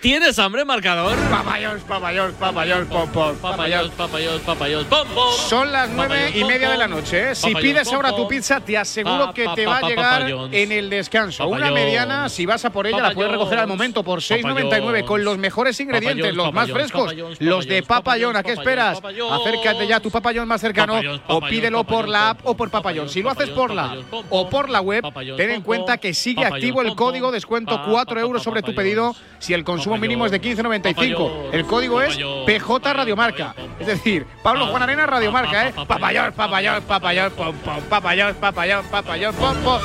¿Tienes 0.00 0.38
hambre, 0.38 0.64
marcador? 0.64 1.14
Papayos, 1.28 1.82
papayos, 1.82 2.32
papayos, 2.32 2.86
pom, 2.86 3.06
pom, 3.10 3.36
Papayos, 3.36 3.90
papayos, 3.90 4.40
papayos, 4.40 4.86
pom, 4.86 5.06
pom. 5.08 5.34
Son 5.46 5.70
las 5.70 5.90
nueve 5.90 6.32
y 6.34 6.42
media 6.44 6.70
de 6.70 6.78
la 6.78 6.88
noche. 6.88 7.32
¿eh? 7.32 7.34
Si 7.34 7.54
pides 7.54 7.92
ahora 7.92 8.16
tu 8.16 8.26
pizza, 8.26 8.60
te 8.60 8.78
aseguro 8.78 9.34
que 9.34 9.46
te 9.54 9.66
va 9.66 9.78
a 9.78 9.82
llegar 9.82 10.26
en 10.52 10.72
el 10.72 10.88
descanso. 10.88 11.46
Una 11.46 11.70
mediana, 11.70 12.30
si 12.30 12.46
vas 12.46 12.64
a 12.64 12.70
por 12.70 12.86
ella, 12.86 13.02
la 13.02 13.12
puedes 13.12 13.30
recoger 13.30 13.58
al 13.58 13.66
momento 13.66 14.02
por 14.02 14.20
6,99 14.20 15.04
con 15.04 15.22
los 15.22 15.36
mejores 15.36 15.78
ingredientes, 15.80 16.34
los 16.34 16.50
más 16.50 16.70
frescos, 16.70 17.14
los 17.38 17.66
de 17.66 17.82
Papayón. 17.82 18.36
¿A 18.36 18.42
qué 18.42 18.52
esperas? 18.52 18.98
Acércate 18.98 19.86
ya 19.86 19.96
a 19.96 20.00
tu 20.00 20.10
Papayón 20.10 20.48
más 20.48 20.62
cercano 20.62 20.98
o 21.26 21.40
pídelo 21.42 21.84
por 21.84 22.08
la 22.08 22.30
app 22.30 22.40
o 22.44 22.56
por 22.56 22.70
Papayón. 22.70 23.10
Si 23.10 23.22
lo 23.22 23.30
haces 23.30 23.50
por 23.50 23.74
la 23.74 23.92
app 23.92 23.98
o 24.30 24.48
por 24.48 24.70
la 24.70 24.80
web, 24.80 25.04
ten 25.36 25.50
en 25.50 25.60
cuenta 25.60 25.98
que 25.98 26.14
sigue 26.14 26.46
activo 26.46 26.80
el 26.80 26.94
código 26.94 27.30
descuento 27.30 27.76
pa, 27.76 27.84
4 27.90 28.14
pa, 28.14 28.20
euros 28.20 28.42
sobre 28.42 28.62
tu 28.62 28.74
pedido 28.74 29.14
si 29.38 29.52
el 29.52 29.62
consumo 29.62 29.89
mínimo 29.98 30.26
es 30.26 30.32
de 30.32 30.40
15,95. 30.40 30.94
papayons, 30.94 31.54
El 31.54 31.64
código 31.66 32.02
es 32.02 32.18
PJ 32.46 32.92
Radiomarca. 32.92 33.54
Es 33.78 33.86
decir, 33.86 34.26
Pablo 34.42 34.66
Juan 34.66 34.82
Arena 34.82 35.06
Radiomarca, 35.06 35.68
¿eh? 35.68 35.72
Papayón, 35.86 36.32
papayón, 36.32 36.82
papayón, 36.82 37.32
pom, 37.32 37.56
pom, 37.56 37.80
papayón, 37.88 38.34
papayón, 38.34 38.84
papayón, 38.90 39.34
pom, 39.34 39.56
pom. 39.64 39.80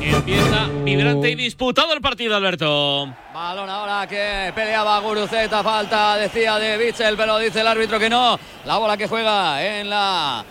Empieza 0.00 0.68
vibrante 0.84 1.30
y 1.30 1.34
disputado 1.34 1.92
el 1.92 2.00
partido, 2.00 2.36
Alberto. 2.36 3.12
Balón 3.34 3.68
ahora 3.68 4.06
que 4.06 4.52
peleaba 4.54 4.98
Guruceta, 5.00 5.62
falta, 5.62 6.16
decía 6.16 6.58
de 6.58 6.76
Bichel, 6.78 7.16
pero 7.16 7.38
dice 7.38 7.60
el 7.60 7.66
árbitro 7.66 7.98
que 7.98 8.10
no. 8.10 8.38
La 8.64 8.78
bola 8.78 8.96
que 8.96 9.08
juega 9.08 9.62
en 9.64 9.90
la 9.90 10.44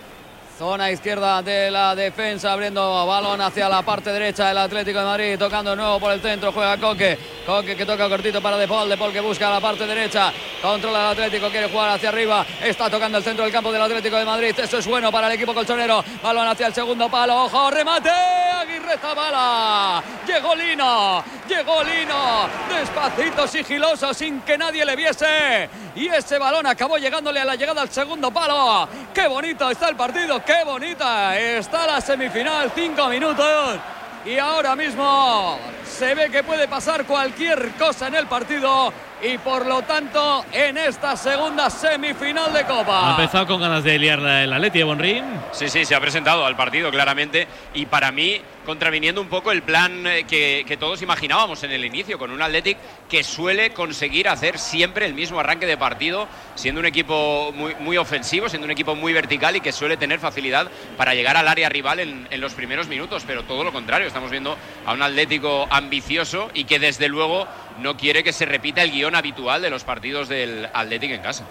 zona 0.60 0.90
izquierda 0.90 1.40
de 1.40 1.70
la 1.70 1.94
defensa, 1.94 2.52
abriendo 2.52 3.06
balón 3.06 3.40
hacia 3.40 3.66
la 3.66 3.80
parte 3.80 4.12
derecha 4.12 4.48
del 4.48 4.58
Atlético 4.58 4.98
de 4.98 5.04
Madrid, 5.06 5.38
tocando 5.38 5.70
de 5.70 5.76
nuevo 5.76 5.98
por 5.98 6.12
el 6.12 6.20
centro, 6.20 6.52
juega 6.52 6.76
Coque. 6.76 7.18
Coque 7.46 7.74
que 7.74 7.86
toca 7.86 8.06
cortito 8.10 8.42
para 8.42 8.58
De 8.58 8.68
Paul, 8.68 8.86
De 8.86 8.98
Paul 8.98 9.10
que 9.10 9.20
busca 9.20 9.48
la 9.48 9.58
parte 9.58 9.86
derecha, 9.86 10.30
controla 10.60 11.00
el 11.00 11.06
Atlético, 11.12 11.48
quiere 11.48 11.66
jugar 11.70 11.88
hacia 11.88 12.10
arriba, 12.10 12.44
está 12.62 12.90
tocando 12.90 13.16
el 13.16 13.24
centro 13.24 13.44
del 13.44 13.52
campo 13.54 13.72
del 13.72 13.80
Atlético 13.80 14.16
de 14.16 14.24
Madrid. 14.26 14.54
Eso 14.58 14.76
es 14.76 14.86
bueno 14.86 15.10
para 15.10 15.28
el 15.28 15.32
equipo 15.32 15.54
colchonero. 15.54 16.04
Balón 16.22 16.46
hacia 16.46 16.66
el 16.66 16.74
segundo 16.74 17.08
palo, 17.08 17.44
ojo, 17.44 17.70
remate. 17.70 18.10
Aguirre 18.10 18.98
Zabala. 18.98 20.02
Llegó 20.26 20.54
Lino, 20.54 21.24
llegó 21.48 21.82
Lino, 21.82 22.48
despacito, 22.68 23.48
sigiloso, 23.48 24.12
sin 24.12 24.42
que 24.42 24.58
nadie 24.58 24.84
le 24.84 24.94
viese. 24.94 25.70
Y 25.96 26.08
ese 26.08 26.38
balón 26.38 26.66
acabó 26.66 26.98
llegándole 26.98 27.40
a 27.40 27.46
la 27.46 27.56
llegada 27.56 27.80
al 27.80 27.90
segundo 27.90 28.30
palo. 28.30 28.86
Qué 29.14 29.26
bonito 29.26 29.70
está 29.70 29.88
el 29.88 29.96
partido, 29.96 30.44
qué 30.50 30.64
bonita 30.64 31.38
está 31.38 31.86
la 31.86 32.00
semifinal, 32.00 32.72
cinco 32.74 33.08
minutos. 33.08 33.78
Y 34.24 34.36
ahora 34.36 34.74
mismo 34.74 35.56
se 35.84 36.12
ve 36.12 36.28
que 36.28 36.42
puede 36.42 36.66
pasar 36.66 37.04
cualquier 37.04 37.70
cosa 37.78 38.08
en 38.08 38.16
el 38.16 38.26
partido. 38.26 38.92
Y 39.22 39.38
por 39.38 39.66
lo 39.66 39.82
tanto 39.82 40.44
en 40.52 40.78
esta 40.78 41.16
segunda 41.16 41.68
semifinal 41.68 42.52
de 42.52 42.60
Ha 42.60 42.66
Copa. 42.66 43.10
empezado 43.10 43.46
con 43.46 43.60
ganas 43.60 43.84
de 43.84 43.98
liarla 43.98 44.44
el 44.44 44.52
Atleti 44.52 44.78
de 44.78 44.84
Bonrín. 44.84 45.24
Sí, 45.52 45.68
sí, 45.68 45.84
se 45.84 45.94
ha 45.94 46.00
presentado 46.00 46.46
al 46.46 46.56
partido 46.56 46.90
claramente 46.90 47.46
y 47.74 47.86
para 47.86 48.10
mí 48.12 48.40
contraviniendo 48.64 49.20
un 49.20 49.28
poco 49.28 49.50
el 49.52 49.62
plan 49.62 50.06
eh, 50.06 50.24
que, 50.28 50.64
que 50.66 50.76
todos 50.76 51.02
imaginábamos 51.02 51.62
en 51.64 51.72
el 51.72 51.84
inicio, 51.84 52.18
con 52.18 52.30
un 52.30 52.40
Athletic 52.40 52.76
que 53.08 53.24
suele 53.24 53.70
conseguir 53.72 54.28
hacer 54.28 54.58
siempre 54.58 55.06
el 55.06 55.14
mismo 55.14 55.40
arranque 55.40 55.66
de 55.66 55.76
partido, 55.76 56.28
siendo 56.54 56.78
un 56.80 56.86
equipo 56.86 57.52
muy, 57.54 57.74
muy 57.80 57.96
ofensivo, 57.96 58.48
siendo 58.48 58.66
un 58.66 58.70
equipo 58.70 58.94
muy 58.94 59.12
vertical 59.12 59.56
y 59.56 59.60
que 59.60 59.72
suele 59.72 59.96
tener 59.96 60.20
facilidad 60.20 60.68
para 60.96 61.14
llegar 61.14 61.36
al 61.36 61.48
área 61.48 61.68
rival 61.68 62.00
en, 62.00 62.28
en 62.30 62.40
los 62.40 62.52
primeros 62.54 62.86
minutos, 62.86 63.24
pero 63.26 63.42
todo 63.44 63.64
lo 63.64 63.72
contrario, 63.72 64.06
estamos 64.06 64.30
viendo 64.30 64.56
a 64.86 64.92
un 64.92 65.02
Atlético 65.02 65.66
ambicioso 65.70 66.50
y 66.54 66.64
que 66.64 66.78
desde 66.78 67.08
luego 67.08 67.48
no 67.80 67.96
quiere 67.96 68.22
que 68.22 68.32
se 68.32 68.44
repita 68.46 68.82
el 68.82 68.92
guion 68.92 69.14
habitual 69.14 69.62
de 69.62 69.70
los 69.70 69.84
partidos 69.84 70.28
del 70.28 70.68
Athletic 70.72 71.10
en 71.12 71.22
casa. 71.22 71.44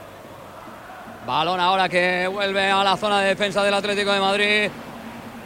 Balón 1.25 1.59
ahora 1.59 1.89
que 1.89 2.27
vuelve 2.27 2.71
a 2.71 2.83
la 2.83 2.97
zona 2.97 3.21
de 3.21 3.29
defensa 3.29 3.63
del 3.63 3.73
Atlético 3.73 4.11
de 4.11 4.19
Madrid. 4.19 4.69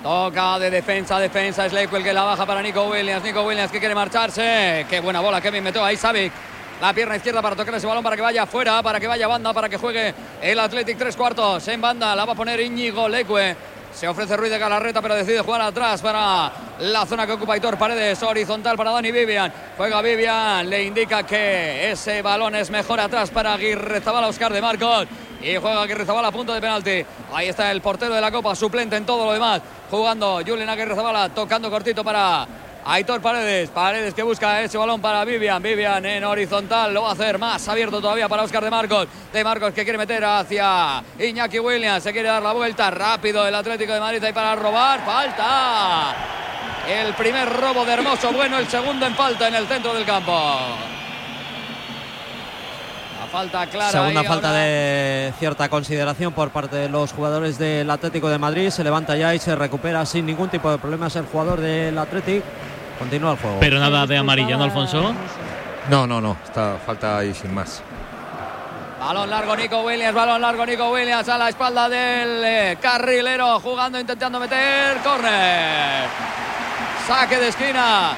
Toca 0.01 0.59
de 0.59 0.69
defensa, 0.69 1.17
defensa. 1.19 1.65
Es 1.65 1.73
Leipel 1.73 2.03
que 2.03 2.13
la 2.13 2.23
baja 2.23 2.45
para 2.45 2.61
Nico 2.61 2.86
Williams. 2.86 3.23
Nico 3.23 3.43
Williams 3.43 3.71
que 3.71 3.79
quiere 3.79 3.95
marcharse. 3.95 4.86
Qué 4.89 4.99
buena 4.99 5.21
bola, 5.21 5.41
Kevin 5.41 5.63
metió 5.63 5.84
ahí 5.84 5.97
Savic. 5.97 6.31
La 6.81 6.93
pierna 6.93 7.15
izquierda 7.15 7.41
para 7.41 7.55
tocar 7.55 7.73
ese 7.75 7.88
balón 7.88 8.03
para 8.03 8.15
que 8.15 8.21
vaya 8.21 8.43
afuera, 8.43 8.84
para 8.84 8.99
que 8.99 9.07
vaya 9.07 9.27
banda, 9.27 9.53
para 9.53 9.69
que 9.69 9.77
juegue 9.77 10.13
el 10.41 10.59
Athletic 10.59 10.97
tres 10.97 11.15
cuartos. 11.15 11.65
En 11.69 11.79
banda 11.79 12.15
la 12.15 12.25
va 12.25 12.34
a 12.34 12.36
poner 12.36 12.59
Íñigo 12.59 13.07
Leque. 13.07 13.55
Se 13.94 14.08
ofrece 14.08 14.36
Ruiz 14.36 14.52
de 14.52 14.58
Galarreta, 14.58 15.02
pero 15.02 15.16
decide 15.16 15.41
jugar 15.41 15.62
atrás 15.62 16.02
para 16.02 16.52
la 16.80 17.06
zona 17.06 17.28
que 17.28 17.34
ocupa 17.34 17.56
Hitor 17.56 17.78
Paredes. 17.78 18.22
Horizontal 18.24 18.76
para 18.76 18.91
Dani 18.91 19.12
Vivian. 19.12 19.54
Juega 19.78 20.02
Vivian, 20.02 20.68
le 20.68 20.84
indica 20.84 21.24
que 21.24 21.91
ese 21.91 22.22
balón 22.22 22.56
es 22.56 22.72
mejor 22.72 23.00
atrás 23.00 23.30
para 23.30 23.54
Aguirre 23.54 24.02
Zabala, 24.02 24.28
Oscar 24.28 24.52
de 24.52 24.62
Marcos. 24.62 25.08
Y 25.41 25.58
juega 25.58 25.84
Aguirre 25.84 26.06
Zabala 26.06 26.30
a 26.30 26.32
punto 26.32 26.54
de 26.54 26.62
penalti. 26.62 27.06
Ahí 27.34 27.50
está 27.50 27.72
el 27.72 27.82
portero 27.82 28.16
de 28.16 28.22
la 28.22 28.32
Copa, 28.32 28.56
suplente 28.56 28.96
en 28.96 29.06
todo 29.06 29.26
lo 29.26 29.34
demás. 29.34 29.62
Jugando 29.91 30.41
Julián 30.46 30.70
Aguirre 30.70 30.96
Zabala, 30.96 31.30
tocando 31.30 31.70
cortito 31.70 32.04
para 32.04 32.48
Aitor 32.86 33.21
Paredes. 33.21 33.69
Paredes 33.69 34.13
que 34.13 34.23
busca 34.23 34.61
ese 34.61 34.77
balón 34.77 34.99
para 34.99 35.23
Vivian. 35.23 35.61
Vivian 35.61 36.05
en 36.05 36.23
horizontal. 36.23 36.93
Lo 36.93 37.03
va 37.03 37.09
a 37.09 37.13
hacer 37.13 37.39
más 37.39 37.67
abierto 37.67 38.01
todavía 38.01 38.27
para 38.27 38.43
Oscar 38.43 38.63
de 38.63 38.69
Marcos. 38.69 39.07
De 39.31 39.43
Marcos 39.43 39.73
que 39.73 39.84
quiere 39.84 39.97
meter 39.97 40.23
hacia 40.23 41.03
Iñaki 41.17 41.59
Williams. 41.59 42.03
Se 42.03 42.11
quiere 42.11 42.27
dar 42.27 42.43
la 42.43 42.53
vuelta 42.53 42.91
rápido 42.91 43.47
el 43.47 43.55
Atlético 43.55 43.93
de 43.93 43.99
Madrid 43.99 44.23
ahí 44.23 44.34
para 44.34 44.55
robar. 44.55 45.03
Falta. 45.05 46.15
El 46.88 47.13
primer 47.13 47.49
robo 47.49 47.86
de 47.86 47.93
Hermoso. 47.93 48.31
Bueno, 48.34 48.59
el 48.59 48.67
segundo 48.67 49.05
en 49.05 49.15
falta 49.15 49.47
en 49.47 49.55
el 49.55 49.67
centro 49.67 49.93
del 49.93 50.05
campo. 50.05 50.31
La 53.21 53.27
falta 53.31 53.65
clara. 53.67 53.91
Segunda 53.91 54.19
ahí 54.19 54.27
falta 54.27 54.49
ahora. 54.49 54.59
de 54.59 55.34
cierta 55.39 55.69
consideración 55.69 56.34
por 56.34 56.49
parte 56.49 56.75
de 56.75 56.89
los 56.89 57.13
jugadores 57.13 57.57
del 57.57 57.89
Atlético 57.89 58.27
de 58.27 58.38
Madrid. 58.38 58.69
Se 58.69 58.84
levanta 58.84 59.15
ya 59.15 59.34
y 59.34 59.39
se 59.39 59.55
recupera 59.55 60.05
sin 60.05 60.25
ningún 60.25 60.49
tipo 60.49 60.69
de 60.69 60.77
problemas 60.77 61.15
el 61.15 61.25
jugador 61.25 61.61
del 61.61 61.97
Atlético. 61.97 62.45
Continúa 63.04 63.32
el 63.34 63.38
juego. 63.38 63.58
Pero 63.60 63.80
nada 63.80 64.08
de 64.08 64.18
amarilla, 64.18 64.56
¿no, 64.56 64.64
Alfonso? 64.64 65.14
No, 65.89 66.08
no, 66.08 66.22
no. 66.22 66.38
Está 66.41 66.78
falta 66.86 67.18
ahí 67.18 67.34
sin 67.34 67.54
más. 67.54 67.82
Balón 68.97 69.30
largo 69.30 69.58
Nico 69.58 69.82
Williams, 69.82 70.16
balón 70.16 70.41
largo 70.41 70.66
Nico 70.66 70.89
Williams 70.89 71.28
a 71.28 71.38
la 71.38 71.49
espalda 71.49 71.89
del 71.89 72.41
eh, 72.45 72.78
carrilero, 72.82 73.60
jugando, 73.60 73.99
intentando 73.99 74.39
meter 74.39 74.97
córner. 75.04 76.06
Saque 77.06 77.38
de 77.39 77.49
esquina. 77.49 78.14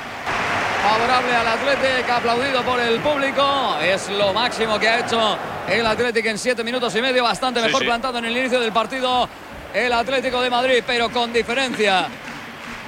Favorable 0.83 1.35
al 1.35 1.47
Atlético, 1.47 2.13
aplaudido 2.13 2.61
por 2.61 2.79
el 2.79 2.99
público. 2.99 3.77
Es 3.81 4.07
lo 4.09 4.31
máximo 4.33 4.77
que 4.77 4.87
ha 4.87 4.99
hecho 4.99 5.35
el 5.67 5.83
Atlético 5.87 6.29
en 6.29 6.37
siete 6.37 6.63
minutos 6.63 6.95
y 6.95 7.01
medio. 7.01 7.23
Bastante 7.23 7.59
Sí, 7.59 7.65
mejor 7.65 7.81
sí. 7.81 7.87
plantado 7.87 8.19
en 8.19 8.25
el 8.25 8.37
inicio 8.37 8.59
del 8.59 8.71
partido 8.71 9.27
el 9.73 9.91
Atlético 9.91 10.39
de 10.41 10.51
Madrid, 10.51 10.83
pero 10.85 11.09
con 11.09 11.33
diferencia. 11.33 12.05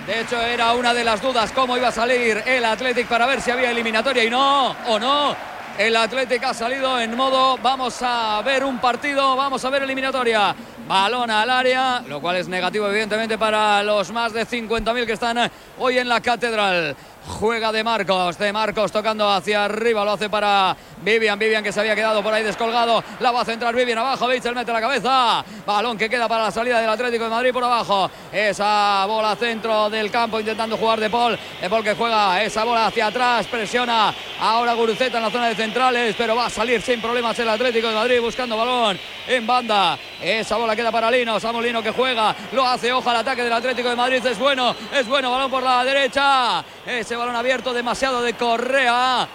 De 0.08 0.22
hecho, 0.22 0.41
era 0.41 0.72
una 0.72 0.93
de 0.93 1.03
las 1.03 1.22
dudas 1.22 1.51
cómo 1.51 1.76
iba 1.76 1.89
a 1.89 1.91
salir 1.91 2.41
el 2.45 2.64
Athletic 2.64 3.08
para 3.08 3.26
ver 3.26 3.41
si 3.41 3.51
había 3.51 3.72
eliminatoria 3.72 4.24
y 4.24 4.30
no, 4.30 4.74
o 4.88 4.97
no. 4.97 5.36
El 5.78 5.97
Athletic 5.97 6.41
ha 6.45 6.53
salido 6.53 6.97
en 6.97 7.14
modo 7.14 7.58
vamos 7.58 7.97
a 8.01 8.41
ver 8.41 8.64
un 8.64 8.80
partido, 8.80 9.36
vamos 9.36 9.66
a 9.66 9.70
ver 9.70 9.84
eliminatoria. 9.84 10.55
Balón 10.88 11.30
al 11.30 11.49
área, 11.49 12.01
lo 12.08 12.22
cual 12.22 12.38
es 12.38 12.47
negativo 12.47 12.88
evidentemente 12.88 13.38
para 13.38 13.84
los 13.84 14.10
más 14.14 14.32
de 14.32 14.47
50.000 14.47 15.05
que 15.05 15.12
están 15.12 15.51
hoy 15.78 15.97
en 15.97 16.08
la 16.08 16.22
catedral. 16.22 16.95
Juega 17.28 17.71
de 17.71 17.84
Marcos, 17.84 18.38
de 18.38 18.53
Marcos 18.53 18.91
tocando 18.91 19.30
hacia 19.30 19.65
arriba, 19.65 20.05
lo 20.05 20.13
hace 20.13 20.30
para 20.30 20.75
Vivian, 21.01 21.38
Vivian 21.38 21.63
que 21.63 21.71
se 21.71 21.80
había 21.82 21.93
quedado 21.93 22.23
por 22.23 22.34
ahí 22.34 22.41
descolgado, 22.41 23.03
la 23.19 23.32
va 23.32 23.41
a 23.41 23.45
centrar 23.45 23.75
Vivian 23.75 23.97
abajo, 23.97 24.28
Bitzel 24.28 24.55
mete 24.55 24.71
la 24.71 24.80
cabeza, 24.80 25.43
balón 25.65 25.97
que 25.97 26.09
queda 26.09 26.28
para 26.28 26.45
la 26.45 26.51
salida 26.51 26.80
del 26.80 26.89
Atlético 26.89 27.25
de 27.25 27.30
Madrid 27.30 27.51
por 27.51 27.63
abajo, 27.63 28.09
esa 28.32 29.05
bola 29.05 29.36
centro 29.36 29.89
del 29.89 30.09
campo 30.09 30.39
intentando 30.39 30.78
jugar 30.78 30.99
de 30.99 31.09
Paul, 31.09 31.38
de 31.61 31.69
Paul 31.69 31.84
que 31.84 31.95
juega 31.95 32.41
esa 32.41 32.63
bola 32.63 32.88
hacia 32.88 33.07
atrás, 33.07 33.45
presiona 33.47 34.13
ahora 34.39 34.73
Guruceta 34.73 35.17
en 35.17 35.23
la 35.23 35.30
zona 35.30 35.49
de 35.49 35.55
centrales, 35.55 36.15
pero 36.17 36.36
va 36.36 36.45
a 36.45 36.49
salir 36.49 36.82
sin 36.82 37.01
problemas 37.01 37.38
el 37.38 37.49
Atlético 37.49 37.89
de 37.89 37.95
Madrid 37.95 38.21
buscando 38.21 38.57
balón 38.57 38.97
en 39.28 39.45
banda, 39.45 39.99
esa 40.21 40.55
bola 40.55 40.75
queda 40.75 40.91
para 40.91 41.11
Lino, 41.11 41.39
Samuel 41.39 41.67
Lino 41.67 41.84
que 41.84 41.91
juega, 41.91 42.34
lo 42.53 42.65
hace, 42.65 42.91
ojo 42.93 43.09
al 43.09 43.17
ataque 43.17 43.43
del 43.43 43.53
Atlético 43.53 43.89
de 43.89 43.95
Madrid, 43.95 44.25
es 44.25 44.39
bueno, 44.39 44.73
es 44.93 45.07
bueno, 45.07 45.30
balón 45.30 45.51
por 45.51 45.61
la 45.61 45.84
derecha, 45.84 46.63
ese 46.88 47.16
balón 47.16 47.36
abierto 47.36 47.74
demasiado 47.74 48.22
de 48.22 48.34
Correa. 48.34 49.28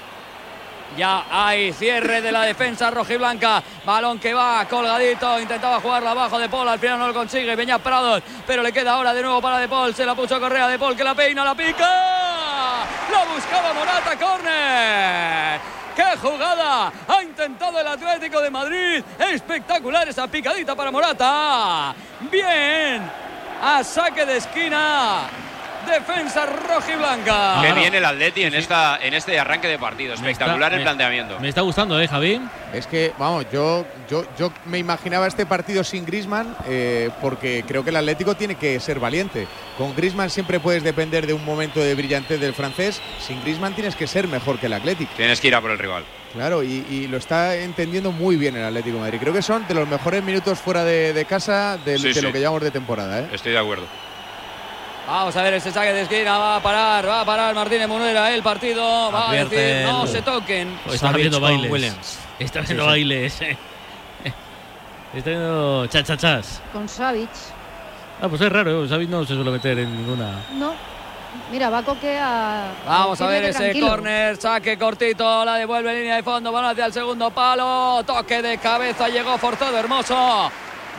Ya 0.97 1.25
hay 1.31 1.73
cierre 1.73 2.21
de 2.21 2.33
la 2.33 2.43
defensa 2.43 2.91
rojiblanca. 2.91 3.63
Balón 3.85 4.19
que 4.19 4.35
va 4.35 4.67
colgadito. 4.67 5.41
Intentaba 5.41 5.81
jugarla 5.81 6.11
abajo 6.11 6.39
de 6.39 6.49
Paul. 6.49 6.69
Al 6.69 6.79
final 6.79 6.99
no 6.99 7.07
lo 7.09 7.15
consigue. 7.15 7.57
Peña 7.57 7.79
Prados. 7.79 8.23
Pero 8.47 8.63
le 8.63 8.73
queda 8.73 8.93
ahora 8.93 9.15
de 9.15 9.23
nuevo 9.23 9.41
para 9.41 9.59
De 9.59 9.69
Paul. 9.69 9.95
Se 9.95 10.05
la 10.05 10.15
puso 10.15 10.39
Correa. 10.39 10.69
De 10.69 10.79
Paul 10.79 10.97
que 10.97 11.05
la 11.05 11.15
peina, 11.15 11.45
la 11.45 11.55
pica. 11.55 12.85
La 13.11 13.25
buscaba 13.33 13.73
Morata. 13.73 14.19
Corner. 14.19 15.61
¡Qué 15.95 16.17
jugada! 16.23 16.91
Ha 17.07 17.23
intentado 17.23 17.79
el 17.79 17.87
Atlético 17.87 18.41
de 18.41 18.51
Madrid. 18.51 19.05
Espectacular 19.19 20.09
esa 20.09 20.27
picadita 20.27 20.75
para 20.75 20.91
Morata. 20.91 21.95
Bien. 22.31 23.11
A 23.63 23.85
saque 23.85 24.25
de 24.25 24.39
esquina. 24.39 25.29
Defensa 25.87 26.47
rojiblanca. 26.47 27.61
Qué 27.62 27.72
bien 27.72 27.95
el 27.95 28.05
Atleti 28.05 28.43
en, 28.45 28.55
esta, 28.55 28.99
en 29.03 29.14
este 29.14 29.39
arranque 29.39 29.68
de 29.68 29.78
partido. 29.78 30.14
Espectacular 30.14 30.72
el 30.72 30.78
me- 30.78 30.85
planteamiento. 30.85 31.39
Me 31.41 31.49
está 31.49 31.61
gustando, 31.62 32.01
¿eh, 32.01 32.09
Javi? 32.09 32.41
Es 32.72 32.87
que, 32.87 33.12
vamos, 33.18 33.47
yo, 33.53 33.85
yo, 34.09 34.24
yo 34.39 34.53
me 34.66 34.78
imaginaba 34.78 35.26
este 35.26 35.45
partido 35.47 35.85
sin 35.85 36.07
Grisman 36.07 36.57
porque 37.20 37.64
creo 37.66 37.85
que 37.85 37.91
el 37.91 37.97
Atlético 37.97 38.35
tiene 38.35 38.55
que 38.55 38.78
ser 38.80 38.99
valiente. 39.01 39.47
Con 39.76 39.95
Grisman 39.95 40.30
siempre 40.30 40.61
puedes 40.61 40.83
depender 40.83 41.26
de 41.26 41.33
un 41.35 41.45
momento 41.45 41.80
de 41.80 41.95
brillantez 41.95 42.41
del 42.41 42.55
francés. 42.55 43.01
Sin 43.20 43.43
Grisman 43.43 43.74
tienes 43.74 43.97
que 43.97 44.07
ser 44.07 44.28
mejor 44.28 44.59
que 44.59 44.66
el 44.66 44.72
Atlético. 44.72 45.12
Tienes 45.16 45.41
que 45.41 45.49
ir 45.49 45.55
a 45.55 45.61
por 45.61 45.70
el 45.70 45.78
rival. 45.78 46.05
Claro, 46.33 46.62
y, 46.62 46.87
y 46.89 47.09
lo 47.09 47.18
está 47.18 47.57
entendiendo 47.57 48.11
muy 48.11 48.37
bien 48.37 48.57
el 48.57 48.64
Atlético 48.64 48.97
de 48.97 49.03
Madrid. 49.03 49.18
Creo 49.20 49.35
que 49.35 49.43
son 49.43 49.66
de 49.68 49.74
los 49.74 49.87
mejores 49.87 50.22
minutos 50.22 50.59
fuera 50.59 50.83
de, 50.83 51.12
de 51.12 51.24
casa 51.26 51.76
Sí, 51.85 51.91
de 51.91 52.14
sí. 52.14 52.20
lo 52.22 52.33
que 52.33 52.39
llevamos 52.39 52.62
de 52.62 52.70
temporada. 52.70 53.20
¿eh? 53.20 53.26
Estoy 53.33 53.53
de 53.53 53.59
acuerdo. 53.59 53.85
Vamos 55.07 55.37
a 55.37 55.43
ver 55.43 55.55
ese 55.55 55.73
saque 55.73 55.93
de 55.93 56.03
esquina, 56.03 56.39
va 56.39 56.57
a 56.57 56.63
parar, 56.63 57.07
va 57.07 57.21
a 57.23 57.25
parar 57.25 57.55
Martínez 57.55 57.89
Munera 57.89 58.33
el 58.33 58.43
partido, 58.43 59.11
va 59.13 59.31
a 59.31 59.35
decir 59.35 59.85
no 59.85 60.07
se 60.07 60.23
toquen. 60.23 60.79
Pues 60.85 60.97
está 60.97 61.13
viendo 61.13 61.41
bailes. 61.41 61.71
Williams. 61.71 62.19
Está 62.39 62.61
Sí, 62.61 62.67
viendo 62.69 62.85
sí. 62.85 62.89
bailes. 62.91 63.41
Está 65.15 65.29
viendo 65.31 65.87
chachachas. 65.89 66.63
Con 66.73 66.89
Savic. 66.89 67.29
Ah, 68.21 68.29
pues 68.29 68.41
es 68.41 68.51
raro, 68.53 68.85
¿eh? 68.85 68.89
Savic 68.89 69.09
no 69.11 69.25
se 69.25 69.35
suele 69.35 69.51
meter 69.51 69.79
en 69.81 69.95
ninguna. 69.97 70.45
No. 70.53 70.73
Mira, 71.51 71.69
va 71.71 71.79
a 71.79 71.83
coquear. 71.83 72.71
Vamos 72.87 73.21
a 73.21 73.27
ver 73.27 73.45
ese 73.45 73.79
córner, 73.81 74.37
saque 74.37 74.79
cortito, 74.79 75.45
la 75.45 75.57
devuelve 75.57 75.91
en 75.93 75.99
línea 76.01 76.17
de 76.17 76.23
fondo, 76.23 76.53
balón 76.53 76.71
hacia 76.71 76.87
el 76.87 76.93
segundo 76.93 77.31
palo, 77.31 78.03
toque 78.07 78.41
de 78.43 78.59
cabeza, 78.59 79.09
llegó 79.09 79.37
forzado 79.39 79.77
hermoso, 79.79 80.51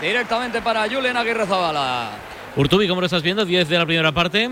directamente 0.01 0.61
para 0.61 0.89
Julen 0.89 1.15
Aguirre 1.15 1.45
Zabala. 1.45 2.09
Urtubi, 2.55 2.87
¿cómo 2.87 3.01
lo 3.01 3.05
estás 3.05 3.23
viendo? 3.23 3.45
10 3.45 3.67
de 3.67 3.77
la 3.79 3.85
primera 3.85 4.11
parte. 4.11 4.47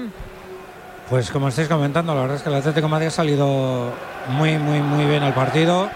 Pues 1.07 1.29
como 1.29 1.49
estáis 1.49 1.67
comentando, 1.67 2.15
la 2.15 2.21
verdad 2.21 2.37
es 2.37 2.41
que 2.41 2.49
el 2.49 2.55
Atlético 2.55 2.87
de 2.87 2.91
Madrid 2.91 3.07
ha 3.07 3.11
salido 3.11 3.91
muy, 4.29 4.57
muy, 4.57 4.79
muy 4.79 5.05
bien 5.05 5.21
al 5.21 5.35
partido, 5.35 5.87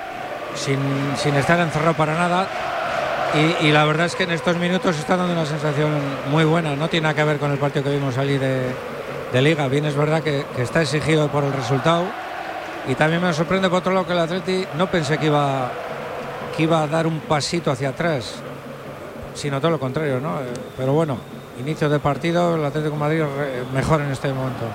sin, 0.54 0.78
sin 1.18 1.34
estar 1.36 1.60
encerrado 1.60 1.96
para 1.96 2.14
nada. 2.14 2.48
Y, 3.62 3.72
la 3.72 3.84
verdad 3.86 4.06
es 4.06 4.16
que 4.16 4.24
en 4.24 4.32
estos 4.32 4.56
minutos 4.58 4.98
está 4.98 5.18
dando 5.18 5.34
una 5.34 5.46
sensación 5.46 5.90
muy 6.30 6.46
buena. 6.46 6.76
No 6.76 6.88
tiene 6.88 7.04
nada 7.04 7.16
que 7.16 7.24
ver 7.24 7.38
con 7.38 7.52
el 7.52 7.58
partido 7.58 7.84
que 7.84 7.90
vimos 7.92 8.14
salir 8.14 8.40
de, 8.40 9.42
Liga. 9.42 9.68
Bien 9.68 9.84
es 9.84 9.96
verdad 9.96 10.22
que, 10.24 10.46
que 10.56 10.62
está 10.62 10.82
exigido 10.84 11.28
por 11.28 11.44
el 11.44 11.52
resultado. 11.52 12.06
Y 12.88 12.96
también 12.96 13.22
me 13.22 13.34
sorprende 13.34 13.68
por 13.68 13.80
otro 13.80 13.92
lado 13.92 14.06
que 14.06 14.14
el 14.14 14.20
Atleti 14.20 14.66
no 14.78 14.90
pensé 14.90 15.18
que 15.18 15.26
iba, 15.26 15.72
que 16.56 16.64
iba 16.64 16.84
a 16.84 16.88
dar 16.88 17.08
un 17.08 17.20
pasito 17.22 17.72
hacia 17.72 17.90
atrás, 17.90 18.36
sino 19.34 19.60
todo 19.60 19.72
lo 19.72 19.80
contrario, 19.80 20.22
¿no? 20.22 20.40
Eh, 20.40 20.54
Pero 20.78 20.94
bueno, 20.94 21.18
inicio 21.60 21.90
de 21.90 22.00
partido, 22.00 22.56
el 22.56 22.66
Atlético 22.66 22.94
de 22.96 23.00
Madrid 23.00 23.24
mejor 23.74 24.02
en 24.02 24.12
este 24.12 24.32
momento. 24.34 24.66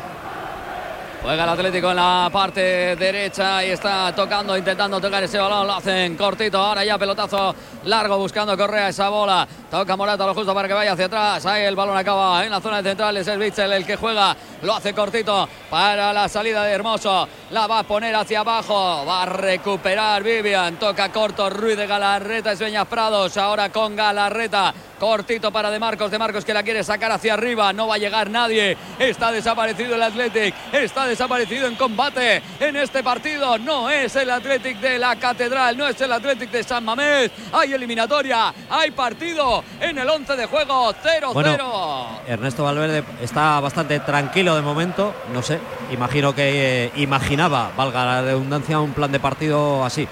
Juega 1.23 1.45
el 1.45 1.51
Atlético 1.51 1.91
en 1.91 1.97
la 1.97 2.31
parte 2.33 2.97
derecha 2.97 3.63
y 3.63 3.73
está 3.73 4.11
tocando, 4.15 4.57
intentando 4.57 4.99
tocar 4.99 5.23
ese 5.23 5.39
balón. 5.39 5.67
Lo 5.67 5.75
hacen 5.75 6.17
cortito. 6.17 6.57
Ahora 6.57 6.83
ya 6.83 6.97
pelotazo 6.97 7.55
largo 7.85 8.17
buscando 8.17 8.57
Correa 8.57 8.89
esa 8.89 9.11
bola. 9.11 9.47
Toca 9.71 9.97
Morata 9.97 10.25
lo 10.25 10.35
justo 10.35 10.55
para 10.55 10.67
que 10.67 10.73
vaya 10.73 10.93
hacia 10.93 11.05
atrás. 11.05 11.45
Ahí 11.45 11.65
el 11.65 11.77
balón 11.77 11.97
acaba 11.97 12.43
en 12.43 12.51
la 12.51 12.61
zona 12.61 12.83
central. 12.83 13.19
Es 13.19 13.29
el 13.29 13.39
Bitzel 13.39 13.71
el 13.71 13.85
que 13.85 13.97
juega. 13.97 14.35
Lo 14.63 14.75
hace 14.75 14.95
cortito 14.95 15.47
para 15.69 16.15
la 16.15 16.27
salida 16.27 16.65
de 16.65 16.73
Hermoso. 16.73 17.29
La 17.51 17.67
va 17.67 17.81
a 17.81 17.83
poner 17.83 18.15
hacia 18.15 18.41
abajo. 18.41 19.05
Va 19.07 19.23
a 19.23 19.27
recuperar 19.27 20.23
Vivian. 20.23 20.77
Toca 20.77 21.13
corto 21.13 21.51
Ruiz 21.51 21.77
de 21.77 21.87
Galarreta. 21.87 22.57
Sueñas 22.57 22.87
Prados. 22.87 23.37
Ahora 23.37 23.69
con 23.69 23.95
Galarreta. 23.95 24.73
Cortito 24.99 25.53
para 25.53 25.71
De 25.71 25.79
Marcos. 25.79 26.11
De 26.11 26.19
Marcos 26.19 26.45
que 26.45 26.55
la 26.55 26.63
quiere 26.63 26.83
sacar 26.83 27.13
hacia 27.13 27.35
arriba. 27.35 27.73
No 27.73 27.87
va 27.87 27.97
a 27.97 27.99
llegar 27.99 28.31
nadie. 28.31 28.77
Está 28.99 29.31
desaparecido 29.31 29.95
el 29.95 30.03
Athletic. 30.03 30.55
Está 30.73 31.10
desaparecido 31.11 31.67
en 31.67 31.75
combate 31.75 32.41
en 32.61 32.77
este 32.77 33.03
partido. 33.03 33.59
No 33.59 33.91
es 33.91 34.15
el 34.15 34.31
Athletic 34.31 34.79
de 34.79 34.99
la 34.99 35.17
Catedral. 35.17 35.77
No 35.77 35.89
es 35.89 36.01
el 36.01 36.13
Athletic 36.13 36.51
de 36.51 36.63
San 36.63 36.85
Mamés. 36.85 37.31
Hay 37.53 37.73
eliminatoria. 37.73 38.55
Hay 38.71 38.93
partido 38.93 39.65
en 39.81 39.99
el 39.99 40.09
11 40.09 40.37
de 40.37 40.47
juego. 40.47 40.95
0-0. 40.95 41.33
Bueno, 41.33 42.21
Ernesto 42.27 42.63
Valverde 42.63 43.03
está 43.21 43.59
bastante 43.59 43.99
tranquilo 44.01 44.55
de 44.55 44.63
momento. 44.63 45.13
No 45.33 45.43
sé. 45.43 45.59
Imagino 45.91 46.33
que 46.33 46.85
eh, 46.85 46.93
imaginaba, 46.97 47.73
valga 47.77 48.05
la 48.05 48.23
redundancia, 48.23 48.79
un 48.79 48.93
plan 48.93 49.11
de 49.11 49.19
partido 49.19 49.85
así. 49.85 50.07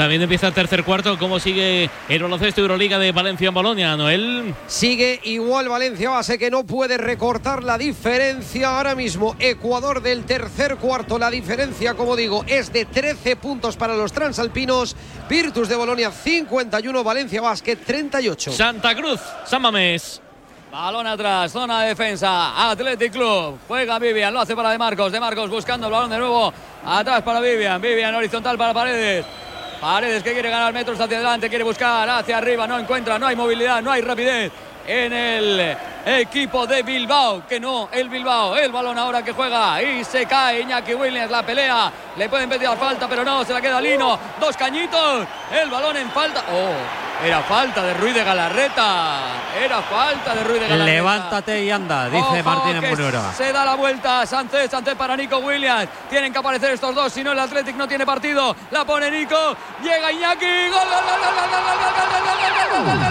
También 0.00 0.22
empieza 0.22 0.46
el 0.46 0.54
tercer 0.54 0.82
cuarto. 0.82 1.18
¿Cómo 1.18 1.38
sigue 1.38 1.90
el 2.08 2.22
baloncesto 2.22 2.62
Euroliga 2.62 2.98
de 2.98 3.12
Valencia 3.12 3.48
en 3.48 3.52
Bolonia, 3.52 3.98
Noel? 3.98 4.54
Sigue 4.66 5.20
igual 5.24 5.68
Valencia 5.68 6.08
base 6.08 6.38
que 6.38 6.50
no 6.50 6.64
puede 6.64 6.96
recortar 6.96 7.62
la 7.62 7.76
diferencia 7.76 8.78
ahora 8.78 8.94
mismo. 8.94 9.36
Ecuador 9.38 10.00
del 10.00 10.24
tercer 10.24 10.76
cuarto. 10.76 11.18
La 11.18 11.30
diferencia, 11.30 11.92
como 11.92 12.16
digo, 12.16 12.46
es 12.46 12.72
de 12.72 12.86
13 12.86 13.36
puntos 13.36 13.76
para 13.76 13.94
los 13.94 14.10
transalpinos. 14.10 14.96
Virtus 15.28 15.68
de 15.68 15.76
Bolonia 15.76 16.10
51, 16.10 17.04
Valencia 17.04 17.42
Basket 17.42 17.76
38. 17.76 18.52
Santa 18.52 18.94
Cruz, 18.94 19.20
San 19.44 19.60
Mamés. 19.60 20.22
Balón 20.72 21.06
atrás, 21.08 21.52
zona 21.52 21.82
de 21.82 21.88
defensa, 21.88 22.70
Athletic 22.70 23.12
Club. 23.12 23.58
Juega 23.68 23.98
Vivian, 23.98 24.32
lo 24.32 24.40
hace 24.40 24.56
para 24.56 24.70
De 24.70 24.78
Marcos. 24.78 25.12
De 25.12 25.20
Marcos 25.20 25.50
buscando 25.50 25.88
el 25.88 25.92
balón 25.92 26.08
de 26.08 26.16
nuevo. 26.16 26.54
Atrás 26.86 27.20
para 27.20 27.38
Vivian. 27.40 27.82
Vivian 27.82 28.14
horizontal 28.14 28.56
para 28.56 28.72
Paredes. 28.72 29.26
Paredes 29.80 30.22
que 30.22 30.34
quiere 30.34 30.50
ganar 30.50 30.74
metros 30.74 31.00
hacia 31.00 31.16
adelante, 31.16 31.48
quiere 31.48 31.64
buscar 31.64 32.06
hacia 32.08 32.36
arriba, 32.36 32.66
no 32.66 32.78
encuentra, 32.78 33.18
no 33.18 33.26
hay 33.26 33.34
movilidad, 33.34 33.80
no 33.80 33.90
hay 33.90 34.02
rapidez 34.02 34.52
en 34.86 35.12
el 35.12 35.76
equipo 36.06 36.66
de 36.66 36.82
Bilbao, 36.82 37.46
que 37.46 37.60
no, 37.60 37.88
el 37.92 38.08
Bilbao, 38.08 38.56
el 38.56 38.72
balón 38.72 38.98
ahora 38.98 39.22
que 39.22 39.32
juega 39.32 39.82
y 39.82 40.04
se 40.04 40.26
cae 40.26 40.60
Iñaki 40.60 40.94
Williams, 40.94 41.30
la 41.30 41.42
pelea, 41.42 41.92
le 42.16 42.28
pueden 42.28 42.48
pedir 42.48 42.68
falta, 42.78 43.08
pero 43.08 43.24
no, 43.24 43.44
se 43.44 43.52
la 43.52 43.60
queda 43.60 43.80
Lino, 43.80 44.18
dos 44.40 44.56
cañitos, 44.56 45.26
el 45.52 45.70
balón 45.70 45.96
en 45.96 46.10
falta, 46.10 46.44
oh, 46.52 47.26
era 47.26 47.42
falta 47.42 47.82
de 47.82 47.94
Ruiz 47.94 48.14
de 48.14 48.24
Galarreta, 48.24 49.18
era 49.62 49.82
falta 49.82 50.34
de 50.34 50.44
Ruiz 50.44 50.60
de 50.60 50.68
Galarreta. 50.68 50.92
Levántate 50.92 51.64
y 51.64 51.70
anda, 51.70 52.06
dice 52.08 52.18
Ojo, 52.18 52.42
Martínez 52.42 52.90
Munera. 52.90 53.32
Se 53.34 53.52
da 53.52 53.64
la 53.64 53.74
vuelta 53.74 54.24
Sánchez, 54.24 54.70
Sánchez 54.70 54.94
para 54.94 55.16
Nico 55.16 55.38
Williams. 55.38 55.88
Tienen 56.08 56.32
que 56.32 56.38
aparecer 56.38 56.72
estos 56.72 56.94
dos, 56.94 57.12
si 57.12 57.22
no 57.22 57.32
el 57.32 57.38
Athletic 57.38 57.76
no 57.76 57.86
tiene 57.86 58.06
partido. 58.06 58.56
La 58.70 58.84
pone 58.86 59.10
Nico, 59.10 59.54
llega 59.82 60.10
Iñaki, 60.12 60.68
gol, 60.70 60.80
gol, 60.80 61.04
gol, 61.04 61.20
gol, 61.20 61.34
gol, 61.36 61.50
gol, 61.50 61.76
gol, 61.76 61.92
gol, 61.92 62.08
gol, 62.08 62.30
gol, 62.30 62.50
gol, 62.60 62.86
gol, 62.86 62.98
gol, 62.98 63.10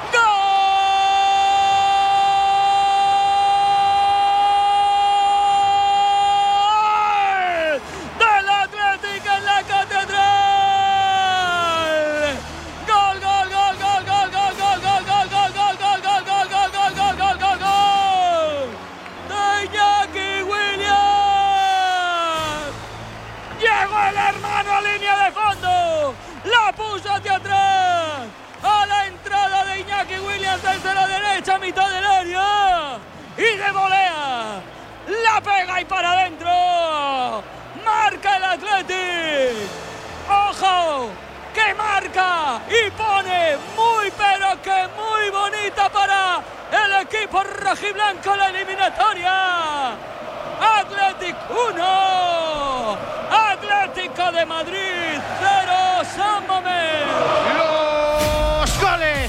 Y 33.41 33.57
de 33.57 33.71
volea. 33.71 34.61
La 35.07 35.41
pega 35.41 35.81
y 35.81 35.85
para 35.85 36.11
adentro. 36.11 37.43
Marca 37.83 38.37
el 38.37 38.43
Athletic. 38.43 39.57
¡Ojo! 40.29 41.09
¡Que 41.51 41.73
marca! 41.73 42.61
Y 42.69 42.91
pone 42.91 43.57
muy 43.75 44.11
pero 44.11 44.61
que 44.61 44.87
muy 44.95 45.29
bonita 45.31 45.89
para 45.89 46.39
el 46.71 47.01
equipo 47.01 47.43
rojiblanco 47.43 48.35
la 48.35 48.49
eliminatoria. 48.49 49.95
Athletic 50.61 51.35
1, 51.49 52.97
Atlético 53.31 54.31
de 54.31 54.45
Madrid 54.45 55.19
0, 55.39 56.05
San 56.15 56.45
Mamés. 56.45 57.60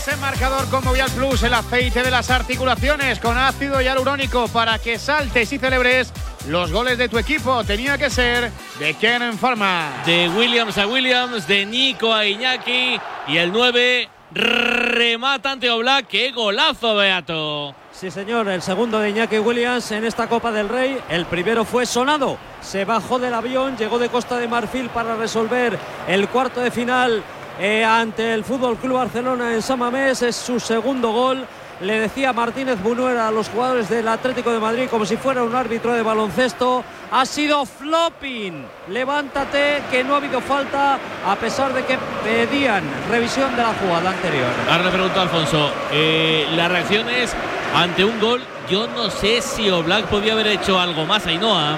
En 0.04 0.20
marcador 0.20 0.68
con 0.68 0.82
Movial 0.82 1.08
Plus, 1.12 1.44
el 1.44 1.54
aceite 1.54 2.02
de 2.02 2.10
las 2.10 2.28
articulaciones 2.28 3.20
con 3.20 3.38
ácido 3.38 3.80
hialurónico 3.80 4.48
para 4.48 4.78
que 4.78 4.98
saltes 4.98 5.52
y 5.52 5.58
celebres 5.58 6.12
los 6.48 6.72
goles 6.72 6.98
de 6.98 7.08
tu 7.08 7.18
equipo. 7.18 7.62
Tenía 7.62 7.96
que 7.96 8.10
ser 8.10 8.50
de 8.80 8.94
Ken 8.94 9.38
Pharma. 9.38 10.02
De 10.04 10.28
Williams 10.28 10.76
a 10.78 10.88
Williams, 10.88 11.46
de 11.46 11.64
Nico 11.66 12.12
a 12.12 12.26
Iñaki 12.26 12.98
y 13.28 13.36
el 13.36 13.52
9 13.52 14.08
remata 14.32 15.52
ante 15.52 15.70
Oblak. 15.70 16.08
¡Qué 16.08 16.32
golazo, 16.32 16.96
Beato! 16.96 17.74
Sí, 17.92 18.10
señor, 18.10 18.48
el 18.48 18.60
segundo 18.60 18.98
de 18.98 19.10
Iñaki 19.10 19.38
Williams 19.38 19.92
en 19.92 20.04
esta 20.04 20.26
Copa 20.26 20.50
del 20.50 20.68
Rey. 20.68 20.98
El 21.10 21.26
primero 21.26 21.64
fue 21.64 21.86
sonado. 21.86 22.38
Se 22.60 22.84
bajó 22.84 23.20
del 23.20 23.34
avión, 23.34 23.76
llegó 23.76 24.00
de 24.00 24.08
Costa 24.08 24.36
de 24.38 24.48
Marfil 24.48 24.88
para 24.88 25.14
resolver 25.14 25.78
el 26.08 26.28
cuarto 26.28 26.60
de 26.60 26.72
final 26.72 27.22
eh, 27.58 27.84
ante 27.84 28.32
el 28.34 28.44
Fútbol 28.44 28.76
Club 28.76 28.94
Barcelona 28.94 29.54
en 29.54 29.62
San 29.62 29.78
Mamés. 29.78 30.22
Es 30.22 30.36
su 30.36 30.58
segundo 30.60 31.12
gol. 31.12 31.46
Le 31.80 31.98
decía 31.98 32.32
Martínez 32.32 32.80
Bunuera 32.80 33.26
a 33.26 33.30
los 33.32 33.48
jugadores 33.48 33.88
del 33.88 34.06
Atlético 34.06 34.52
de 34.52 34.60
Madrid 34.60 34.86
como 34.88 35.04
si 35.04 35.16
fuera 35.16 35.42
un 35.42 35.54
árbitro 35.54 35.92
de 35.92 36.02
baloncesto. 36.02 36.84
Ha 37.10 37.26
sido 37.26 37.66
flopping. 37.66 38.64
Levántate, 38.88 39.82
que 39.90 40.04
no 40.04 40.14
ha 40.14 40.18
habido 40.18 40.40
falta, 40.40 40.98
a 41.26 41.36
pesar 41.36 41.72
de 41.74 41.84
que 41.84 41.98
pedían 42.22 42.84
revisión 43.10 43.56
de 43.56 43.62
la 43.62 43.74
jugada 43.74 44.10
anterior. 44.10 44.46
Ahora 44.70 44.84
le 44.84 44.90
pregunto 44.90 45.18
a 45.18 45.22
Alfonso, 45.24 45.70
eh, 45.90 46.46
las 46.54 46.70
reacciones 46.70 47.34
ante 47.74 48.04
un 48.04 48.20
gol, 48.20 48.42
yo 48.70 48.86
no 48.86 49.10
sé 49.10 49.40
si 49.42 49.68
Oblak 49.68 50.04
podía 50.06 50.34
haber 50.34 50.46
hecho 50.46 50.78
algo 50.78 51.04
más, 51.04 51.26
Ainhoa. 51.26 51.76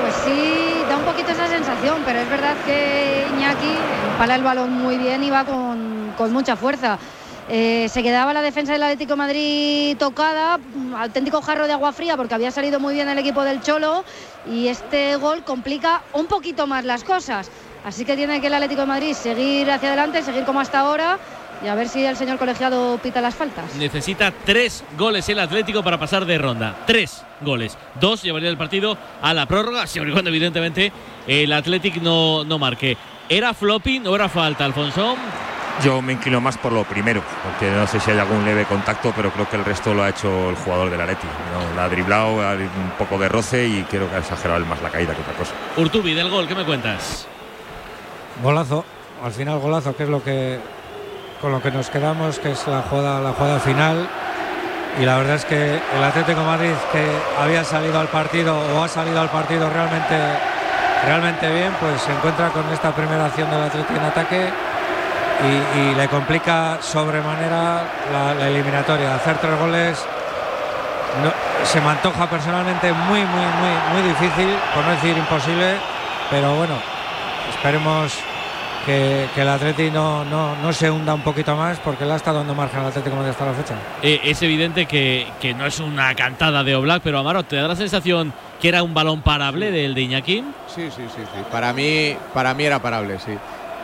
Pues 0.00 0.14
sí, 0.24 0.79
un 1.00 1.06
poquito 1.06 1.32
esa 1.32 1.48
sensación, 1.48 2.02
pero 2.04 2.20
es 2.20 2.28
verdad 2.28 2.54
que 2.66 3.26
Iñaki 3.34 3.74
empala 4.12 4.34
el 4.34 4.42
balón 4.42 4.72
muy 4.72 4.98
bien 4.98 5.24
y 5.24 5.30
va 5.30 5.44
con, 5.44 6.12
con 6.16 6.30
mucha 6.30 6.56
fuerza. 6.56 6.98
Eh, 7.48 7.88
se 7.88 8.02
quedaba 8.02 8.34
la 8.34 8.42
defensa 8.42 8.74
del 8.74 8.82
Atlético 8.82 9.16
Madrid 9.16 9.96
tocada, 9.96 10.60
auténtico 10.96 11.40
jarro 11.40 11.66
de 11.66 11.72
agua 11.72 11.92
fría 11.92 12.16
porque 12.16 12.34
había 12.34 12.50
salido 12.50 12.78
muy 12.80 12.94
bien 12.94 13.08
el 13.08 13.18
equipo 13.18 13.42
del 13.42 13.62
Cholo 13.62 14.04
y 14.46 14.68
este 14.68 15.16
gol 15.16 15.42
complica 15.42 16.02
un 16.12 16.26
poquito 16.26 16.66
más 16.66 16.84
las 16.84 17.02
cosas. 17.02 17.50
Así 17.84 18.04
que 18.04 18.14
tiene 18.14 18.40
que 18.42 18.48
el 18.48 18.54
Atlético 18.54 18.84
Madrid 18.84 19.14
seguir 19.14 19.70
hacia 19.70 19.88
adelante, 19.88 20.22
seguir 20.22 20.44
como 20.44 20.60
hasta 20.60 20.80
ahora 20.80 21.18
y 21.62 21.68
a 21.68 21.74
ver 21.74 21.88
si 21.88 22.04
el 22.04 22.16
señor 22.16 22.38
colegiado 22.38 22.98
pita 22.98 23.20
las 23.20 23.34
faltas. 23.34 23.74
Necesita 23.76 24.32
tres 24.44 24.84
goles 24.96 25.28
el 25.28 25.38
Atlético 25.38 25.82
para 25.82 25.98
pasar 25.98 26.24
de 26.24 26.38
ronda. 26.38 26.76
Tres 26.86 27.22
goles. 27.40 27.76
Dos 28.00 28.22
llevaría 28.22 28.48
el 28.48 28.56
partido 28.56 28.96
a 29.22 29.34
la 29.34 29.46
prórroga, 29.46 29.86
siempre 29.86 30.10
y 30.10 30.12
cuando 30.12 30.30
evidentemente 30.30 30.92
el 31.26 31.52
Atlético 31.52 31.98
no, 32.02 32.44
no 32.44 32.58
marque. 32.58 32.96
¿Era 33.28 33.54
flopping 33.54 34.06
o 34.06 34.14
era 34.14 34.28
falta, 34.28 34.64
Alfonso? 34.64 35.16
Yo 35.84 36.02
me 36.02 36.12
inclino 36.12 36.40
más 36.40 36.58
por 36.58 36.72
lo 36.72 36.84
primero, 36.84 37.22
porque 37.42 37.70
no 37.70 37.86
sé 37.86 38.00
si 38.00 38.10
hay 38.10 38.18
algún 38.18 38.44
leve 38.44 38.64
contacto, 38.66 39.12
pero 39.16 39.30
creo 39.30 39.48
que 39.48 39.56
el 39.56 39.64
resto 39.64 39.94
lo 39.94 40.02
ha 40.02 40.10
hecho 40.10 40.50
el 40.50 40.56
jugador 40.56 40.90
del 40.90 41.00
Atleti. 41.00 41.26
¿no? 41.26 41.76
La 41.76 41.84
ha 41.84 41.88
driblado, 41.88 42.34
un 42.34 42.90
poco 42.98 43.18
de 43.18 43.28
roce 43.28 43.66
y 43.66 43.82
creo 43.84 44.08
que 44.10 44.16
ha 44.16 44.18
exagerado 44.18 44.64
más 44.66 44.82
la 44.82 44.90
caída 44.90 45.14
que 45.14 45.22
otra 45.22 45.34
cosa. 45.34 45.54
Urtubi, 45.76 46.12
del 46.12 46.28
gol, 46.28 46.46
¿qué 46.48 46.54
me 46.54 46.64
cuentas? 46.64 47.26
Golazo, 48.42 48.84
al 49.24 49.32
final 49.32 49.58
golazo, 49.58 49.96
que 49.96 50.02
es 50.02 50.08
lo 50.08 50.22
que 50.22 50.58
con 51.40 51.52
lo 51.52 51.62
que 51.62 51.70
nos 51.70 51.88
quedamos, 51.90 52.38
que 52.38 52.52
es 52.52 52.66
la 52.66 52.82
jugada, 52.82 53.20
la 53.20 53.32
jugada 53.32 53.58
final. 53.60 54.08
Y 55.00 55.04
la 55.04 55.16
verdad 55.18 55.36
es 55.36 55.44
que 55.44 55.74
el 55.74 56.04
Atlético 56.04 56.42
Madrid, 56.42 56.72
que 56.92 57.06
había 57.40 57.64
salido 57.64 57.98
al 57.98 58.08
partido 58.08 58.58
o 58.58 58.82
ha 58.82 58.88
salido 58.88 59.20
al 59.20 59.30
partido 59.30 59.70
realmente 59.70 60.16
realmente 61.04 61.50
bien, 61.50 61.72
pues 61.80 62.02
se 62.02 62.12
encuentra 62.12 62.48
con 62.50 62.68
esta 62.72 62.92
primera 62.92 63.26
acción 63.26 63.50
del 63.50 63.62
Atlético 63.62 63.98
en 63.98 64.04
ataque 64.04 64.50
y, 65.74 65.94
le 65.94 66.08
complica 66.08 66.78
sobremanera 66.82 67.84
la, 68.12 68.48
eliminatoria. 68.48 69.14
Hacer 69.14 69.38
tres 69.38 69.58
goles 69.58 69.98
se 71.64 71.80
me 71.80 71.88
antoja 71.88 72.28
personalmente 72.28 72.92
muy, 72.92 73.20
muy, 73.20 73.26
muy, 73.26 73.74
muy 73.92 74.02
difícil, 74.08 74.54
por 74.74 74.84
no 74.84 74.90
decir 74.90 75.16
imposible, 75.16 75.76
pero 76.30 76.54
bueno, 76.54 76.74
esperemos 77.48 78.18
que, 78.90 79.26
que 79.34 79.42
el 79.42 79.48
Atleti 79.48 79.90
no, 79.90 80.24
no, 80.24 80.56
no 80.56 80.72
se 80.72 80.90
hunda 80.90 81.14
un 81.14 81.22
poquito 81.22 81.54
más 81.54 81.78
porque 81.78 82.04
le 82.04 82.12
ha 82.12 82.16
estado 82.16 82.38
dando 82.38 82.54
margen 82.54 82.80
al 82.80 82.86
Atlético 82.86 83.10
de 83.10 83.16
Madrid 83.16 83.30
hasta 83.30 83.46
la 83.46 83.52
fecha. 83.52 83.74
Eh, 84.02 84.20
es 84.24 84.42
evidente 84.42 84.86
que, 84.86 85.28
que 85.40 85.54
no 85.54 85.66
es 85.66 85.78
una 85.78 86.14
cantada 86.14 86.64
de 86.64 86.74
Oblak, 86.74 87.02
pero 87.02 87.18
Amaro, 87.18 87.44
¿te 87.44 87.56
da 87.56 87.68
la 87.68 87.76
sensación 87.76 88.32
que 88.60 88.68
era 88.68 88.82
un 88.82 88.92
balón 88.92 89.22
parable 89.22 89.70
del 89.70 89.94
de 89.94 90.00
Iñaki? 90.02 90.44
Sí, 90.66 90.90
sí, 90.90 91.04
sí, 91.14 91.22
sí. 91.22 91.40
Para 91.50 91.72
mí, 91.72 92.16
para 92.34 92.52
mí 92.54 92.64
era 92.64 92.80
parable, 92.80 93.18
sí. 93.18 93.32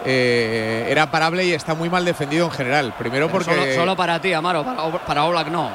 Eh, 0.04 0.86
era 0.88 1.10
parable 1.10 1.44
y 1.44 1.52
está 1.52 1.74
muy 1.74 1.88
mal 1.88 2.04
defendido 2.04 2.46
en 2.46 2.52
general. 2.52 2.94
Primero 2.98 3.26
Pero 3.26 3.38
porque 3.38 3.54
Solo, 3.54 3.74
solo 3.74 3.96
para 3.96 4.20
ti, 4.20 4.32
Amaro, 4.32 4.64
para, 4.64 4.90
para 5.04 5.24
Oblak 5.24 5.48
no. 5.48 5.70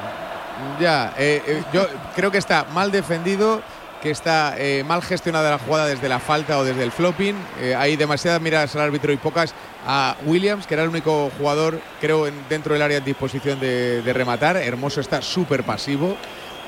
Ya, 0.78 1.12
eh, 1.18 1.42
eh, 1.46 1.62
yo 1.72 1.86
creo 2.14 2.30
que 2.30 2.38
está 2.38 2.66
mal 2.72 2.92
defendido, 2.92 3.62
que 4.02 4.10
está 4.10 4.54
eh, 4.58 4.82
mal 4.84 5.00
gestionada 5.00 5.50
la 5.50 5.58
jugada 5.58 5.86
desde 5.86 6.08
la 6.08 6.18
falta 6.18 6.58
o 6.58 6.64
desde 6.64 6.82
el 6.82 6.90
flopping. 6.90 7.36
Eh, 7.60 7.74
hay 7.76 7.96
demasiadas 7.96 8.40
miradas 8.40 8.74
al 8.74 8.82
árbitro 8.82 9.12
y 9.12 9.16
pocas 9.16 9.54
a 9.86 10.16
Williams, 10.26 10.66
que 10.66 10.74
era 10.74 10.82
el 10.82 10.88
único 10.88 11.30
jugador, 11.38 11.80
creo, 12.00 12.26
en- 12.26 12.34
dentro 12.48 12.72
del 12.74 12.82
área 12.82 12.98
en 12.98 13.04
disposición 13.04 13.60
de, 13.60 14.02
rematar. 14.12 14.56
Hermoso 14.56 15.00
está 15.00 15.22
súper 15.22 15.62
pasivo 15.62 16.16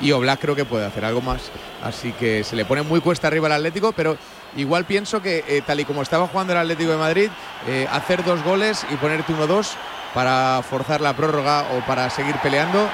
y 0.01 0.12
Oblak 0.12 0.41
creo 0.41 0.55
que 0.55 0.64
puede 0.64 0.87
hacer 0.87 1.05
algo 1.05 1.20
más. 1.20 1.51
Así 1.82 2.12
que 2.12 2.45
se 2.45 2.55
le 2.55 2.64
pone 2.64 2.82
muy 2.82 3.01
cuesta 3.01 3.26
arriba 3.26 3.47
al 3.47 3.53
Atlético, 3.55 3.93
pero 3.93 4.16
igual 4.57 4.85
pienso 4.85 5.20
que 5.20 5.45
eh, 5.49 5.62
tal 5.66 5.80
y 5.80 5.85
como 5.85 6.03
estaba 6.03 6.28
jugando 6.28 6.53
el 6.53 6.61
Atlético 6.61 6.93
de 6.93 6.97
Madrid, 6.99 7.30
hacer 7.91 8.24
dos 8.24 8.43
goles 8.45 8.87
y 8.93 8.97
ponerte 8.97 9.32
1-2 9.32 9.70
para 10.14 10.62
forzar 10.68 11.01
la 11.01 11.14
prórroga 11.14 11.64
o 11.76 11.85
para 11.85 12.09
seguir 12.11 12.37
peleando 12.37 12.89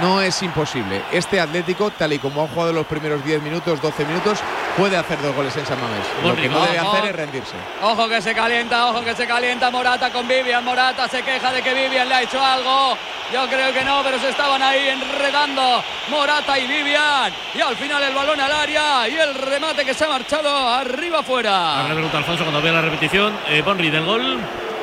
no 0.00 0.20
es 0.20 0.42
imposible. 0.42 1.02
Este 1.12 1.40
Atlético, 1.40 1.90
tal 1.90 2.12
y 2.12 2.18
como 2.18 2.42
ha 2.42 2.48
jugado 2.48 2.72
los 2.72 2.86
primeros 2.86 3.24
10 3.24 3.42
minutos, 3.42 3.80
12 3.80 4.04
minutos, 4.04 4.38
puede 4.76 4.96
hacer 4.96 5.20
dos 5.22 5.34
goles 5.34 5.56
en 5.56 5.66
San 5.66 5.80
Mamés. 5.80 6.04
Lo 6.22 6.36
que 6.36 6.48
no 6.48 6.64
debe 6.64 6.78
hacer 6.78 7.04
es 7.06 7.16
rendirse. 7.16 7.56
Ojo 7.82 8.08
que 8.08 8.20
se 8.20 8.34
calienta, 8.34 8.86
ojo 8.86 9.02
que 9.02 9.14
se 9.14 9.26
calienta 9.26 9.70
Morata 9.70 10.10
con 10.10 10.26
Vivian. 10.28 10.64
Morata 10.64 11.08
se 11.08 11.22
queja 11.22 11.52
de 11.52 11.62
que 11.62 11.74
Vivian 11.74 12.08
le 12.08 12.14
ha 12.14 12.22
hecho 12.22 12.42
algo. 12.44 12.96
Yo 13.32 13.46
creo 13.48 13.72
que 13.72 13.84
no, 13.84 14.02
pero 14.04 14.20
se 14.20 14.28
estaban 14.28 14.62
ahí 14.62 14.88
enredando 14.88 15.82
Morata 16.08 16.58
y 16.58 16.66
Vivian. 16.66 17.32
Y 17.54 17.60
al 17.60 17.76
final 17.76 18.02
el 18.02 18.14
balón 18.14 18.40
al 18.40 18.52
área 18.52 19.08
y 19.08 19.14
el 19.16 19.34
remate 19.34 19.84
que 19.84 19.94
se 19.94 20.04
ha 20.04 20.08
marchado 20.08 20.68
arriba 20.68 21.20
afuera. 21.20 21.78
Ahora 21.78 21.88
le 21.88 21.94
pregunta 21.94 22.18
Alfonso 22.18 22.44
cuando 22.44 22.62
vea 22.62 22.72
la 22.72 22.82
repetición. 22.82 23.36
Eh, 23.48 23.62
Bonri, 23.62 23.90
del 23.90 24.04
gol. 24.04 24.38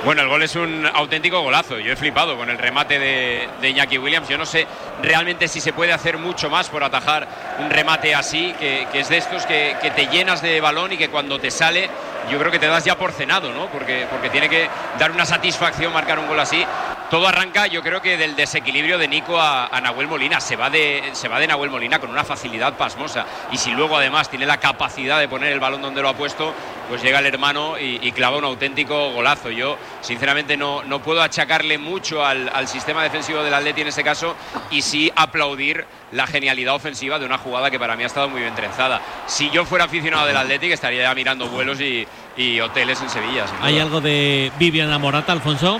Bueno, 0.05 0.21
el 0.21 0.27
gol 0.27 0.43
es 0.43 0.57
un 0.57 0.85
auténtico 0.93 1.39
golazo. 1.39 1.79
Yo 1.79 1.93
he 1.93 1.95
flipado 1.95 2.35
con 2.35 2.49
el 2.49 2.57
remate 2.57 2.99
de, 2.99 3.47
de 3.61 3.69
Iñaki 3.69 3.97
Williams. 3.97 4.27
Yo 4.27 4.37
no 4.37 4.45
sé 4.45 4.67
realmente 5.01 5.47
si 5.47 5.61
se 5.61 5.71
puede 5.71 5.93
hacer 5.93 6.17
mucho 6.17 6.49
más 6.49 6.67
por 6.67 6.83
atajar 6.83 7.25
un 7.59 7.69
remate 7.69 8.13
así, 8.13 8.53
que, 8.59 8.85
es 8.93 9.07
de 9.07 9.17
estos 9.17 9.45
que, 9.45 9.77
que 9.81 9.91
te 9.91 10.07
llenas 10.07 10.41
de 10.41 10.59
balón 10.59 10.91
y 10.91 10.97
que 10.97 11.09
cuando 11.09 11.39
te 11.39 11.49
sale, 11.49 11.89
yo 12.29 12.37
creo 12.37 12.51
que 12.51 12.59
te 12.59 12.67
das 12.67 12.83
ya 12.83 12.97
por 12.97 13.13
cenado, 13.13 13.53
¿no? 13.53 13.67
Porque, 13.67 14.05
porque 14.11 14.29
tiene 14.29 14.49
que 14.49 14.67
dar 14.99 15.09
una 15.11 15.25
satisfacción 15.25 15.93
marcar 15.93 16.19
un 16.19 16.27
gol 16.27 16.39
así. 16.39 16.65
Todo 17.09 17.27
arranca, 17.27 17.67
yo 17.67 17.83
creo 17.83 18.01
que 18.01 18.17
del 18.17 18.35
desequilibrio 18.35 18.97
de 18.97 19.07
Nico 19.07 19.39
a, 19.39 19.67
a 19.67 19.81
Nahuel 19.81 20.07
Molina. 20.07 20.39
Se 20.39 20.55
va, 20.55 20.71
de, 20.71 21.11
se 21.13 21.27
va 21.27 21.39
de 21.39 21.45
Nahuel 21.45 21.69
Molina 21.69 21.99
con 21.99 22.09
una 22.09 22.23
facilidad 22.23 22.75
pasmosa. 22.75 23.25
Y 23.51 23.57
si 23.57 23.71
luego 23.71 23.97
además 23.97 24.29
tiene 24.29 24.47
la 24.47 24.57
capacidad 24.57 25.19
de 25.19 25.27
poner 25.27 25.51
el 25.53 25.59
balón 25.59 25.83
donde 25.83 26.01
lo 26.01 26.09
ha 26.09 26.15
puesto, 26.15 26.53
pues 26.89 27.03
llega 27.03 27.19
el 27.19 27.27
hermano 27.27 27.77
y, 27.77 27.99
y 28.01 28.11
clava 28.13 28.37
un 28.37 28.45
auténtico 28.45 29.11
golazo. 29.11 29.51
Yo, 29.51 29.77
sinceramente, 30.01 30.57
no, 30.57 30.83
no 30.83 31.03
puedo 31.03 31.21
achacarle 31.21 31.77
mucho 31.77 32.25
al, 32.25 32.49
al 32.51 32.67
sistema 32.67 33.03
defensivo 33.03 33.43
del 33.43 33.53
Atleti 33.53 33.81
en 33.81 33.89
ese 33.89 34.03
caso 34.03 34.35
y 34.71 34.81
sí 34.81 35.11
aplaudir 35.15 35.85
la 36.13 36.25
genialidad 36.25 36.73
ofensiva 36.73 37.19
de 37.19 37.25
una 37.25 37.37
jugada 37.37 37.69
que 37.69 37.79
para 37.79 37.95
mí 37.95 38.03
ha 38.03 38.07
estado 38.07 38.27
muy 38.27 38.41
bien 38.41 38.55
trenzada. 38.55 39.01
Si 39.27 39.51
yo 39.51 39.65
fuera 39.65 39.85
aficionado 39.85 40.25
del 40.25 40.37
Atleti, 40.37 40.71
estaría 40.71 41.03
ya 41.03 41.13
mirando 41.13 41.47
vuelos 41.47 41.79
y, 41.79 42.07
y 42.37 42.59
hoteles 42.59 42.99
en 43.01 43.09
Sevilla. 43.09 43.45
¿Hay 43.61 43.77
algo 43.79 44.01
de 44.01 44.51
Vivian 44.57 44.99
Morata, 44.99 45.31
Alfonso? 45.31 45.79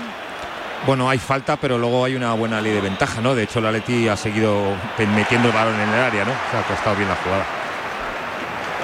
Bueno, 0.86 1.08
hay 1.08 1.18
falta, 1.18 1.56
pero 1.56 1.78
luego 1.78 2.04
hay 2.04 2.14
una 2.14 2.34
buena 2.34 2.60
ley 2.60 2.72
de 2.72 2.80
ventaja, 2.80 3.20
¿no? 3.20 3.34
De 3.34 3.44
hecho, 3.44 3.58
el 3.60 3.66
Atleti 3.66 4.06
ha 4.08 4.16
seguido 4.16 4.76
metiendo 4.98 5.48
el 5.48 5.54
balón 5.54 5.80
en 5.80 5.88
el 5.88 6.00
área, 6.00 6.24
¿no? 6.24 6.32
O 6.32 6.50
sea, 6.50 6.64
ha 6.68 6.74
estado 6.74 6.96
bien 6.96 7.08
la 7.08 7.16
jugada. 7.16 7.44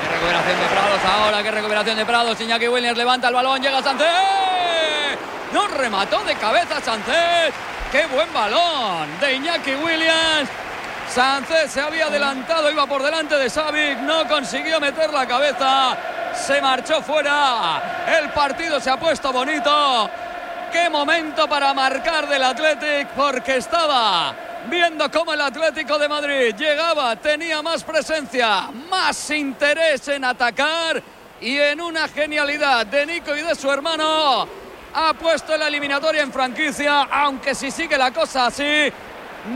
Qué 0.02 0.08
recuperación 0.08 0.60
de 0.60 0.66
Prados 0.66 1.00
ahora, 1.04 1.42
qué 1.42 1.50
recuperación 1.50 1.96
de 1.96 2.06
Prados. 2.06 2.40
Iñaki 2.40 2.68
Williams 2.68 2.96
levanta 2.96 3.28
el 3.28 3.34
balón, 3.34 3.60
llega 3.60 3.82
Sánchez. 3.82 4.06
No 5.52 5.68
remató 5.68 6.24
de 6.24 6.34
cabeza 6.36 6.80
Sánchez. 6.80 7.52
Qué 7.92 8.06
buen 8.06 8.32
balón 8.32 9.20
de 9.20 9.34
Iñaki 9.34 9.74
Williams. 9.74 10.48
Sánchez 11.12 11.72
se 11.72 11.80
había 11.80 12.06
adelantado, 12.06 12.70
iba 12.70 12.86
por 12.86 13.02
delante 13.02 13.36
de 13.36 13.50
Savic, 13.50 13.98
no 13.98 14.28
consiguió 14.28 14.80
meter 14.80 15.12
la 15.12 15.26
cabeza. 15.26 15.96
Se 16.34 16.62
marchó 16.62 17.02
fuera. 17.02 18.06
El 18.18 18.30
partido 18.30 18.78
se 18.78 18.90
ha 18.90 18.96
puesto 18.96 19.32
bonito. 19.32 20.08
Qué 20.72 20.88
momento 20.88 21.48
para 21.48 21.74
marcar 21.74 22.28
del 22.28 22.44
Athletic 22.44 23.08
porque 23.08 23.56
estaba 23.56 24.34
viendo 24.68 25.10
cómo 25.10 25.32
el 25.32 25.40
Atlético 25.40 25.98
de 25.98 26.08
Madrid 26.08 26.54
llegaba, 26.56 27.16
tenía 27.16 27.60
más 27.60 27.82
presencia, 27.82 28.70
más 28.88 29.30
interés 29.30 30.06
en 30.08 30.24
atacar 30.24 31.02
y 31.40 31.58
en 31.58 31.80
una 31.80 32.06
genialidad 32.06 32.86
de 32.86 33.06
Nico 33.06 33.34
y 33.34 33.42
de 33.42 33.54
su 33.54 33.70
hermano 33.70 34.46
ha 34.94 35.14
puesto 35.14 35.56
la 35.56 35.68
eliminatoria 35.68 36.22
en 36.22 36.32
franquicia, 36.32 37.02
aunque 37.02 37.54
si 37.54 37.70
sigue 37.70 37.98
la 37.98 38.12
cosa 38.12 38.46
así 38.46 38.92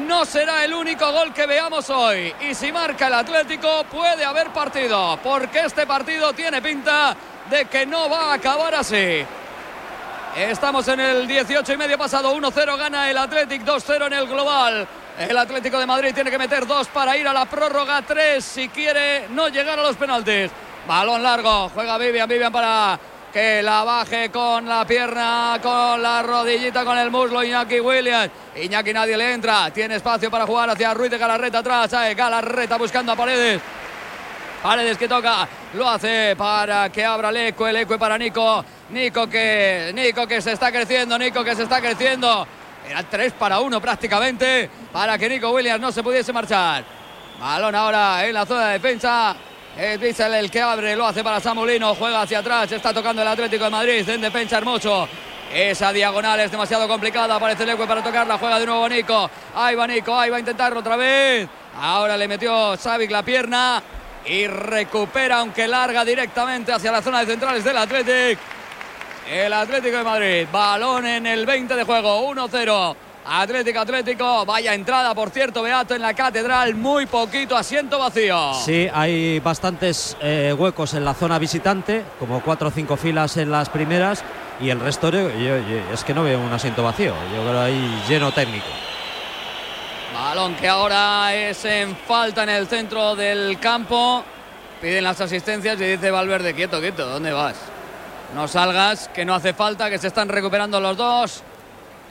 no 0.06 0.24
será 0.24 0.64
el 0.64 0.72
único 0.72 1.10
gol 1.12 1.32
que 1.32 1.46
veamos 1.46 1.90
hoy. 1.90 2.32
Y 2.40 2.54
si 2.54 2.72
marca 2.72 3.06
el 3.06 3.14
Atlético, 3.14 3.84
puede 3.84 4.24
haber 4.24 4.48
partido, 4.48 5.18
porque 5.22 5.60
este 5.60 5.86
partido 5.86 6.32
tiene 6.32 6.62
pinta 6.62 7.14
de 7.50 7.66
que 7.66 7.84
no 7.86 8.08
va 8.08 8.30
a 8.30 8.34
acabar 8.34 8.74
así. 8.74 9.24
Estamos 10.36 10.88
en 10.88 10.98
el 10.98 11.28
18 11.28 11.74
y 11.74 11.76
medio 11.76 11.96
pasado, 11.96 12.34
1-0 12.34 12.76
gana 12.76 13.08
el 13.08 13.16
Athletic, 13.16 13.62
2-0 13.62 14.08
en 14.08 14.12
el 14.14 14.26
global. 14.26 14.84
El 15.16 15.38
Atlético 15.38 15.78
de 15.78 15.86
Madrid 15.86 16.12
tiene 16.12 16.28
que 16.28 16.38
meter 16.38 16.66
dos 16.66 16.88
para 16.88 17.16
ir 17.16 17.28
a 17.28 17.32
la 17.32 17.44
prórroga, 17.44 18.02
tres 18.02 18.44
si 18.44 18.68
quiere 18.68 19.28
no 19.28 19.46
llegar 19.48 19.78
a 19.78 19.82
los 19.82 19.94
penaltis. 19.94 20.50
Balón 20.88 21.22
largo, 21.22 21.68
juega 21.68 21.96
Vivian, 21.98 22.28
Vivian 22.28 22.50
para 22.50 22.98
que 23.32 23.62
la 23.62 23.84
baje 23.84 24.30
con 24.30 24.66
la 24.66 24.84
pierna, 24.84 25.60
con 25.62 26.02
la 26.02 26.20
rodillita, 26.24 26.84
con 26.84 26.98
el 26.98 27.12
muslo 27.12 27.44
Iñaki 27.44 27.78
Williams. 27.78 28.30
Iñaki 28.56 28.92
nadie 28.92 29.16
le 29.16 29.34
entra, 29.34 29.70
tiene 29.70 29.96
espacio 29.96 30.32
para 30.32 30.46
jugar 30.46 30.68
hacia 30.68 30.94
Ruiz 30.94 31.12
de 31.12 31.18
Galarreta 31.18 31.58
atrás, 31.58 31.92
Galarreta 32.16 32.76
buscando 32.76 33.12
a 33.12 33.16
Paredes. 33.16 33.60
Paredes 34.64 34.96
que 34.96 35.06
toca, 35.06 35.46
lo 35.74 35.86
hace 35.86 36.34
para 36.38 36.88
que 36.88 37.04
abra 37.04 37.28
el 37.28 37.36
eco, 37.36 37.68
el 37.68 37.76
eco 37.76 37.98
para 37.98 38.16
Nico. 38.16 38.64
Nico 38.88 39.26
que, 39.26 39.92
Nico 39.94 40.26
que 40.26 40.40
se 40.40 40.52
está 40.52 40.72
creciendo, 40.72 41.18
Nico 41.18 41.44
que 41.44 41.54
se 41.54 41.64
está 41.64 41.82
creciendo. 41.82 42.46
Era 42.88 43.02
3 43.02 43.34
para 43.34 43.60
1 43.60 43.78
prácticamente 43.78 44.70
para 44.90 45.18
que 45.18 45.28
Nico 45.28 45.50
Williams 45.50 45.82
no 45.82 45.92
se 45.92 46.02
pudiese 46.02 46.32
marchar. 46.32 46.82
Balón 47.38 47.74
ahora 47.74 48.26
en 48.26 48.32
la 48.32 48.46
zona 48.46 48.68
de 48.68 48.72
defensa. 48.78 49.36
Es 49.76 50.00
Bissell 50.00 50.32
el 50.32 50.50
que 50.50 50.62
abre, 50.62 50.96
lo 50.96 51.04
hace 51.04 51.22
para 51.22 51.40
Samulino, 51.40 51.94
juega 51.94 52.22
hacia 52.22 52.38
atrás, 52.38 52.72
está 52.72 52.94
tocando 52.94 53.20
el 53.20 53.28
Atlético 53.28 53.64
de 53.64 53.70
Madrid 53.70 54.08
en 54.08 54.22
defensa 54.22 54.56
hermoso. 54.56 55.06
Esa 55.52 55.92
diagonal 55.92 56.40
es 56.40 56.50
demasiado 56.50 56.88
complicada, 56.88 57.34
aparece 57.34 57.66
Leque 57.66 57.84
para 57.84 58.02
tocarla, 58.02 58.38
juega 58.38 58.58
de 58.58 58.64
nuevo 58.64 58.88
Nico. 58.88 59.30
Ahí 59.56 59.74
va 59.74 59.86
Nico, 59.86 60.18
ahí 60.18 60.30
va 60.30 60.38
a 60.38 60.40
intentarlo 60.40 60.80
otra 60.80 60.96
vez. 60.96 61.46
Ahora 61.78 62.16
le 62.16 62.26
metió 62.26 62.78
Savic 62.78 63.10
la 63.10 63.22
pierna 63.22 63.82
y 64.26 64.46
recupera, 64.46 65.38
aunque 65.40 65.66
larga 65.68 66.04
directamente 66.04 66.72
hacia 66.72 66.90
la 66.92 67.02
zona 67.02 67.20
de 67.20 67.26
centrales 67.26 67.64
del 67.64 67.76
Atlético. 67.76 68.40
El 69.30 69.52
Atlético 69.52 69.96
de 69.98 70.04
Madrid, 70.04 70.46
balón 70.52 71.06
en 71.06 71.26
el 71.26 71.46
20 71.46 71.74
de 71.74 71.84
juego, 71.84 72.28
1-0. 72.30 72.96
Atlético, 73.26 73.80
Atlético, 73.80 74.44
vaya 74.44 74.74
entrada, 74.74 75.14
por 75.14 75.30
cierto, 75.30 75.62
Beato 75.62 75.94
en 75.94 76.02
la 76.02 76.12
catedral, 76.12 76.74
muy 76.74 77.06
poquito 77.06 77.56
asiento 77.56 77.98
vacío. 77.98 78.52
Sí, 78.66 78.86
hay 78.92 79.40
bastantes 79.40 80.14
eh, 80.20 80.54
huecos 80.56 80.92
en 80.92 81.06
la 81.06 81.14
zona 81.14 81.38
visitante, 81.38 82.04
como 82.18 82.42
cuatro 82.42 82.68
o 82.68 82.70
cinco 82.70 82.98
filas 82.98 83.38
en 83.38 83.50
las 83.50 83.70
primeras, 83.70 84.22
y 84.60 84.68
el 84.68 84.78
resto 84.78 85.10
yo- 85.10 85.30
es 85.90 86.04
que 86.04 86.12
no 86.12 86.22
veo 86.22 86.38
un 86.38 86.52
asiento 86.52 86.82
vacío, 86.82 87.14
yo 87.34 87.42
creo 87.48 87.60
ahí 87.62 88.02
lleno 88.06 88.30
técnico. 88.30 88.66
Balón 90.14 90.54
que 90.54 90.68
ahora 90.68 91.34
es 91.34 91.64
en 91.64 91.96
falta 91.96 92.44
en 92.44 92.48
el 92.48 92.68
centro 92.68 93.16
del 93.16 93.58
campo. 93.58 94.22
Piden 94.80 95.02
las 95.02 95.20
asistencias 95.20 95.80
y 95.80 95.84
dice 95.84 96.12
Valverde, 96.12 96.54
quieto, 96.54 96.78
quieto, 96.80 97.04
¿dónde 97.04 97.32
vas? 97.32 97.56
No 98.32 98.46
salgas, 98.46 99.08
que 99.08 99.24
no 99.24 99.34
hace 99.34 99.54
falta, 99.54 99.90
que 99.90 99.98
se 99.98 100.06
están 100.06 100.28
recuperando 100.28 100.80
los 100.80 100.96
dos. 100.96 101.42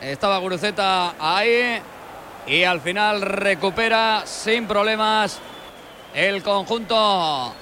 Estaba 0.02 0.38
Guruceta 0.40 1.14
ahí 1.18 1.82
y 2.46 2.66
al 2.66 2.82
final 2.82 3.22
recupera 3.22 4.24
sin 4.26 4.68
problemas 4.68 5.40
el 6.14 6.44
conjunto 6.44 7.54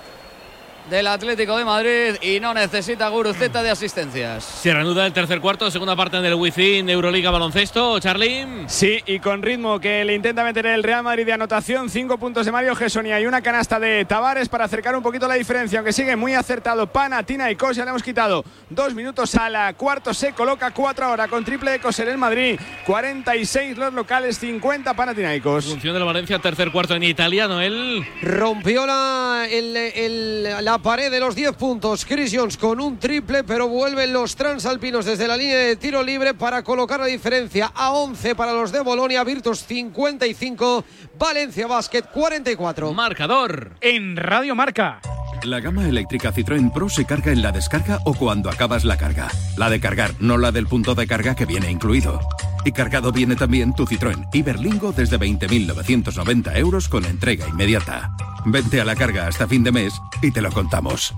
del 0.90 1.08
Atlético 1.08 1.58
de 1.58 1.64
Madrid 1.66 2.16
y 2.22 2.40
no 2.40 2.54
necesita 2.54 3.08
guruceta 3.10 3.64
de 3.64 3.70
asistencias. 3.70 4.44
Se 4.44 4.74
reanuda 4.74 5.06
el 5.06 5.14
tercer 5.14 5.40
cuarto, 5.40 5.70
segunda 5.72 5.96
parte 5.96 6.20
del 6.22 6.34
Within 6.36 6.90
Euroliga 6.90 7.32
Baloncesto. 7.32 8.00
Charly. 8.00 8.46
Sí, 8.68 9.00
y 9.06 9.20
con 9.20 9.42
ritmo 9.42 9.80
que 9.80 10.04
le 10.04 10.14
intenta 10.16 10.44
meter 10.44 10.66
el 10.66 10.84
Real 10.84 11.04
Madrid 11.04 11.26
de 11.26 11.34
anotación. 11.34 11.90
Cinco 11.90 12.18
puntos 12.18 12.46
de 12.46 12.52
Mario 12.52 12.76
Gesonia 12.76 13.20
y 13.22 13.26
una 13.26 13.42
canasta 13.42 13.80
de 13.80 14.04
Tavares 14.06 14.50
para 14.50 14.66
acercar 14.66 14.96
un 14.96 15.04
poquito 15.04 15.28
la 15.28 15.36
diferencia, 15.36 15.80
aunque 15.80 15.94
sigue 15.94 16.16
muy 16.16 16.34
acertado 16.34 16.88
Panatina 16.88 17.50
y 17.52 17.56
Kos. 17.56 17.76
Ya 17.78 17.84
le 17.86 17.90
hemos 17.92 18.04
quitado 18.04 18.44
dos 18.70 18.94
minutos 18.94 19.34
a 19.36 19.50
la 19.50 19.74
cuarto. 19.74 20.14
Se 20.14 20.34
coloca 20.34 20.72
cuatro 20.72 21.06
ahora 21.06 21.28
con 21.28 21.46
triple 21.46 21.72
de 21.72 21.80
Kos 21.80 22.00
en 22.00 22.10
el 22.10 22.18
Madrid. 22.18 22.60
46 22.86 23.78
los 23.78 23.94
locales, 23.94 24.38
50 24.40 24.94
Panathinaikos. 24.94 25.66
Función 25.66 25.94
de 25.94 26.00
la 26.00 26.06
Valencia, 26.06 26.40
tercer 26.40 26.72
cuarto 26.72 26.96
en 26.96 27.04
Italia, 27.04 27.48
Noel. 27.48 28.06
Rompió 28.22 28.86
la, 28.86 29.46
el- 29.50 29.78
el- 29.78 30.44
la 30.66 30.71
pared 30.80 31.12
de 31.12 31.20
los 31.20 31.36
10 31.36 31.56
puntos. 31.56 32.06
Chris 32.06 32.32
Jones 32.34 32.58
con 32.58 32.80
un 32.80 32.98
triple, 32.98 33.44
pero 33.44 33.68
vuelven 33.68 34.14
los 34.14 34.36
transalpinos 34.36 35.06
desde 35.06 35.28
la 35.28 35.38
línea 35.38 35.58
de 35.58 35.76
tiro 35.76 36.04
libre 36.04 36.34
para 36.34 36.64
colocar 36.64 37.00
la 37.00 37.06
diferencia 37.06 37.72
a 37.74 37.92
11 37.92 38.36
para 38.36 38.54
los 38.54 38.72
de 38.72 38.82
Bolonia. 38.82 39.24
Virtus 39.24 39.66
55, 39.66 40.84
Valencia 41.18 41.68
Basket 41.68 42.04
44. 42.04 42.94
Marcador. 42.94 43.72
En 43.82 44.16
Radio 44.16 44.56
Marca. 44.56 45.02
La 45.44 45.60
gama 45.60 45.88
eléctrica 45.88 46.32
Citroën 46.32 46.72
Pro 46.72 46.88
se 46.88 47.06
carga 47.06 47.32
en 47.32 47.42
la 47.42 47.52
descarga 47.52 48.00
o 48.06 48.14
cuando 48.14 48.50
acabas 48.50 48.84
la 48.84 48.98
carga. 48.98 49.28
La 49.58 49.72
de 49.72 49.80
cargar, 49.80 50.14
no 50.20 50.38
la 50.38 50.52
del 50.52 50.68
punto 50.68 50.94
de 50.94 51.08
carga 51.08 51.34
que 51.34 51.48
viene 51.48 51.72
incluido. 51.72 52.20
Y 52.64 52.72
cargado 52.72 53.12
viene 53.12 53.36
también 53.36 53.74
tu 53.74 53.88
Citroën 53.88 54.28
Iberlingo 54.34 54.92
desde 54.92 55.20
20.990 55.20 56.56
euros 56.58 56.88
con 56.88 57.06
entrega 57.06 57.48
inmediata. 57.48 58.16
Vente 58.46 58.82
a 58.82 58.86
la 58.86 58.96
carga 58.96 59.28
hasta 59.28 59.48
fin 59.48 59.64
de 59.64 59.72
mes 59.72 59.94
y 60.22 60.32
te 60.32 60.42
lo 60.42 60.52
contamos. 60.52 61.16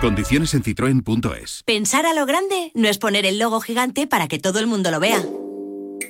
Condiciones 0.00 0.54
en 0.54 0.62
citroen.es. 0.62 1.62
Pensar 1.66 2.06
a 2.06 2.14
lo 2.14 2.24
grande 2.24 2.72
no 2.74 2.88
es 2.88 2.96
poner 2.96 3.26
el 3.26 3.38
logo 3.38 3.60
gigante 3.60 4.06
para 4.06 4.26
que 4.26 4.38
todo 4.38 4.58
el 4.58 4.66
mundo 4.66 4.90
lo 4.90 5.00
vea. 5.00 5.22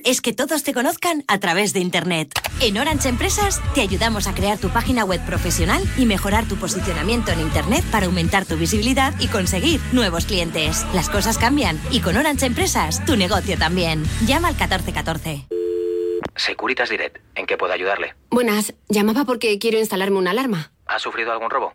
Es 0.05 0.21
que 0.21 0.33
todos 0.33 0.63
te 0.63 0.73
conozcan 0.73 1.25
a 1.29 1.39
través 1.39 1.73
de 1.73 1.81
Internet. 1.81 2.33
En 2.61 2.79
Orange 2.79 3.09
Empresas 3.09 3.61
te 3.75 3.81
ayudamos 3.81 4.27
a 4.27 4.35
crear 4.35 4.59
tu 4.59 4.69
página 4.71 5.05
web 5.05 5.25
profesional 5.25 5.83
y 5.97 6.07
mejorar 6.07 6.47
tu 6.47 6.57
posicionamiento 6.57 7.33
en 7.33 7.41
Internet 7.41 7.85
para 7.91 8.07
aumentar 8.07 8.47
tu 8.47 8.57
visibilidad 8.57 9.15
y 9.21 9.29
conseguir 9.29 9.81
nuevos 9.93 10.27
clientes. 10.27 10.87
Las 10.95 11.09
cosas 11.09 11.39
cambian 11.39 11.81
y 11.91 12.01
con 12.01 12.17
Orange 12.17 12.47
Empresas 12.47 13.05
tu 13.05 13.17
negocio 13.17 13.59
también. 13.59 14.05
Llama 14.27 14.49
al 14.49 14.55
1414. 14.55 15.47
Securitas 16.37 16.89
Direct, 16.89 17.19
¿en 17.35 17.47
qué 17.47 17.57
puedo 17.57 17.73
ayudarle? 17.73 18.15
Buenas, 18.31 18.75
llamaba 18.89 19.25
porque 19.25 19.59
quiero 19.59 19.79
instalarme 19.79 20.19
una 20.19 20.31
alarma. 20.31 20.73
¿Ha 20.87 20.99
sufrido 20.99 21.33
algún 21.33 21.51
robo? 21.51 21.75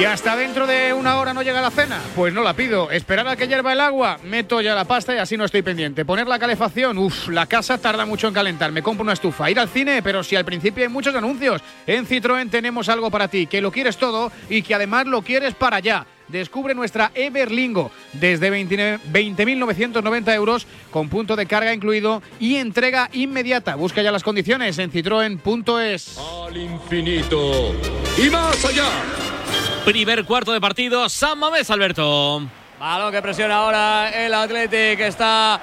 ¿Que 0.00 0.06
hasta 0.06 0.34
dentro 0.34 0.66
de 0.66 0.94
una 0.94 1.18
hora 1.18 1.34
no 1.34 1.42
llega 1.42 1.60
la 1.60 1.70
cena? 1.70 2.00
Pues 2.16 2.32
no 2.32 2.42
la 2.42 2.54
pido. 2.54 2.90
¿Esperar 2.90 3.28
a 3.28 3.36
que 3.36 3.46
hierva 3.46 3.74
el 3.74 3.80
agua? 3.82 4.18
Meto 4.24 4.62
ya 4.62 4.74
la 4.74 4.86
pasta 4.86 5.14
y 5.14 5.18
así 5.18 5.36
no 5.36 5.44
estoy 5.44 5.60
pendiente. 5.60 6.06
¿Poner 6.06 6.26
la 6.26 6.38
calefacción? 6.38 6.96
Uf, 6.96 7.28
la 7.28 7.44
casa 7.44 7.76
tarda 7.76 8.06
mucho 8.06 8.26
en 8.26 8.32
calentar. 8.32 8.72
Me 8.72 8.82
compro 8.82 9.02
una 9.02 9.12
estufa. 9.12 9.50
¿Ir 9.50 9.60
al 9.60 9.68
cine? 9.68 10.00
Pero 10.02 10.24
si 10.24 10.36
al 10.36 10.46
principio 10.46 10.84
hay 10.84 10.88
muchos 10.88 11.14
anuncios. 11.14 11.60
En 11.86 12.06
Citroën 12.06 12.48
tenemos 12.50 12.88
algo 12.88 13.10
para 13.10 13.28
ti, 13.28 13.46
que 13.46 13.60
lo 13.60 13.70
quieres 13.70 13.98
todo 13.98 14.32
y 14.48 14.62
que 14.62 14.74
además 14.74 15.06
lo 15.06 15.20
quieres 15.20 15.52
para 15.52 15.76
allá. 15.76 16.06
Descubre 16.28 16.74
nuestra 16.74 17.10
Everlingo 17.14 17.90
desde 18.14 18.48
20 18.48 19.00
20.990 19.12 20.34
euros 20.34 20.66
con 20.90 21.10
punto 21.10 21.36
de 21.36 21.44
carga 21.44 21.74
incluido 21.74 22.22
y 22.38 22.56
entrega 22.56 23.10
inmediata. 23.12 23.74
Busca 23.74 24.00
ya 24.00 24.12
las 24.12 24.22
condiciones 24.22 24.78
en 24.78 24.90
citroen.es. 24.90 26.18
Al 26.46 26.56
infinito 26.56 27.74
y 28.16 28.30
más 28.30 28.64
allá. 28.64 28.88
Primer 29.84 30.24
cuarto 30.24 30.52
de 30.52 30.60
partido, 30.60 31.08
San 31.08 31.38
Mamés, 31.38 31.70
Alberto. 31.70 32.42
Balón 32.78 33.12
que 33.12 33.22
presiona 33.22 33.56
ahora 33.56 34.10
el 34.10 34.32
Athletic. 34.32 35.00
Está 35.00 35.58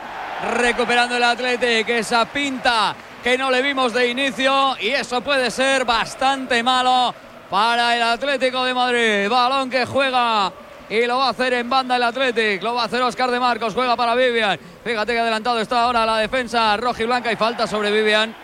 recuperando 0.58 1.16
el 1.16 1.24
Athletic. 1.24 1.88
Esa 1.90 2.26
pinta 2.26 2.96
que 3.24 3.38
no 3.38 3.52
le 3.52 3.62
vimos 3.62 3.94
de 3.94 4.08
inicio. 4.08 4.76
Y 4.82 4.90
eso 4.90 5.22
puede 5.22 5.52
ser 5.52 5.86
bastante 5.86 6.62
malo 6.64 7.14
para 7.50 7.96
el 7.96 8.02
Atlético 8.02 8.66
de 8.66 8.74
Madrid. 8.74 9.30
Balón 9.30 9.70
que 9.70 9.86
juega. 9.86 10.52
Y 10.90 11.06
lo 11.06 11.20
va 11.20 11.28
a 11.28 11.30
hacer 11.30 11.54
en 11.54 11.70
banda 11.70 11.96
el 11.96 12.04
Athletic. 12.04 12.62
Lo 12.64 12.74
va 12.74 12.84
a 12.84 12.86
hacer 12.86 13.02
Oscar 13.04 13.30
de 13.30 13.40
Marcos. 13.40 13.74
Juega 13.76 13.96
para 13.96 14.16
Vivian. 14.16 14.60
Fíjate 14.84 15.14
que 15.14 15.20
adelantado 15.20 15.60
está 15.60 15.84
ahora 15.84 16.06
la 16.06 16.18
defensa 16.18 16.76
roja 16.76 17.04
y 17.04 17.06
blanca. 17.06 17.32
Y 17.32 17.36
falta 17.36 17.68
sobre 17.68 17.92
Vivian. 17.92 18.36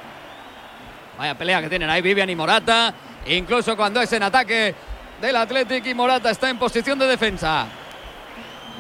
Vaya 1.18 1.36
pelea 1.36 1.62
que 1.62 1.70
tienen 1.70 1.90
ahí 1.90 2.02
Vivian 2.02 2.30
y 2.30 2.36
Morata. 2.36 2.94
Incluso 3.26 3.76
cuando 3.76 4.02
es 4.02 4.12
en 4.14 4.24
ataque 4.24 4.76
del 5.24 5.38
Athletic 5.38 5.86
y 5.86 5.94
Morata 5.94 6.32
está 6.32 6.50
en 6.50 6.60
posición 6.60 7.00
de 7.00 7.08
defensa. 7.08 7.66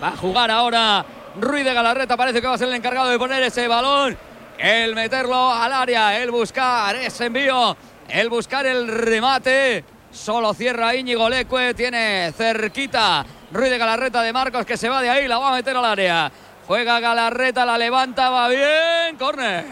Va 0.03 0.09
a 0.09 0.17
jugar 0.17 0.51
ahora 0.51 1.05
Ruiz 1.39 1.63
de 1.63 1.73
Galarreta. 1.73 2.17
Parece 2.17 2.41
que 2.41 2.47
va 2.47 2.55
a 2.55 2.57
ser 2.57 2.67
el 2.67 2.73
encargado 2.73 3.07
de 3.07 3.17
poner 3.17 3.41
ese 3.43 3.65
balón. 3.65 4.17
El 4.57 4.93
meterlo 4.93 5.53
al 5.53 5.71
área. 5.71 6.19
El 6.21 6.31
buscar 6.31 6.97
ese 6.97 7.27
envío. 7.27 7.77
El 8.09 8.27
buscar 8.27 8.65
el 8.65 8.89
remate. 8.89 9.85
Solo 10.11 10.53
cierra 10.53 10.93
Íñigo 10.93 11.29
Leque. 11.29 11.73
Tiene 11.75 12.33
cerquita 12.35 13.25
Ruiz 13.49 13.69
de 13.69 13.77
Galarreta 13.77 14.21
de 14.21 14.33
Marcos 14.33 14.65
que 14.65 14.75
se 14.75 14.89
va 14.89 15.01
de 15.01 15.09
ahí. 15.09 15.29
La 15.29 15.37
va 15.37 15.47
a 15.47 15.55
meter 15.55 15.77
al 15.77 15.85
área. 15.85 16.29
Juega 16.67 16.99
Galarreta. 16.99 17.65
La 17.65 17.77
levanta. 17.77 18.29
Va 18.29 18.49
bien. 18.49 19.15
Corner. 19.17 19.63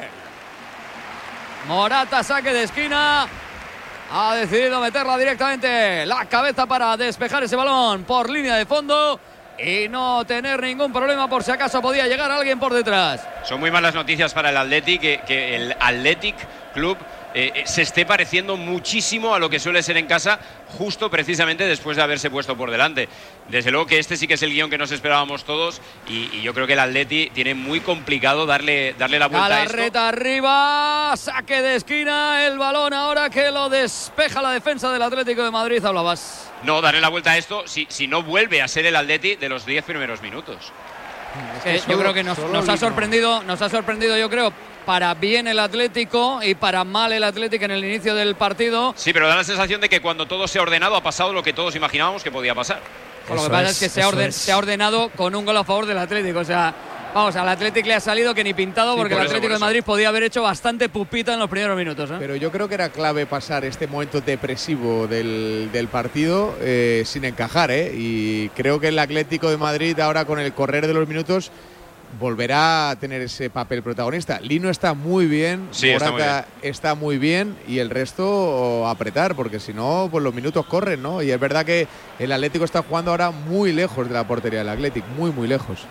Morata 1.67 2.23
saque 2.23 2.53
de 2.53 2.63
esquina. 2.63 3.27
Ha 4.13 4.35
decidido 4.35 4.81
meterla 4.81 5.17
directamente 5.17 6.05
la 6.05 6.25
cabeza 6.25 6.65
para 6.65 6.97
despejar 6.97 7.43
ese 7.43 7.55
balón 7.55 8.03
por 8.03 8.29
línea 8.29 8.55
de 8.57 8.65
fondo 8.65 9.17
y 9.57 9.87
no 9.87 10.25
tener 10.25 10.61
ningún 10.61 10.91
problema 10.91 11.29
por 11.29 11.43
si 11.43 11.51
acaso 11.51 11.81
podía 11.81 12.07
llegar 12.07 12.29
alguien 12.29 12.59
por 12.59 12.73
detrás. 12.73 13.25
Son 13.45 13.61
muy 13.61 13.71
malas 13.71 13.95
noticias 13.95 14.33
para 14.33 14.49
el 14.49 14.57
Athletic, 14.57 15.23
que, 15.23 15.55
el 15.55 15.77
Athletic 15.79 16.35
Club 16.73 16.97
eh, 17.33 17.51
eh, 17.55 17.63
se 17.65 17.81
esté 17.81 18.05
pareciendo 18.05 18.57
muchísimo 18.57 19.33
a 19.33 19.39
lo 19.39 19.49
que 19.49 19.59
suele 19.59 19.83
ser 19.83 19.97
en 19.97 20.07
casa, 20.07 20.39
justo 20.77 21.09
precisamente 21.09 21.65
después 21.65 21.97
de 21.97 22.03
haberse 22.03 22.29
puesto 22.29 22.57
por 22.57 22.71
delante. 22.71 23.07
Desde 23.49 23.71
luego 23.71 23.85
que 23.85 23.99
este 23.99 24.17
sí 24.17 24.27
que 24.27 24.35
es 24.35 24.43
el 24.43 24.51
guion 24.51 24.69
que 24.69 24.77
nos 24.77 24.91
esperábamos 24.91 25.43
todos 25.43 25.81
y, 26.07 26.29
y 26.35 26.41
yo 26.41 26.53
creo 26.53 26.67
que 26.67 26.73
el 26.73 26.79
Atleti 26.79 27.29
tiene 27.33 27.53
muy 27.53 27.79
complicado 27.79 28.45
darle, 28.45 28.93
darle 28.97 29.19
la 29.19 29.27
vuelta 29.27 29.47
a 29.47 29.63
esto. 29.63 29.75
Galarreta 29.75 30.09
arriba, 30.09 31.13
saque 31.15 31.61
de 31.61 31.75
esquina, 31.75 32.45
el 32.45 32.57
balón 32.57 32.93
ahora 32.93 33.29
que 33.29 33.51
lo 33.51 33.69
despeja 33.69 34.41
la 34.41 34.51
defensa 34.51 34.91
del 34.91 35.01
Atlético 35.01 35.43
de 35.43 35.51
Madrid, 35.51 35.83
hablabas. 35.83 36.49
No, 36.63 36.81
darle 36.81 37.01
la 37.01 37.09
vuelta 37.09 37.31
a 37.31 37.37
esto 37.37 37.63
si, 37.65 37.87
si 37.89 38.07
no 38.07 38.23
vuelve 38.23 38.61
a 38.61 38.67
ser 38.67 38.85
el 38.85 38.95
Atleti 38.95 39.35
de 39.35 39.49
los 39.49 39.65
10 39.65 39.83
primeros 39.85 40.21
minutos. 40.21 40.71
Eh, 41.65 41.81
yo 41.87 41.97
creo 41.99 42.13
que 42.13 42.23
nos, 42.23 42.37
nos 42.39 42.67
ha 42.67 42.77
sorprendido, 42.77 43.43
nos 43.43 43.61
ha 43.61 43.69
sorprendido, 43.69 44.17
yo 44.17 44.29
creo, 44.29 44.51
para 44.85 45.13
bien 45.13 45.47
el 45.47 45.59
Atlético 45.59 46.41
y 46.43 46.55
para 46.55 46.83
mal 46.83 47.11
el 47.13 47.23
Atlético 47.23 47.65
en 47.65 47.71
el 47.71 47.85
inicio 47.85 48.15
del 48.15 48.35
partido. 48.35 48.93
Sí, 48.97 49.13
pero 49.13 49.27
da 49.27 49.35
la 49.35 49.43
sensación 49.43 49.79
de 49.81 49.89
que 49.89 50.01
cuando 50.01 50.25
todo 50.25 50.47
se 50.47 50.59
ha 50.59 50.61
ordenado 50.63 50.95
ha 50.95 51.03
pasado 51.03 51.33
lo 51.33 51.43
que 51.43 51.53
todos 51.53 51.75
imaginábamos 51.75 52.23
que 52.23 52.31
podía 52.31 52.55
pasar. 52.55 52.81
Lo 53.29 53.43
que 53.43 53.49
pasa 53.49 53.69
es, 53.69 53.79
que 53.79 53.87
se 53.89 54.01
ha, 54.01 54.07
orden- 54.09 54.31
se 54.31 54.51
ha 54.51 54.57
ordenado 54.57 55.09
con 55.09 55.35
un 55.35 55.45
gol 55.45 55.55
a 55.55 55.63
favor 55.63 55.85
del 55.85 55.99
Atlético. 55.99 56.39
O 56.39 56.43
sea, 56.45 56.73
vamos, 57.13 57.35
al 57.35 57.47
Atlético 57.49 57.87
le 57.87 57.95
ha 57.95 57.99
salido 57.99 58.33
que 58.33 58.43
ni 58.43 58.53
pintado 58.53 58.93
Sí, 58.93 58.97
porque 58.99 59.15
por 59.15 59.21
el 59.21 59.27
eso, 59.27 59.35
Atlético 59.35 59.53
por 59.53 59.59
de. 59.59 59.65
Madrid 59.65 59.83
podía 59.83 60.09
haber 60.09 60.23
hecho 60.23 60.41
bastante 60.41 60.89
pupita 60.89 61.33
en 61.33 61.39
los 61.39 61.49
primeros 61.49 61.77
minutos. 61.77 62.09
¿eh? 62.11 62.15
Pero 62.19 62.35
yo 62.35 62.51
creo 62.51 62.67
que 62.67 62.75
era 62.75 62.89
clave 62.89 63.25
pasar 63.25 63.65
este 63.65 63.87
momento 63.87 64.21
depresivo 64.21 65.07
del, 65.07 65.69
del 65.71 65.87
partido 65.87 66.55
eh, 66.61 67.03
sin 67.05 67.25
encajar, 67.25 67.71
¿eh? 67.71 67.91
Y 67.95 68.49
creo 68.49 68.79
que 68.79 68.89
el 68.89 68.99
Atlético 68.99 69.49
de 69.49 69.57
Madrid 69.57 69.99
ahora 69.99 70.25
con 70.25 70.39
el 70.39 70.53
correr 70.53 70.87
de 70.87 70.93
los 70.93 71.07
minutos 71.07 71.51
volverá 72.19 72.89
a 72.89 72.95
tener 72.97 73.21
ese 73.21 73.49
papel 73.49 73.83
protagonista. 73.83 74.39
Lino 74.41 74.69
está 74.69 74.93
muy 74.93 75.25
bien, 75.25 75.67
Sí, 75.71 75.89
está 75.89 76.11
muy 76.11 76.21
Morata 76.21 76.47
está 76.61 76.95
muy 76.95 77.17
bien 77.17 77.55
y 77.67 77.79
el 77.79 77.89
resto 77.89 78.87
apretar, 78.87 79.35
porque 79.35 79.59
si 79.59 79.73
no, 79.73 80.09
pues 80.11 80.23
los 80.23 80.33
minutos 80.33 80.65
corren, 80.65 81.01
¿no? 81.01 81.21
Y 81.21 81.31
es 81.31 81.39
verdad 81.39 81.65
que 81.65 81.87
el 82.19 82.31
Atlético 82.31 82.65
está 82.65 82.81
jugando 82.81 83.11
ahora 83.11 83.31
muy 83.31 83.71
lejos 83.71 84.07
de 84.07 84.13
la 84.13 84.27
portería 84.27 84.59
del 84.59 84.69
Atlético, 84.69 85.07
muy, 85.17 85.31
muy 85.31 85.47
lejos. 85.47 85.87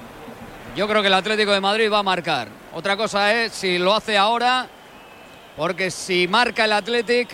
Yo 0.77 0.87
creo 0.89 1.03
que 1.03 1.09
el 1.09 1.15
Atlético 1.15 1.53
de 1.53 1.61
Madrid 1.61 1.91
va 1.93 1.99
a 1.99 2.03
marcar. 2.03 2.49
Otra 2.73 2.97
cosa 2.97 3.33
es 3.35 3.53
si 3.53 3.79
lo 3.79 3.95
hace 3.95 4.17
ahora, 4.17 4.67
porque 5.57 5.91
si 5.91 6.29
marca 6.29 6.65
el 6.65 6.73
Atlético, 6.73 7.33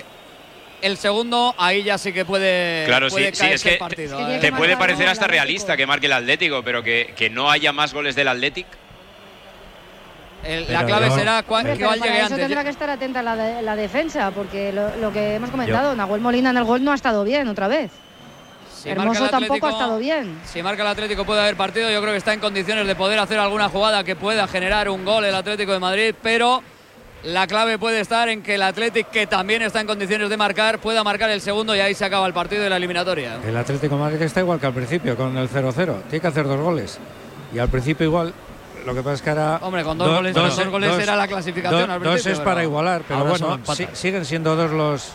el 0.81 0.97
segundo, 0.97 1.55
ahí 1.59 1.83
ya 1.83 1.99
sí 1.99 2.13
que 2.13 2.25
puede, 2.25 2.85
Claro, 2.87 3.09
sí, 3.11 3.15
puede 3.17 3.27
sí, 3.27 3.33
es 3.33 3.39
caerse 3.41 3.69
que 3.69 3.75
el 3.75 3.79
partido. 3.79 4.27
te, 4.27 4.37
¿eh? 4.37 4.39
te 4.39 4.53
puede 4.53 4.77
parecer 4.77 5.09
hasta 5.09 5.27
realista 5.27 5.77
que 5.77 5.87
marque 5.87 6.07
el 6.07 6.13
Atlético, 6.15 6.63
pero 6.63 6.83
que, 6.83 7.13
que 7.17 7.29
no 7.31 7.51
haya 7.51 7.73
más 7.73 7.93
goles 7.93 8.15
del 8.15 8.29
Atlético. 8.29 8.71
El- 10.45 10.63
la 10.73 10.81
Pero 10.81 10.87
clave 10.87 11.09
yo- 11.09 11.17
será 11.17 11.43
cuál, 11.43 11.65
pero 11.65 11.87
cuál 11.87 11.99
para 11.99 12.11
llegue 12.13 12.25
eso 12.25 12.35
antes. 12.35 12.47
tendrá 12.47 12.63
que 12.65 12.71
estar 12.71 12.89
atenta 12.89 13.23
la, 13.23 13.37
de- 13.37 13.63
la 13.63 13.75
defensa, 13.77 14.31
porque 14.31 14.73
lo, 14.73 14.97
lo 14.97 15.13
que 15.13 15.35
hemos 15.35 15.51
comentado, 15.51 15.95
Nahuel 15.97 16.21
Molina 16.21 16.51
en 16.51 16.57
el 16.57 16.65
gol 16.65 16.85
no 16.85 16.93
ha 16.93 16.95
estado 16.95 17.25
bien 17.25 17.49
otra 17.49 17.69
vez. 17.69 17.91
Si 18.91 18.95
marca 18.95 19.03
Hermoso 19.13 19.29
tampoco 19.31 19.67
ha 19.67 19.71
estado 19.71 19.99
bien. 19.99 20.39
Si 20.45 20.63
marca 20.63 20.83
el 20.83 20.89
Atlético 20.89 21.25
puede 21.25 21.41
haber 21.41 21.57
partido, 21.57 21.91
yo 21.91 22.01
creo 22.01 22.13
que 22.13 22.19
está 22.19 22.33
en 22.33 22.41
condiciones 22.41 22.87
de 22.87 22.95
poder 22.95 23.19
hacer 23.19 23.39
alguna 23.39 23.69
jugada 23.69 24.05
que 24.05 24.17
pueda 24.17 24.47
generar 24.47 24.89
un 24.89 25.05
gol 25.05 25.25
el 25.25 25.35
Atlético 25.35 25.73
de 25.73 25.79
Madrid, 25.81 26.15
pero 26.23 26.63
la 27.25 27.47
clave 27.49 27.79
puede 27.79 28.01
estar 28.01 28.29
en 28.29 28.43
que 28.43 28.55
el 28.55 28.63
Atlético, 28.63 29.11
que 29.11 29.27
también 29.27 29.63
está 29.63 29.81
en 29.81 29.87
condiciones 29.89 30.29
de 30.29 30.37
marcar, 30.37 30.79
pueda 30.79 31.03
marcar 31.03 31.31
el 31.31 31.41
segundo 31.41 31.75
y 31.75 31.81
ahí 31.81 31.95
se 31.95 32.05
acaba 32.05 32.27
el 32.27 32.33
partido 32.33 32.63
de 32.63 32.71
la 32.71 32.77
eliminatoria. 32.77 33.39
El 33.45 33.57
Atlético 33.57 33.97
de 33.97 34.01
Madrid 34.03 34.23
está 34.23 34.41
igual 34.41 34.61
que 34.61 34.67
al 34.67 34.75
principio, 34.75 35.17
con 35.17 35.37
el 35.37 35.49
0-0. 35.49 36.03
Tiene 36.09 36.21
que 36.21 36.27
hacer 36.27 36.47
dos 36.47 36.61
goles. 36.61 36.99
Y 37.53 37.59
al 37.59 37.69
principio 37.69 38.07
igual, 38.07 38.33
lo 38.85 38.95
que 38.95 39.01
pasa 39.01 39.15
es 39.15 39.23
que 39.23 39.31
ahora... 39.31 39.59
Hombre, 39.63 39.83
con 39.83 39.99
dos 39.99 40.09
goles- 40.09 40.35
dos 40.35 40.69
goles 40.69 40.99
era 41.01 41.17
la 41.17 41.27
clasificación 41.27 41.91
al 41.91 42.01
dos 42.03 42.17
es 42.19 42.25
pero 42.25 42.45
para 42.45 42.63
igualar, 42.63 43.03
pero 43.09 43.21
ahora 43.21 43.31
bueno, 43.31 43.59
siguen 43.95 44.25
siendo 44.25 44.55
dos 44.55 44.71
los... 44.71 45.13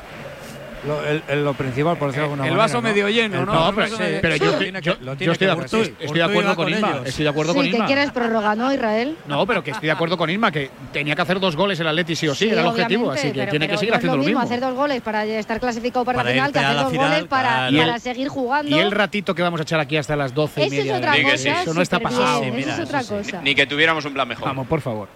Lo, 0.84 1.06
el- 1.06 1.22
el- 1.28 1.44
lo 1.46 1.54
principal, 1.54 1.96
por 1.96 2.08
decirlo 2.08 2.28
de 2.30 2.32
alguna 2.34 2.44
el 2.46 2.50
manera. 2.54 2.64
vaso 2.66 2.78
¿no? 2.78 2.82
medio 2.82 3.08
lleno, 3.08 3.40
El 3.42 3.46
¿no? 3.46 3.70
El 3.70 3.76
medio- 3.76 3.98
pero 4.20 4.34
Sí. 4.36 4.44
yo, 4.44 4.54
tiene 4.58 4.82
yo- 4.82 4.98
que- 4.98 5.06
yo 5.06 5.16
tiene 5.16 5.34
estoy, 5.34 5.34
de, 5.34 5.38
que 5.38 5.52
acuerdo, 5.52 5.78
estoy 6.00 6.18
de 6.18 6.24
acuerdo 6.24 6.56
con 6.56 6.70
Isma. 6.70 7.02
Estoy 7.06 7.24
de 7.24 7.30
acuerdo 7.30 7.54
con 7.54 7.64
Sí, 7.64 7.70
que 7.70 7.76
Isma. 7.76 7.86
quieres 7.86 8.12
prórroga, 8.12 8.56
¿no, 8.56 8.74
Israel? 8.74 9.16
No, 9.28 9.46
pero 9.46 9.64
que 9.64 9.72
estoy 9.72 9.86
de 9.86 9.92
acuerdo 9.92 10.18
con 10.18 10.30
Isma, 10.32 10.52
que 10.52 10.72
tenía 10.92 11.16
que 11.16 11.22
hacer 11.22 11.40
dos 11.40 11.56
goles 11.56 11.80
el 11.80 11.88
Atleti 11.88 12.16
sí 12.16 12.28
o 12.28 12.34
sí, 12.34 12.46
Sí, 12.46 12.52
era 12.52 12.62
el 12.62 12.68
objetivo, 12.68 13.12
así 13.12 13.28
que 13.28 13.34
pero- 13.42 13.52
tiene 13.52 13.66
pero 13.68 13.74
que 13.76 13.78
seguir 13.78 13.92
no 13.92 13.98
haciendo 13.98 14.18
lo 14.18 14.24
lo 14.24 14.28
mismo 14.28 14.42
hacer 14.42 14.60
dos 14.60 14.74
goles 14.74 15.02
para 15.02 15.24
estar 15.26 15.60
clasificado 15.60 16.04
para, 16.04 16.18
Para 16.18 16.30
la 16.30 16.34
final 16.36 16.52
que 16.52 16.60
hacer 16.60 16.76
la 16.76 16.82
dos 16.82 16.92
final, 16.92 17.12
goles 17.12 17.28
para, 17.28 17.50
para 17.50 17.68
el- 17.96 18.02
seguir 18.02 18.28
jugando. 18.30 18.76
Y 18.76 18.80
el 18.80 18.92
ratito 18.92 19.36
que 19.36 19.44
vamos 19.44 19.60
a 19.60 19.64
echar 19.64 19.80
aquí 19.80 19.98
hasta 19.98 20.16
las 20.16 20.34
12 20.34 20.66
y 20.66 20.70
media. 20.72 20.94
de 20.94 20.98
otra 20.98 21.16
la 21.16 21.22
cosa, 21.24 21.32
noche, 21.36 21.62
Eso 21.62 21.74
no 21.76 21.82
está 21.84 22.00
pasado. 22.00 22.44
eso 22.44 22.70
es 22.72 22.80
otra 22.80 23.04
cosa. 23.04 23.42
Ni 23.44 23.54
que 23.54 23.68
tuviéramos 23.68 24.04
un 24.06 24.14
plan 24.16 24.28
mejor. 24.28 24.48
Vamos, 24.48 24.66
por 24.66 24.82
favor. 24.82 25.08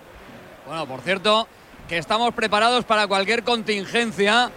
Bueno, 0.68 0.86
por 0.86 1.02
cierto, 1.02 1.48
que 1.90 1.98
estamos 1.98 2.34
preparados 2.36 2.86
para 2.86 3.08
cualquier 3.08 3.44
contingencia, 3.44 4.52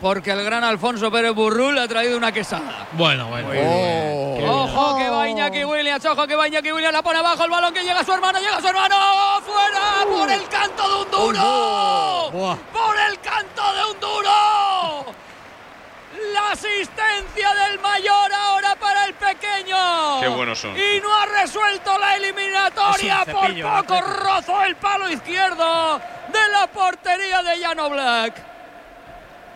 porque 0.00 0.30
el 0.30 0.42
gran 0.42 0.64
Alfonso 0.64 1.10
Pérez 1.10 1.32
Burrul 1.34 1.78
ha 1.78 1.86
traído 1.86 2.16
una 2.16 2.32
quesada. 2.32 2.88
Bueno, 2.92 3.28
bueno. 3.28 3.48
Ojo 4.50 4.96
que 4.96 5.10
va 5.10 5.28
Iñaki 5.28 5.64
Williams, 5.64 6.04
ojo 6.06 6.26
que 6.26 6.34
va 6.34 6.48
Iñaki 6.48 6.72
Williams, 6.72 6.94
la 6.94 7.02
pone 7.02 7.18
abajo 7.18 7.44
el 7.44 7.50
balón 7.50 7.74
que 7.74 7.82
llega 7.82 8.00
a 8.00 8.04
su 8.04 8.12
hermano, 8.12 8.38
llega 8.38 8.56
a 8.56 8.60
su 8.60 8.68
hermano, 8.68 8.96
fuera 9.42 10.06
por 10.08 10.30
el 10.30 10.48
canto 10.48 10.88
de 10.88 11.02
un 11.02 11.10
duro, 11.10 12.30
por 12.72 12.96
el 12.98 13.20
canto 13.20 13.62
de 13.74 13.92
un 13.92 14.00
duro. 14.00 15.20
La 16.32 16.52
asistencia 16.52 17.54
del 17.54 17.78
mayor 17.80 18.32
ahora 18.32 18.76
para 18.76 19.06
el 19.06 19.14
pequeño. 19.14 20.20
Qué 20.20 20.28
buenos 20.28 20.58
son. 20.58 20.76
Y 20.76 21.00
no 21.00 21.14
ha 21.14 21.26
resuelto 21.26 21.98
la 21.98 22.16
eliminatoria. 22.16 23.24
Cepillo, 23.24 23.68
Por 23.68 23.86
poco 23.86 24.00
rozó 24.00 24.62
el 24.64 24.76
palo 24.76 25.10
izquierdo 25.10 25.98
de 25.98 26.48
la 26.52 26.66
portería 26.66 27.42
de 27.42 27.58
Llano 27.58 27.90
Black. 27.90 28.49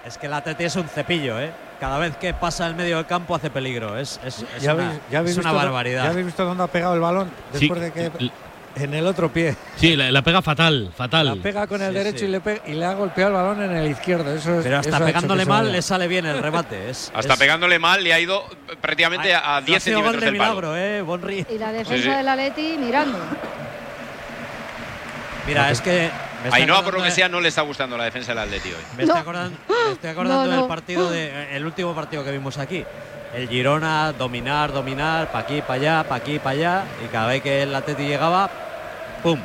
Es 0.06 0.18
que 0.18 0.26
el 0.26 0.32
Atleti 0.34 0.64
es 0.64 0.76
un 0.76 0.84
cepillo, 0.88 1.40
¿eh? 1.40 1.50
Cada 1.80 1.98
vez 1.98 2.16
que 2.16 2.34
pasa 2.34 2.66
el 2.66 2.74
medio 2.74 2.96
del 2.96 3.06
campo 3.06 3.34
hace 3.34 3.50
peligro. 3.50 3.98
Es, 3.98 4.20
es, 4.24 4.44
es 4.56 4.62
Ya 4.62 4.74
una, 4.74 4.90
habéis- 4.90 5.00
ya 5.10 5.18
habéis 5.20 5.32
es 5.36 5.38
una 5.44 5.52
visto- 5.52 5.64
barbaridad. 5.64 6.04
¿Ya 6.04 6.10
habéis 6.10 6.26
visto 6.26 6.44
dónde 6.44 6.62
ha 6.62 6.66
pegado 6.66 6.94
el 6.94 7.00
balón? 7.00 7.30
Sí, 7.54 7.60
Después 7.68 7.80
de 7.80 7.92
que. 7.92 8.30
En 8.76 8.92
el 8.92 9.06
otro 9.06 9.32
pie. 9.32 9.54
Sí, 9.76 9.94
la, 9.94 10.10
la 10.10 10.20
pega 10.22 10.42
fatal, 10.42 10.90
fatal. 10.96 11.26
La 11.26 11.36
pega 11.36 11.64
con 11.68 11.80
el 11.80 11.90
Sí, 11.90 11.94
derecho 11.94 12.18
sí. 12.18 12.24
Y, 12.24 12.28
le 12.28 12.40
pega- 12.42 12.60
y 12.66 12.72
le 12.72 12.84
ha 12.84 12.92
golpeado 12.94 13.30
el 13.30 13.36
balón 13.36 13.62
en 13.62 13.76
el 13.76 13.88
izquierdo. 13.88 14.34
Eso 14.34 14.58
es, 14.58 14.64
Pero 14.64 14.78
hasta 14.78 14.96
eso 14.96 15.04
pegándole 15.06 15.44
mal 15.46 15.70
le 15.70 15.80
sale 15.80 16.08
bien 16.08 16.26
el 16.26 16.38
remate. 16.42 16.90
Es, 16.90 17.12
Hasta 17.14 17.34
es- 17.34 17.38
pegándole 17.38 17.78
mal 17.78 18.02
le 18.02 18.12
ha 18.12 18.18
ido 18.18 18.42
prácticamente 18.80 19.32
a 19.32 19.56
ha 19.56 19.60
10 19.60 19.80
sido 19.82 20.02
gol 20.02 20.14
centímetros 20.14 20.20
de 20.20 20.26
del 20.26 20.36
palo. 20.38 20.54
milagro, 20.72 20.76
¿eh? 20.76 21.02
Bonri. 21.02 21.46
Y 21.48 21.56
la 21.58 21.70
defensa 21.72 22.02
sí. 22.02 22.16
del 22.16 22.28
Atleti 22.28 22.76
mirando. 22.78 23.18
Mira, 25.46 25.70
es 25.70 25.80
que. 25.80 26.10
Ainhoa, 26.50 26.82
por 26.82 26.94
lo 26.94 27.00
que 27.00 27.06
de- 27.06 27.10
sea, 27.14 27.28
no 27.28 27.40
le 27.40 27.48
está 27.48 27.62
gustando 27.62 27.96
la 27.96 28.04
defensa 28.04 28.32
del 28.32 28.38
Atleti 28.40 28.68
hoy. 28.70 28.82
Me 28.96 29.04
estoy 29.04 29.18
acordando, 29.20 29.56
me 29.86 29.92
estoy 29.92 30.10
acordando 30.10 30.44
No, 30.46 30.56
del 30.58 30.66
partido 30.68 31.10
de 31.10 31.56
el 31.56 31.64
último 31.64 31.94
partido 31.94 32.24
que 32.24 32.30
vimos 32.30 32.58
aquí. 32.58 32.84
El 33.34 33.48
Girona 33.48 34.12
dominar, 34.12 34.72
dominar, 34.72 35.30
pa' 35.32 35.40
aquí, 35.40 35.60
pa' 35.62 35.74
allá, 35.74 36.04
pa' 36.08 36.14
aquí, 36.16 36.38
pa' 36.38 36.50
allá. 36.50 36.84
Y 37.04 37.08
cada 37.08 37.26
vez 37.28 37.42
que 37.42 37.62
el 37.62 37.74
Atleti 37.74 38.04
llegaba, 38.04 38.48
¡pum! 39.22 39.40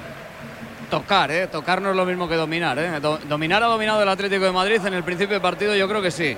Tocar, 0.91 1.31
¿eh? 1.31 1.47
Tocar 1.47 1.81
no 1.81 1.89
es 1.91 1.95
lo 1.95 2.05
mismo 2.05 2.27
que 2.27 2.35
dominar, 2.35 2.77
¿eh? 2.79 2.99
Do- 2.99 3.19
dominar 3.27 3.63
ha 3.63 3.67
dominado 3.67 4.01
el 4.03 4.09
Atlético 4.09 4.45
de 4.45 4.51
Madrid 4.51 4.79
en 4.85 4.93
el 4.93 5.03
principio 5.03 5.33
del 5.33 5.41
partido, 5.41 5.75
yo 5.75 5.87
creo 5.87 6.01
que 6.01 6.11
sí. 6.11 6.37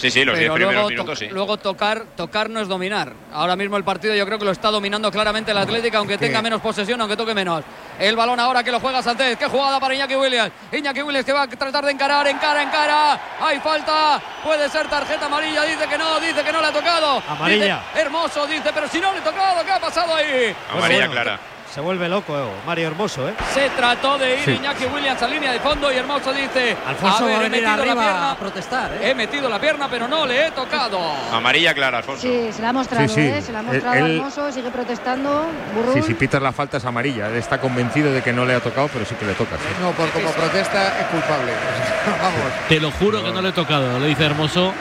Sí, 0.00 0.10
sí, 0.10 0.24
los 0.24 0.34
10 0.38 0.46
Pero 0.46 0.54
primeros 0.54 0.74
luego, 0.74 0.88
minutos 0.90 1.18
to- 1.18 1.24
sí. 1.26 1.30
luego 1.30 1.56
tocar, 1.58 2.04
tocar 2.16 2.48
no 2.48 2.60
es 2.60 2.68
dominar. 2.68 3.12
Ahora 3.32 3.54
mismo 3.54 3.76
el 3.76 3.84
partido 3.84 4.14
yo 4.14 4.24
creo 4.24 4.38
que 4.38 4.44
lo 4.46 4.50
está 4.50 4.70
dominando 4.70 5.10
claramente 5.10 5.50
el 5.50 5.58
Atlético, 5.58 5.98
aunque 5.98 6.16
tenga 6.16 6.40
menos 6.40 6.60
posesión, 6.62 7.00
aunque 7.00 7.16
toque 7.16 7.34
menos. 7.34 7.62
El 7.98 8.16
balón 8.16 8.40
ahora 8.40 8.64
que 8.64 8.72
lo 8.72 8.80
juega 8.80 9.02
Sánchez. 9.02 9.36
Qué 9.38 9.46
jugada 9.46 9.78
para 9.78 9.94
Iñaki 9.94 10.16
Williams. 10.16 10.52
Iñaki 10.72 11.02
Williams 11.02 11.26
que 11.26 11.32
va 11.34 11.42
a 11.42 11.46
tratar 11.48 11.84
de 11.84 11.92
encarar, 11.92 12.26
encara, 12.28 12.62
encara. 12.62 13.20
Hay 13.40 13.60
falta. 13.60 14.18
Puede 14.42 14.68
ser 14.70 14.88
tarjeta 14.88 15.26
amarilla. 15.26 15.64
Dice 15.64 15.86
que 15.86 15.98
no, 15.98 16.18
dice 16.18 16.42
que 16.42 16.50
no 16.52 16.60
le 16.62 16.66
ha 16.68 16.72
tocado. 16.72 17.22
Amarilla. 17.28 17.82
Dice, 17.92 18.00
hermoso, 18.00 18.46
dice, 18.46 18.70
pero 18.72 18.88
si 18.88 19.00
no 19.00 19.12
le 19.12 19.18
ha 19.18 19.24
tocado, 19.24 19.62
¿qué 19.66 19.72
ha 19.72 19.80
pasado 19.80 20.14
ahí? 20.14 20.54
Amarilla 20.72 20.98
Bueno, 21.06 21.12
clara. 21.12 21.40
Se 21.74 21.80
vuelve 21.80 22.08
loco, 22.08 22.36
eh, 22.36 22.42
Mario 22.66 22.88
Hermoso, 22.88 23.28
¿eh? 23.28 23.34
Se 23.54 23.70
trató 23.70 24.18
de 24.18 24.34
ir 24.34 24.44
Sí. 24.44 24.50
Iñaki 24.52 24.86
Williams 24.86 25.22
a 25.22 25.28
línea 25.28 25.52
de 25.52 25.60
fondo 25.60 25.92
y 25.92 25.96
Hermoso 25.96 26.32
dice: 26.32 26.76
Alfonso 26.84 27.24
a 27.24 27.26
ver, 27.26 27.36
va 27.36 27.42
a 27.42 27.46
he 27.46 27.48
venir 27.48 27.62
metido 27.68 27.76
la 27.76 27.82
pierna, 27.94 28.30
a 28.32 28.36
protestar, 28.36 28.92
¿eh? 28.94 29.10
he 29.10 29.14
metido 29.14 29.48
la 29.48 29.60
pierna, 29.60 29.88
pero 29.88 30.08
no 30.08 30.26
le 30.26 30.48
he 30.48 30.50
tocado. 30.50 30.98
Amarilla 31.32 31.72
clara, 31.72 31.98
Alfonso. 31.98 32.22
Sí, 32.22 32.50
se 32.52 32.60
la 32.60 32.70
ha 32.70 32.72
mostrado, 32.72 33.06
Sí, 33.06 33.14
sí. 33.14 33.20
¿eh? 33.20 33.40
Se 33.40 33.52
la 33.52 33.60
ha 33.60 33.62
mostrado 33.62 33.96
Él- 34.04 34.16
hermoso, 34.16 34.50
sigue 34.50 34.70
protestando. 34.70 35.46
Burrul. 35.74 35.94
Sí, 35.94 36.02
si 36.02 36.14
pitas 36.14 36.42
la 36.42 36.50
falta 36.52 36.78
es 36.78 36.84
amarilla. 36.84 37.28
Él 37.28 37.36
está 37.36 37.58
convencido 37.60 38.12
de 38.12 38.20
que 38.20 38.32
no 38.32 38.44
le 38.44 38.54
ha 38.54 38.60
tocado, 38.60 38.88
pero 38.92 39.04
sí 39.04 39.14
que 39.14 39.24
le 39.26 39.34
toca. 39.34 39.54
sí. 39.56 39.62
No, 39.80 39.92
por 39.92 40.10
como 40.10 40.28
protesta 40.30 40.98
es 41.00 41.06
culpable. 41.06 41.52
Vamos. 42.20 42.68
Te 42.68 42.80
lo 42.80 42.90
juro 42.90 43.22
que 43.22 43.30
no 43.30 43.40
le 43.40 43.50
he 43.50 43.52
tocado, 43.52 43.96
le 44.00 44.08
dice 44.08 44.24
Hermoso 44.24 44.72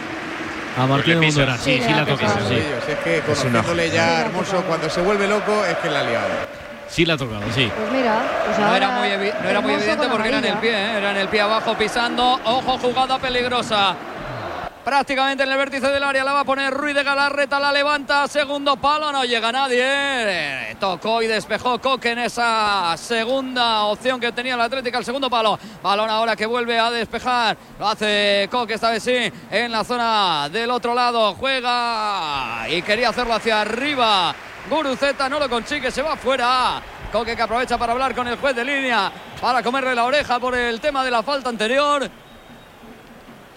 a 0.76 0.88
Martín 0.88 1.20
de 1.20 1.28
pisa. 1.28 1.40
Mundora. 1.42 1.58
Sí, 1.60 1.74
Sí, 1.78 1.84
sí, 1.84 1.90
le 1.90 1.92
la 1.92 1.98
ha 2.00 2.02
ha 2.02 2.06
tocado, 2.08 2.34
tocado. 2.34 2.50
sí. 2.50 2.64
Es 2.88 2.98
que 3.00 3.20
conociéndole 3.22 3.92
ya 3.92 4.22
hermoso, 4.22 4.64
cuando 4.64 4.90
se 4.90 5.02
vuelve 5.02 5.28
loco 5.28 5.64
es 5.66 5.78
que 5.78 5.90
la 5.92 6.00
ha 6.00 6.04
liado. 6.04 6.28
Sí 6.90 7.06
la 7.06 7.14
ha 7.14 7.18
tocado, 7.18 7.42
sí. 7.54 7.72
Pues 7.76 7.92
mira, 7.92 8.22
pues 8.46 8.58
No 8.60 8.76
era 8.76 8.90
muy, 8.90 9.08
evi- 9.10 9.34
no 9.44 9.50
era 9.50 9.62
muy 9.62 9.74
evidente 9.74 10.08
porque 10.10 10.28
era 10.28 10.38
en 10.40 10.46
el 10.46 10.58
pie, 10.58 10.72
¿eh? 10.72 10.98
era 10.98 11.12
en 11.12 11.18
el 11.18 11.28
pie 11.28 11.42
abajo 11.42 11.76
pisando. 11.76 12.40
Ojo, 12.44 12.78
jugada 12.80 13.20
peligrosa. 13.20 13.96
Prácticamente 14.84 15.44
en 15.44 15.52
el 15.52 15.58
vértice 15.58 15.88
del 15.88 16.02
área 16.02 16.24
la 16.24 16.34
va 16.34 16.40
a 16.40 16.44
poner 16.46 16.74
Ruiz 16.74 16.96
de 16.96 17.04
Galarreta, 17.04 17.60
la 17.60 17.72
levanta, 17.72 18.28
segundo 18.28 18.78
palo, 18.78 19.12
no 19.12 19.24
llega 19.24 19.52
nadie. 19.52 19.84
Eh, 19.84 20.76
Tocó 20.80 21.22
y 21.22 21.28
despejó 21.28 21.80
Coque 21.80 22.12
en 22.12 22.20
esa 22.20 22.96
segunda 22.98 23.84
opción 23.84 24.20
que 24.20 24.32
tenía 24.32 24.56
el 24.56 24.62
Atlético, 24.62 24.98
el 24.98 25.06
segundo 25.06 25.30
palo. 25.30 25.60
Balón 25.84 26.10
ahora 26.10 26.36
que 26.36 26.48
vuelve 26.48 26.80
a 26.80 26.90
despejar, 26.90 27.56
lo 27.78 27.88
hace 27.88 28.48
Coque 28.50 28.76
esta 28.76 28.90
vez 28.90 29.04
sí, 29.04 29.32
en 29.52 29.72
la 29.72 29.84
zona 29.84 30.50
del 30.50 30.72
otro 30.72 30.96
lado, 30.96 31.36
juega 31.36 32.68
y 32.70 32.82
quería 32.82 33.10
hacerlo 33.10 33.36
hacia 33.36 33.62
arriba. 33.62 34.34
Guruceta 34.68 35.30
no 35.30 35.40
lo 35.40 35.50
consigue, 35.50 35.92
se 35.92 36.02
va 36.02 36.16
fuera. 36.16 36.82
Coque 37.12 37.36
que 37.36 37.42
aprovecha 37.42 37.78
para 37.78 37.94
hablar 37.94 38.14
con 38.14 38.28
el 38.28 38.38
juez 38.38 38.56
de 38.56 38.64
línea, 38.64 39.12
para 39.42 39.64
comerle 39.64 39.96
la 39.96 40.06
oreja 40.06 40.40
por 40.40 40.56
el 40.56 40.80
tema 40.80 41.04
de 41.04 41.12
la 41.12 41.24
falta 41.24 41.50
anterior. 41.50 42.10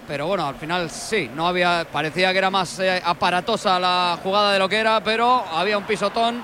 Pero 0.07 0.27
bueno, 0.27 0.47
al 0.47 0.57
final 0.57 0.91
sí, 0.91 1.31
no 1.35 1.47
había, 1.47 1.87
parecía 1.91 2.33
que 2.33 2.39
era 2.39 2.51
más 2.51 2.79
eh, 2.81 3.01
aparatosa 3.05 3.79
la 3.79 4.19
jugada 4.23 4.53
de 4.53 4.59
lo 4.59 4.69
que 4.69 4.79
era, 4.79 5.03
pero 5.03 5.45
había 5.53 5.79
un 5.79 5.85
pisotón 5.85 6.43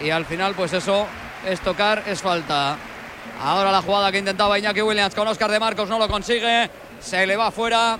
y 0.00 0.10
al 0.10 0.24
final 0.24 0.54
pues 0.54 0.72
eso 0.72 1.06
es 1.46 1.60
tocar, 1.60 2.04
es 2.06 2.20
falta. 2.20 2.76
Ahora 3.42 3.72
la 3.72 3.82
jugada 3.82 4.12
que 4.12 4.18
intentaba 4.18 4.58
Iñaki 4.58 4.82
Williams 4.82 5.14
con 5.14 5.26
Oscar 5.28 5.50
de 5.50 5.58
Marcos 5.58 5.88
no 5.88 5.98
lo 5.98 6.08
consigue, 6.08 6.70
se 7.00 7.26
le 7.26 7.36
va 7.36 7.50
fuera. 7.50 7.98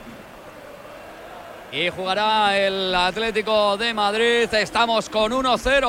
Y 1.71 1.91
jugará 1.91 2.59
el 2.59 2.95
Atlético 2.95 3.77
de 3.77 3.93
Madrid. 3.93 4.53
Estamos 4.55 5.11
con 5.11 5.33
1-0. 5.33 5.87